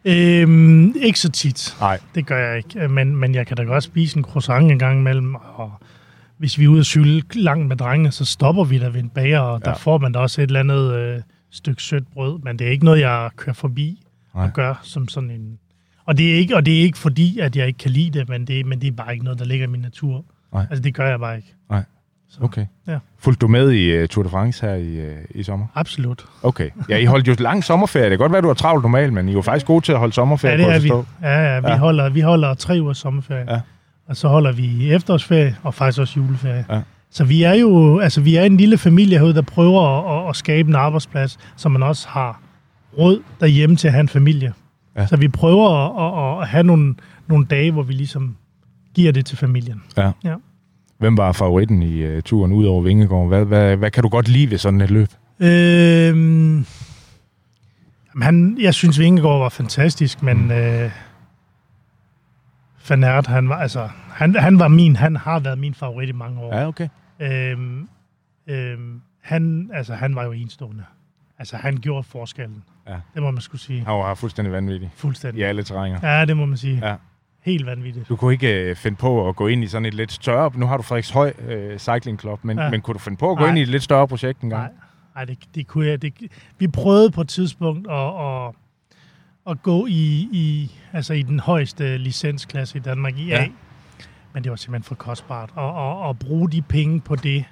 Øhm, 0.05 0.95
ikke 1.01 1.19
så 1.19 1.31
tit. 1.31 1.77
Nej. 1.81 1.99
Det 2.15 2.27
gør 2.27 2.49
jeg 2.49 2.57
ikke. 2.57 2.89
Men, 2.89 3.17
men 3.17 3.35
jeg 3.35 3.47
kan 3.47 3.57
da 3.57 3.63
godt 3.63 3.85
spise 3.85 4.19
en 4.19 4.25
croissant 4.25 4.71
en 4.73 4.79
gang 4.79 4.99
imellem. 4.99 5.35
Og 5.35 5.73
hvis 6.41 6.59
vi 6.59 6.65
er 6.65 6.69
ude 6.69 6.81
at 6.81 6.87
cykle 6.87 7.43
langt 7.43 7.69
med 7.69 7.77
drengene, 7.77 8.11
så 8.13 8.25
stopper 8.25 8.65
vi 8.65 8.79
der 8.79 8.91
ved 8.91 9.01
en 9.01 9.09
bager, 9.11 9.39
og 9.41 9.65
der 9.65 9.71
Ja. 9.71 9.77
får 9.77 9.99
man 9.99 10.13
da 10.13 10.19
også 10.19 10.41
et 10.43 10.47
eller 10.47 10.61
andet 10.61 10.95
øh, 10.95 11.21
stykke 11.51 11.83
sødt 11.83 12.05
brød. 12.13 12.39
Men 12.43 12.59
det 12.59 12.67
er 12.67 12.71
ikke 12.71 12.85
noget, 12.85 13.01
jeg 13.01 13.31
kører 13.37 13.55
forbi 13.55 14.03
Nej. 14.35 14.45
og 14.45 14.53
gør 14.53 14.81
som 14.83 15.09
sådan 15.09 15.31
en... 15.31 15.59
Og 16.07 16.19
det, 16.19 16.31
er 16.31 16.35
ikke, 16.35 16.57
og 16.57 16.67
det 16.67 16.77
er 16.79 16.81
ikke 16.83 16.99
fordi, 16.99 17.39
at 17.39 17.57
jeg 17.57 17.67
ikke 17.67 17.79
kan 17.79 17.91
lide 17.91 18.19
det, 18.19 18.29
men 18.29 18.47
det, 18.47 18.67
men 18.67 18.81
det 18.81 18.87
er 18.89 18.93
bare 18.93 19.13
ikke 19.13 19.25
noget, 19.25 19.39
der 19.39 19.45
ligger 19.45 19.67
i 19.67 19.71
min 19.71 19.81
natur. 19.81 20.25
Nej. 20.53 20.67
Altså, 20.71 20.83
det 20.83 20.95
gør 20.95 21.09
jeg 21.09 21.21
bare 21.21 21.37
ikke. 21.37 21.55
Så, 22.33 22.39
Okay. 22.41 22.67
Ja. 22.87 22.99
Fulgte 23.19 23.41
du 23.41 23.49
med 23.49 23.71
i 23.73 24.03
uh, 24.03 24.09
Tour 24.09 24.23
de 24.25 24.31
France 24.31 24.67
her 24.67 24.75
i, 24.75 25.07
uh, 25.09 25.15
i 25.35 25.43
sommer? 25.43 25.67
Absolut. 25.75 26.25
Okay. 26.43 26.71
Ja, 26.89 26.97
I 26.97 27.05
holdt 27.05 27.29
jo 27.29 27.35
lang 27.39 27.65
sommerferie. 27.65 28.05
Det 28.05 28.13
kan 28.13 28.19
godt 28.19 28.33
være, 28.33 28.43
du 28.43 28.47
har 28.47 28.55
travlt 28.55 28.83
normalt, 28.83 29.13
men 29.13 29.29
I 29.29 29.31
er 29.31 29.35
jo 29.35 29.43
faktisk 29.43 29.67
gode 29.67 29.85
til 29.85 29.93
at 29.93 29.99
holde 29.99 30.13
sommerferie, 30.15 30.59
Ja, 30.63 30.67
det 30.69 30.75
er 30.75 30.81
vi. 30.81 30.89
Ja, 31.23 31.55
ja, 31.55 31.61
vi, 31.61 31.67
ja. 31.69 31.77
Holder, 31.77 32.09
vi 32.09 32.21
holder 32.21 32.55
tre 32.55 32.79
uger 32.83 32.93
sommerferie. 32.93 33.53
Ja. 33.53 33.61
Og 34.11 34.17
så 34.17 34.29
holder 34.29 34.53
vi 34.53 34.93
efterårsferie, 34.93 35.57
og 35.63 35.75
faktisk 35.75 36.01
også 36.01 36.15
juleferie. 36.21 36.65
Ja. 36.71 36.81
Så 37.11 37.25
vi 37.25 37.43
er 37.43 37.55
jo 37.55 37.99
altså, 37.99 38.21
vi 38.21 38.37
er 38.37 38.43
en 38.45 38.57
lille 38.57 38.79
familie 38.79 39.19
herude, 39.19 39.35
der 39.35 39.43
prøver 39.43 39.83
at, 39.83 40.23
at, 40.25 40.29
at 40.31 40.37
skabe 40.37 40.69
en 40.69 40.75
arbejdsplads, 40.75 41.39
så 41.57 41.69
man 41.69 41.83
også 41.83 42.09
har 42.09 42.41
råd 42.99 43.23
derhjemme 43.41 43.77
til 43.77 43.89
at 43.89 43.93
have 43.93 44.01
en 44.01 44.09
familie. 44.09 44.53
Ja. 44.97 45.07
Så 45.07 45.17
vi 45.17 45.29
prøver 45.29 45.69
at, 45.71 46.37
at, 46.39 46.43
at 46.43 46.49
have 46.49 46.63
nogle, 46.63 46.95
nogle 47.27 47.47
dage, 47.47 47.71
hvor 47.73 47.83
vi 47.83 47.93
ligesom 47.93 48.37
giver 48.95 49.13
det 49.13 49.27
til 49.27 49.37
familien. 49.39 49.83
Ja. 49.97 50.11
Ja. 50.25 50.35
Hvem 50.99 51.17
var 51.17 51.33
favoritten 51.33 51.83
i 51.83 52.17
uh, 52.17 52.23
turen 52.23 52.53
ud 52.53 52.65
over 52.65 52.83
Vingegård? 52.83 53.29
Hvad, 53.29 53.45
hvad, 53.45 53.77
hvad 53.77 53.91
kan 53.91 54.03
du 54.03 54.09
godt 54.09 54.29
lide 54.29 54.51
ved 54.51 54.59
sådan 54.59 54.81
et 54.81 54.91
løb? 54.91 55.09
Øhm, 55.41 56.67
han, 58.23 58.57
jeg 58.61 58.75
synes, 58.75 58.99
Vingegaard 58.99 59.39
var 59.39 59.49
fantastisk, 59.49 60.23
men 60.23 60.45
Mm. 60.45 60.51
øh, 60.51 60.91
Van 62.91 63.05
Aert, 63.05 63.27
han 63.27 63.49
var, 63.49 63.57
altså, 63.57 63.89
han, 64.09 64.35
han 64.35 64.59
var 64.59 64.69
min, 64.69 64.97
han 64.97 65.17
har 65.17 65.41
været 65.41 65.59
min 65.59 65.75
favorit 65.75 66.09
i 66.09 66.13
mange 66.13 66.41
år. 66.41 66.57
Ja, 66.57 66.67
okay. 66.67 66.89
Øhm, 67.21 67.89
øhm, 68.47 69.01
han, 69.23 69.71
altså, 69.75 69.95
han 69.95 70.15
var 70.15 70.25
jo 70.25 70.33
enstående. 70.33 70.85
Altså, 71.39 71.57
han 71.57 71.77
gjorde 71.77 72.03
forskellen. 72.03 72.63
Ja. 72.89 72.97
Det 73.15 73.23
må 73.23 73.31
man 73.31 73.41
skulle 73.41 73.61
sige. 73.61 73.85
Han 73.85 73.95
var 73.95 74.15
fuldstændig 74.15 74.53
vanvittig 74.53 74.91
Fuldstændig. 74.95 75.41
i 75.41 75.43
alle 75.43 75.63
terrænger. 75.63 76.19
Ja, 76.19 76.25
det 76.25 76.37
må 76.37 76.47
man 76.47 76.57
sige. 76.57 76.87
Ja. 76.89 76.95
Helt 77.45 77.67
vanvittigt. 77.67 78.09
Du 78.09 78.17
kunne 78.17 78.33
ikke 78.33 78.71
øh, 78.71 78.77
finde 78.77 78.97
på 78.97 79.29
at 79.29 79.37
gå 79.37 79.47
ind 79.47 79.65
i 79.65 79.67
sådan 79.67 79.87
et 79.87 79.95
lidt 79.95 80.13
større... 80.13 80.51
Nu 80.55 80.67
har 80.67 80.77
du 80.77 80.83
Frederiks 80.83 81.41
øh, 81.49 81.79
Cycling 81.79 82.21
Club, 82.21 82.45
men, 82.45 82.59
ja. 82.59 82.71
Men 82.71 82.81
kunne 82.81 82.95
du 82.95 82.99
finde 82.99 83.19
på 83.19 83.31
at 83.31 83.37
gå 83.37 83.43
Nej. 83.43 83.49
ind 83.49 83.59
i 83.59 83.63
et 83.63 83.69
lidt 83.69 83.83
større 83.83 84.09
projekt 84.09 84.41
en 84.41 84.51
gang? 84.51 84.63
Nej, 84.63 84.73
nej 85.15 85.25
det, 85.25 85.39
det 85.55 85.67
kunne 85.67 85.87
jeg. 85.87 86.03
Det, 86.03 86.15
vi 86.59 86.69
prøvede 86.69 87.11
på 87.11 87.21
et 87.21 87.29
tidspunkt 87.29 87.91
at, 87.91 87.97
at, 87.97 88.55
at 89.51 89.63
gå 89.63 89.87
i, 89.87 90.29
i, 90.33 90.71
altså 90.93 91.15
i 91.15 91.23
den 91.23 91.41
højeste 91.41 91.99
licensklasse 91.99 92.79
i 92.79 92.81
Danmark, 92.81 93.19
i 93.19 93.31
A. 93.31 93.41
Ja. 93.43 93.49
Men 94.35 94.45
det 94.45 94.51
var 94.51 94.57
simpelthen 94.57 94.85
for 94.89 94.95
kostbart. 94.95 95.51
Og, 95.55 95.73
og, 95.75 95.99
og 95.99 96.19
bruge 96.19 96.51
de 96.51 96.63
penge 96.63 97.01
på 97.01 97.17
det, 97.17 97.45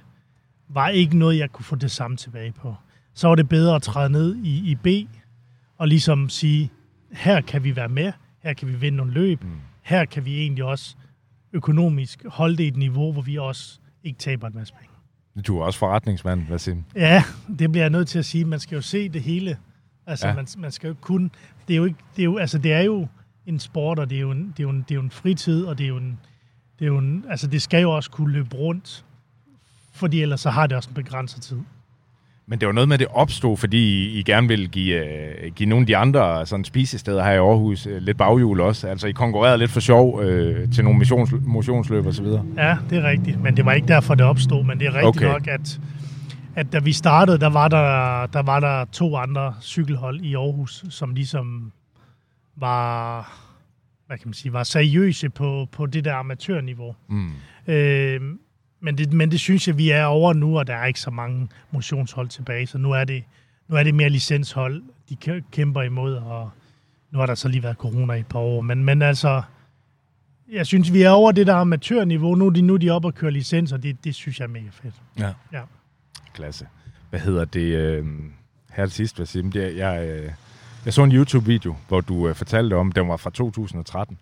var 0.69 0.89
ikke 0.89 1.17
noget, 1.19 1.39
jeg 1.39 1.51
kunne 1.53 1.65
få 1.65 1.77
det 1.77 1.91
samme 1.91 2.17
tilbage 2.17 2.53
på. 2.53 2.75
Så 3.15 3.29
var 3.29 3.35
det 3.35 3.49
bedre 3.49 3.75
at 3.77 3.83
træde 3.83 4.11
ned 4.11 4.37
i, 4.37 4.71
i 4.71 4.75
B, 4.75 4.87
og 5.79 5.89
ligesom 5.89 6.29
sige, 6.29 6.71
her 7.13 7.41
kan 7.41 7.65
vi 7.65 7.77
være 7.77 7.89
med, 7.89 8.13
her 8.43 8.53
kan 8.53 8.69
vi 8.69 8.75
vinde 8.75 8.97
nogle 8.97 9.13
løb, 9.13 9.43
Mm. 9.45 9.51
her 9.83 10.05
kan 10.05 10.25
vi 10.25 10.39
egentlig 10.41 10.65
også 10.65 10.97
økonomisk 11.53 12.25
holde 12.27 12.57
det 12.57 12.65
i 12.65 12.69
et 12.69 12.77
niveau, 12.77 13.13
hvor 13.13 13.23
vi 13.23 13.37
også 13.39 13.79
ikke 14.05 14.19
taber 14.19 14.47
en 14.47 14.55
masse 14.55 14.75
penge. 14.75 15.45
Du 15.47 15.59
er 15.59 15.65
også 15.65 15.79
forretningsmand, 15.79 16.47
Vassim. 16.49 16.85
Ja, 16.97 17.23
det 17.59 17.73
bliver 17.73 17.85
jeg 17.85 17.91
nødt 17.91 18.09
til 18.09 18.19
at 18.19 18.25
sige. 18.25 18.45
Man 18.45 18.59
skal 18.61 18.77
jo 18.77 18.83
se 18.83 19.09
det 19.09 19.23
hele. 19.23 19.57
Altså, 20.09 20.29
Ja. 20.29 20.35
man, 20.35 20.47
man 20.59 20.71
skal 20.73 20.87
jo 20.88 20.92
ikke 20.92 21.01
kun... 21.01 21.31
Det 21.68 21.75
er 21.75 21.77
jo, 21.79 21.85
ikke, 21.85 21.99
det 22.16 22.23
er 22.23 22.25
jo, 22.25 22.38
altså, 22.38 22.59
det 22.59 22.73
er 22.73 22.81
jo 22.81 23.07
en 23.47 23.59
sport, 23.61 23.99
og 23.99 24.11
det 24.11 24.16
er 24.16 24.21
jo 24.21 24.31
en, 24.31 24.55
det 24.57 24.61
er 24.61 24.64
jo 24.64 24.71
en, 24.71 24.85
det 24.88 24.90
er 24.90 24.94
jo 24.94 25.01
en 25.03 25.11
fritid, 25.11 25.64
og 25.64 25.79
det 25.79 25.85
er 25.85 25.88
jo 25.88 25.97
en... 25.97 26.18
Det, 26.79 26.85
er 26.85 26.88
jo 26.88 26.99
en, 26.99 27.25
altså, 27.31 27.47
det 27.47 27.62
skal 27.62 27.83
jo 27.83 27.90
også 27.90 28.11
kunne 28.11 28.33
løbe 28.33 28.57
rundt, 28.57 29.05
fordi 29.92 30.23
ellers 30.23 30.40
så 30.40 30.51
har 30.51 30.66
det 30.66 30.77
også 30.77 30.90
en 30.90 30.94
begrænset 30.94 31.42
tid. 31.42 31.57
Men 32.47 32.61
det 32.61 32.66
var 32.66 32.73
noget 32.73 32.88
med, 32.88 32.94
at 32.94 33.01
det 33.01 33.09
opstod, 33.11 33.57
fordi 33.57 34.09
I, 34.18 34.23
gerne 34.23 34.49
ville 34.49 34.66
give, 34.68 35.07
øh, 35.07 35.53
give 35.53 35.68
nogle 35.68 35.83
af 35.83 35.87
de 35.87 35.97
andre 35.97 36.47
sådan 36.47 36.64
spisesteder 36.64 37.25
her 37.25 37.33
i 37.33 37.37
Aarhus 37.37 37.87
øh, 37.87 38.03
lidt 38.03 38.16
baghjul 38.16 38.61
også. 38.61 38.88
Altså, 38.88 39.07
I 39.07 39.12
konkurrerede 39.12 39.59
lidt 39.59 39.71
for 39.71 39.81
sjov 39.81 40.23
øh, 40.23 40.73
til 40.73 40.85
nogle 40.85 40.99
missions, 40.99 41.31
motionsløb 41.42 42.07
og 42.07 42.14
så 42.14 42.23
videre. 42.23 42.44
Ja, 42.57 42.77
det 42.90 42.99
er 42.99 43.03
rigtigt, 43.11 43.42
men 43.42 43.57
det 43.57 43.64
var 43.64 43.73
ikke 43.73 43.88
derfor, 43.88 44.14
det 44.14 44.27
opstod. 44.27 44.64
Men 44.64 44.79
det 44.79 44.87
er 44.87 44.94
rigtigt 44.94 45.16
okay. 45.16 45.27
nok, 45.27 45.47
at, 45.49 45.81
at 46.59 46.73
da 46.73 46.79
vi 46.79 46.92
startede, 46.92 47.38
der 47.38 47.47
var 47.47 47.68
der, 47.68 48.27
der 48.27 48.42
var 48.42 48.61
der 48.61 48.85
to 48.85 49.16
andre 49.16 49.55
cykelhold 49.61 50.21
i 50.21 50.35
Aarhus, 50.35 50.85
som 50.90 51.14
ligesom 51.14 51.73
var, 52.57 53.21
hvad 54.07 54.18
kan 54.18 54.29
man 54.29 54.35
sige, 54.35 54.53
var 54.53 54.62
seriøse 54.62 55.29
på, 55.29 55.68
på 55.73 55.87
det 55.87 56.05
der 56.05 56.14
amatørniveau. 56.14 56.94
Mm. 57.09 57.33
Øh, 57.66 58.21
men, 58.81 58.99
det, 58.99 59.12
men 59.12 59.31
det 59.31 59.40
synes 59.40 59.68
jeg, 59.68 59.79
vi 59.79 59.90
er 59.90 60.05
over 60.05 60.33
nu, 60.33 60.59
og 60.59 60.66
der 60.66 60.75
er 60.75 60.87
ikke 60.87 61.01
så 61.01 61.11
mange 61.11 61.49
motionshold 61.71 62.29
tilbage, 62.29 62.66
så 62.66 62.79
nu 62.79 62.92
er 62.92 63.05
det, 63.05 63.25
nu 63.68 63.77
er 63.77 63.83
det 63.83 63.94
mere 63.94 64.09
licenshold, 64.09 64.83
de 65.09 65.16
kæ- 65.25 65.51
kæmper 65.51 65.83
imod, 65.83 66.14
og 66.14 66.51
nu 67.11 67.18
har 67.18 67.27
der 67.27 67.35
så 67.35 67.49
lige 67.49 67.62
været 67.62 67.77
corona 67.77 68.12
i 68.14 68.21
et 68.21 68.27
par 68.27 68.38
år. 68.38 68.61
Men, 68.61 68.85
men 68.85 69.03
altså, 69.03 69.42
jeg 70.53 70.66
synes, 70.66 70.92
vi 70.92 71.03
er 71.03 71.11
over 71.11 71.33
det 71.33 71.47
der 71.47 71.55
amatørniveau. 71.55 72.35
Nu 72.35 72.47
er 72.47 72.51
de, 72.51 72.62
nu 72.62 72.75
er 72.75 72.79
de 72.79 72.90
oppe 72.90 73.09
og 73.09 73.14
køre 73.14 73.31
licenser, 73.31 73.77
det, 73.77 74.05
det 74.05 74.14
synes 74.14 74.38
jeg 74.40 74.44
er 74.44 74.49
mega 74.49 74.68
fedt. 74.71 74.94
Ja. 75.18 75.33
Ja. 75.53 75.62
Klasse. 76.38 76.66
hvad 77.11 77.20
hedder 77.20 77.44
det, 77.44 77.61
øh, 77.77 78.05
her 78.72 78.87
til 78.87 78.94
sidst, 78.94 79.20
Vasim, 79.20 79.53
det, 79.53 79.64
er- 79.64 79.90
jeg, 79.90 80.09
øh, 80.09 80.31
jeg 80.85 80.92
så 80.94 81.03
en 81.05 81.12
YouTube-video, 81.12 81.77
hvor 81.88 82.01
du 82.01 82.29
øh, 82.29 82.35
fortalte 82.35 82.75
om, 82.75 82.92
den 82.92 83.08
var 83.08 83.17
fra 83.17 83.31
2013, 83.31 84.19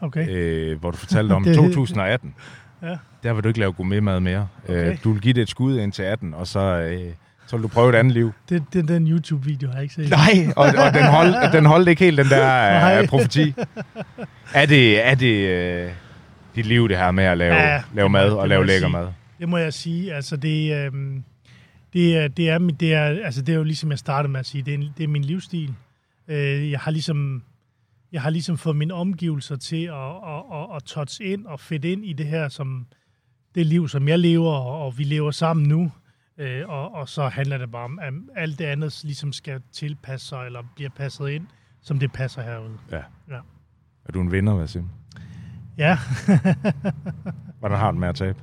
Okay. 0.00 0.28
øh, 0.28 0.80
hvor 0.80 0.90
du 0.90 0.96
fortalte 0.96 1.32
om 1.32 1.44
Det- 1.44 1.54
2018. 1.56 2.34
Ja. 2.82 2.96
Der 3.22 3.32
vil 3.32 3.42
du 3.44 3.48
ikke 3.48 3.60
lave 3.60 3.72
gourmetmad 3.72 4.20
mere. 4.20 4.48
Okay. 4.68 4.90
Øh, 4.90 4.98
du 5.04 5.12
vil 5.12 5.22
give 5.22 5.34
det 5.34 5.42
et 5.42 5.48
skud 5.48 5.78
indtil 5.78 6.02
18, 6.02 6.34
og 6.34 6.46
så, 6.46 6.60
øh, 6.60 7.12
så 7.46 7.56
vil 7.56 7.62
du 7.62 7.68
prøve 7.68 7.90
et 7.90 7.94
andet 7.94 8.12
liv. 8.14 8.32
Det, 8.48 8.64
det, 8.72 8.88
den 8.88 9.08
YouTube-video 9.08 9.68
har 9.68 9.74
jeg 9.74 9.82
ikke 9.82 9.94
set. 9.94 10.10
Nej, 10.10 10.52
og, 10.56 10.66
og 10.66 10.94
den, 10.94 11.04
hold, 11.04 11.52
den 11.52 11.66
holdt 11.66 11.88
ikke 11.88 12.04
helt, 12.04 12.18
den 12.18 12.26
der 12.26 12.98
øh, 13.00 13.08
profeti. 13.08 13.54
Er 14.54 14.66
det, 14.66 15.06
er 15.06 15.14
det 15.14 15.48
øh, 15.48 15.90
dit 16.56 16.66
liv, 16.66 16.88
det 16.88 16.96
her 16.98 17.10
med 17.10 17.24
at 17.24 17.38
lave, 17.38 17.54
Ja, 17.54 17.82
lave 17.94 18.08
mad 18.08 18.30
og 18.30 18.48
lave 18.48 18.60
jeg 18.60 18.66
lækker 18.66 18.88
sige. 18.88 18.92
mad? 18.92 19.08
Det 19.40 19.48
må 19.48 19.56
jeg 19.58 19.72
sige. 19.72 20.14
Altså, 20.14 20.36
det, 20.36 20.74
øhm, 20.86 21.24
det, 21.94 22.16
er, 22.16 22.28
det, 22.28 22.50
er, 22.50 22.58
det, 22.58 22.94
er, 22.94 23.04
altså, 23.24 23.42
det 23.42 23.52
er 23.52 23.56
jo 23.56 23.64
ligesom 23.64 23.90
jeg 23.90 23.98
startede 23.98 24.32
med 24.32 24.40
at 24.40 24.46
sige, 24.46 24.62
det 24.62 24.74
er, 24.74 24.78
det 24.96 25.04
er 25.04 25.08
min 25.08 25.24
livsstil. 25.24 25.74
Øh, 26.28 26.70
jeg 26.70 26.80
har 26.80 26.90
ligesom 26.90 27.42
jeg 28.12 28.22
har 28.22 28.30
ligesom 28.30 28.58
fået 28.58 28.76
mine 28.76 28.94
omgivelser 28.94 29.56
til 29.56 29.84
at, 29.84 29.94
at, 29.94 30.42
at, 30.52 30.76
at 30.76 30.82
touch 30.84 31.20
ind 31.24 31.46
og 31.46 31.60
fedt 31.60 31.84
ind 31.84 32.04
i 32.04 32.12
det 32.12 32.26
her, 32.26 32.48
som 32.48 32.86
det 33.54 33.66
liv, 33.66 33.88
som 33.88 34.08
jeg 34.08 34.18
lever, 34.18 34.52
og, 34.52 34.98
vi 34.98 35.04
lever 35.04 35.30
sammen 35.30 35.66
nu. 35.68 35.92
Øh, 36.38 36.68
og, 36.68 36.94
og 36.94 37.08
så 37.08 37.28
handler 37.28 37.58
det 37.58 37.70
bare 37.70 37.84
om, 37.84 37.98
at 38.02 38.14
alt 38.36 38.58
det 38.58 38.64
andet 38.64 39.00
ligesom 39.04 39.32
skal 39.32 39.60
tilpasse 39.72 40.26
sig, 40.26 40.46
eller 40.46 40.62
bliver 40.76 40.90
passet 40.90 41.28
ind, 41.28 41.46
som 41.80 41.98
det 41.98 42.12
passer 42.12 42.42
herude. 42.42 42.78
Ja. 42.92 43.02
Ja. 43.28 43.40
Er 44.04 44.12
du 44.12 44.20
en 44.20 44.32
vinder, 44.32 44.52
Vasim? 44.54 44.88
Ja, 45.78 45.98
Hvordan 47.58 47.78
har 47.78 47.90
du 47.90 47.98
med 47.98 48.08
at 48.08 48.14
tabe? 48.14 48.38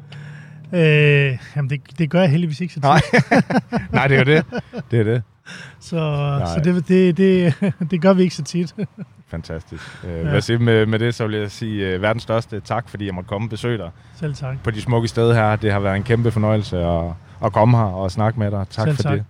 Øh, 0.73 1.37
jamen 1.55 1.69
det, 1.69 1.81
det 1.97 2.09
gør 2.09 2.19
jeg 2.21 2.29
heldigvis 2.29 2.61
ikke 2.61 2.73
så 2.73 2.79
tit. 2.79 2.83
Nej. 2.83 3.01
Nej, 3.91 4.07
det 4.07 4.17
er 4.19 4.23
det. 4.23 4.45
Det 4.91 4.99
er 4.99 5.03
det. 5.03 5.23
Så, 5.79 5.95
Nej. 5.95 6.45
så 6.47 6.61
det, 6.63 6.87
det, 6.87 7.17
det, 7.17 7.53
det 7.91 8.01
gør 8.01 8.13
vi 8.13 8.23
ikke 8.23 8.35
så 8.35 8.43
tit. 8.43 8.75
Fantastisk. 9.27 9.83
Øh, 10.03 10.11
Ja. 10.11 10.17
ja. 10.17 10.31
Vasim, 10.31 10.61
med, 10.61 10.85
med 10.85 10.99
det 10.99 11.15
så 11.15 11.27
vil 11.27 11.39
jeg 11.39 11.51
sige 11.51 11.95
uh, 11.95 12.01
verdens 12.01 12.23
største 12.23 12.59
tak, 12.59 12.89
fordi 12.89 13.05
jeg 13.05 13.13
måtte 13.13 13.27
komme 13.27 13.45
og 13.45 13.49
besøge 13.49 13.77
dig 13.77 13.89
Selv 14.15 14.35
tak. 14.35 14.63
på 14.63 14.71
de 14.71 14.81
smukke 14.81 15.07
steder 15.07 15.33
her. 15.33 15.55
Det 15.55 15.71
har 15.71 15.79
været 15.79 15.95
en 15.95 16.03
kæmpe 16.03 16.31
fornøjelse 16.31 16.77
at, 16.77 17.03
at 17.45 17.53
komme 17.53 17.77
her 17.77 17.83
og 17.83 18.11
snakke 18.11 18.39
med 18.39 18.51
dig. 18.51 18.65
Tak 18.69 18.85
Selv 18.87 18.95
for 18.95 19.03
tak. 19.03 19.13
det. 19.13 19.23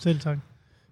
Selv 0.00 0.20
tak. 0.20 0.38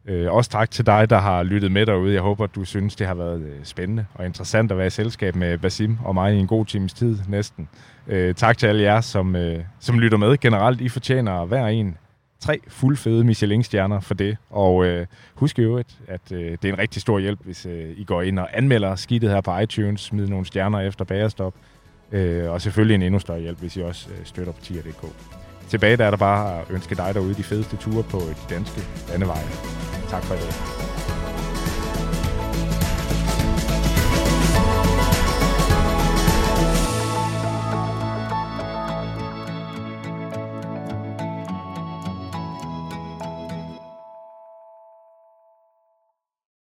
Øh, 0.07 0.33
også 0.33 0.51
tak 0.51 0.71
til 0.71 0.87
dig, 0.87 1.11
der 1.11 1.19
har 1.19 1.43
lyttet 1.43 1.73
med 1.73 1.87
derude. 1.87 2.15
Jeg 2.15 2.23
håber, 2.23 2.47
du 2.47 2.65
synes, 2.65 2.97
det 2.97 3.07
har 3.07 3.15
været 3.15 3.41
øh, 3.41 3.57
spændende 3.63 4.07
og 4.15 4.27
interessant 4.27 4.73
at 4.73 4.79
være 4.79 4.87
i 4.87 4.91
selskab 4.91 5.37
med 5.37 5.59
Basim 5.59 5.99
og 6.05 6.15
mig 6.15 6.35
i 6.35 6.39
en 6.39 6.47
god 6.47 6.67
times 6.67 6.93
tid 6.93 7.19
næsten. 7.29 7.69
Øh, 8.07 8.35
tak 8.35 8.59
til 8.59 8.67
alle 8.67 8.83
jer, 8.83 9.01
som, 9.01 9.37
øh, 9.37 9.65
som 9.81 9.99
lytter 9.99 10.19
med. 10.19 10.37
Generelt, 10.37 10.81
I 10.81 10.89
fortjener 10.89 11.45
hver 11.45 11.67
en 11.67 11.97
tre 12.41 12.61
fuldfede 12.69 13.25
Michelin-stjerner 13.25 14.01
for 14.01 14.15
det. 14.15 14.37
Og 14.51 14.87
øh, 14.87 15.07
husk 15.35 15.59
i 15.59 15.63
øvrigt, 15.63 15.99
at 16.09 16.33
øh, 16.33 16.53
det 16.63 16.65
er 16.65 16.73
en 16.73 16.79
rigtig 16.79 17.03
stor 17.03 17.19
hjælp, 17.19 17.41
hvis 17.45 17.67
øh, 17.67 17.95
I 17.97 18.05
går 18.05 18.23
ind 18.23 18.39
og 18.39 18.49
anmelder 18.53 18.95
skidtet 18.95 19.31
her 19.31 19.41
på 19.41 19.59
iTunes, 19.59 20.01
smider 20.01 20.29
nogle 20.29 20.47
stjerner 20.47 20.81
efter 20.81 21.05
bagerstop. 21.05 21.55
Øh, 22.13 22.51
og 22.51 22.61
selvfølgelig 22.61 22.95
en 22.95 23.03
endnu 23.03 23.19
større 23.19 23.41
hjælp, 23.41 23.59
hvis 23.59 23.77
I 23.77 23.81
også 23.81 24.09
øh, 24.11 24.17
støtter 24.25 24.53
på 24.53 24.61
tier.dk. 24.61 25.07
Tilbage 25.69 25.97
der 25.97 26.05
er 26.05 26.11
der 26.11 26.19
bare 26.19 26.61
at 26.61 26.65
ønske 26.71 26.95
dig 26.95 27.15
derude 27.15 27.35
de 27.35 27.43
fedeste 27.43 27.77
ture 27.77 28.03
på 28.03 28.19
de 28.19 28.55
danske 28.55 28.81
landeveje. 29.09 29.90
Tak 30.11 30.25
for 30.25 30.35
i 30.35 30.39
dag. 30.39 30.90